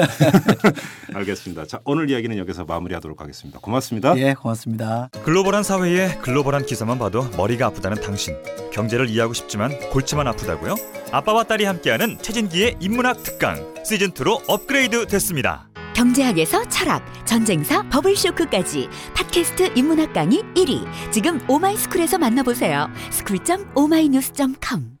알겠습니다. 1.15 1.65
자 1.65 1.79
오늘 1.85 2.09
이야기는 2.09 2.37
여기서 2.37 2.65
마무리하도록 2.65 3.19
하겠습니다. 3.19 3.59
고맙습니다. 3.59 4.17
예, 4.17 4.33
고맙습니다. 4.33 5.09
글로벌한 5.23 5.63
사회에 5.63 6.17
글로벌한 6.21 6.65
기사만 6.65 6.99
봐도 6.99 7.27
머리가 7.37 7.67
아프다는 7.67 8.01
당신. 8.01 8.35
경제를 8.73 9.09
이해하고 9.09 9.33
싶지만 9.33 9.77
골치만 9.89 10.27
아프다고요? 10.27 10.75
아빠와 11.11 11.43
딸이 11.43 11.65
함께하는 11.65 12.17
최진기의 12.21 12.77
인문학 12.79 13.23
특강 13.23 13.73
시즌 13.83 14.11
2로 14.11 14.41
업그레이드 14.47 15.07
됐습니다. 15.07 15.67
경제학에서 15.93 16.67
철학, 16.69 17.03
전쟁사, 17.25 17.83
버블쇼크까지 17.89 18.89
팟캐스트 19.13 19.73
인문학 19.75 20.13
강의 20.13 20.39
1위. 20.55 20.85
지금 21.11 21.39
오마이스쿨에서 21.49 22.17
만나보세요. 22.17 22.89
school.oma이뉴스.com 23.11 25.00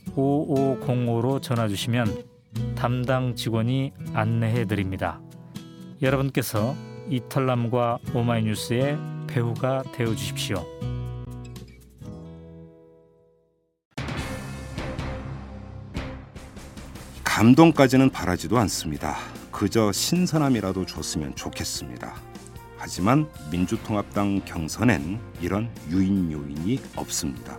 733-5505로 0.15 1.41
전화 1.41 1.67
주시면 1.67 2.23
담당 2.75 3.35
직원이 3.35 3.93
안내해 4.13 4.65
드립니다. 4.65 5.21
여러분께서 6.01 6.75
이털남과 7.09 7.99
오마이뉴스의 8.13 8.97
배우가 9.27 9.83
되어 9.93 10.15
주십시오. 10.15 10.65
감동까지는 17.23 18.09
바라지도 18.09 18.57
않습니다. 18.59 19.17
그저 19.51 19.91
신선함이라도 19.91 20.85
줬으면 20.85 21.35
좋겠습니다. 21.35 22.13
하지만 22.77 23.29
민주통합당 23.51 24.41
경선엔 24.45 25.19
이런 25.41 25.69
유인 25.89 26.31
요인이 26.31 26.79
없습니다. 26.95 27.57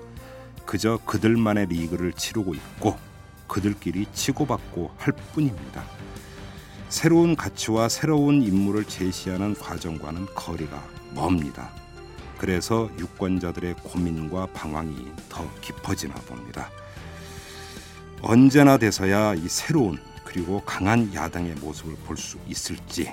그저 0.66 0.98
그들만의 1.04 1.66
리그를 1.66 2.12
치르고 2.12 2.54
있고 2.54 2.98
그들끼리 3.46 4.06
치고받고 4.12 4.92
할 4.96 5.12
뿐입니다. 5.32 5.84
새로운 6.88 7.36
가치와 7.36 7.88
새로운 7.88 8.42
인물을 8.42 8.84
제시하는 8.84 9.54
과정과는 9.54 10.26
거리가 10.34 10.82
멉니다. 11.14 11.70
그래서 12.38 12.90
유권자들의 12.98 13.76
고민과 13.82 14.46
방황이 14.46 15.10
더 15.28 15.48
깊어지나 15.60 16.14
봅니다. 16.14 16.68
언제나 18.20 18.76
돼서야 18.78 19.34
이 19.34 19.48
새로운 19.48 19.98
그리고 20.24 20.62
강한 20.64 21.12
야당의 21.12 21.54
모습을 21.56 21.94
볼 22.06 22.16
수 22.16 22.38
있을지 22.46 23.12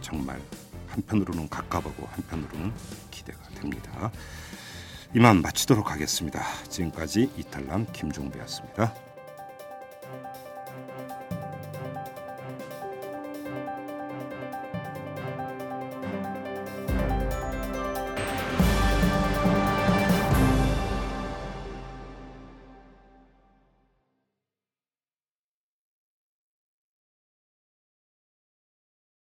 정말 0.00 0.40
한편으로는 0.88 1.48
가깝고 1.48 2.06
한편으로는 2.10 2.72
기대가 3.10 3.38
됩니다. 3.54 4.10
이만 5.14 5.40
마치도록 5.40 5.90
하겠습니다. 5.90 6.42
지금까지 6.68 7.30
이탈남 7.36 7.86
김종배였습니다. 7.92 9.07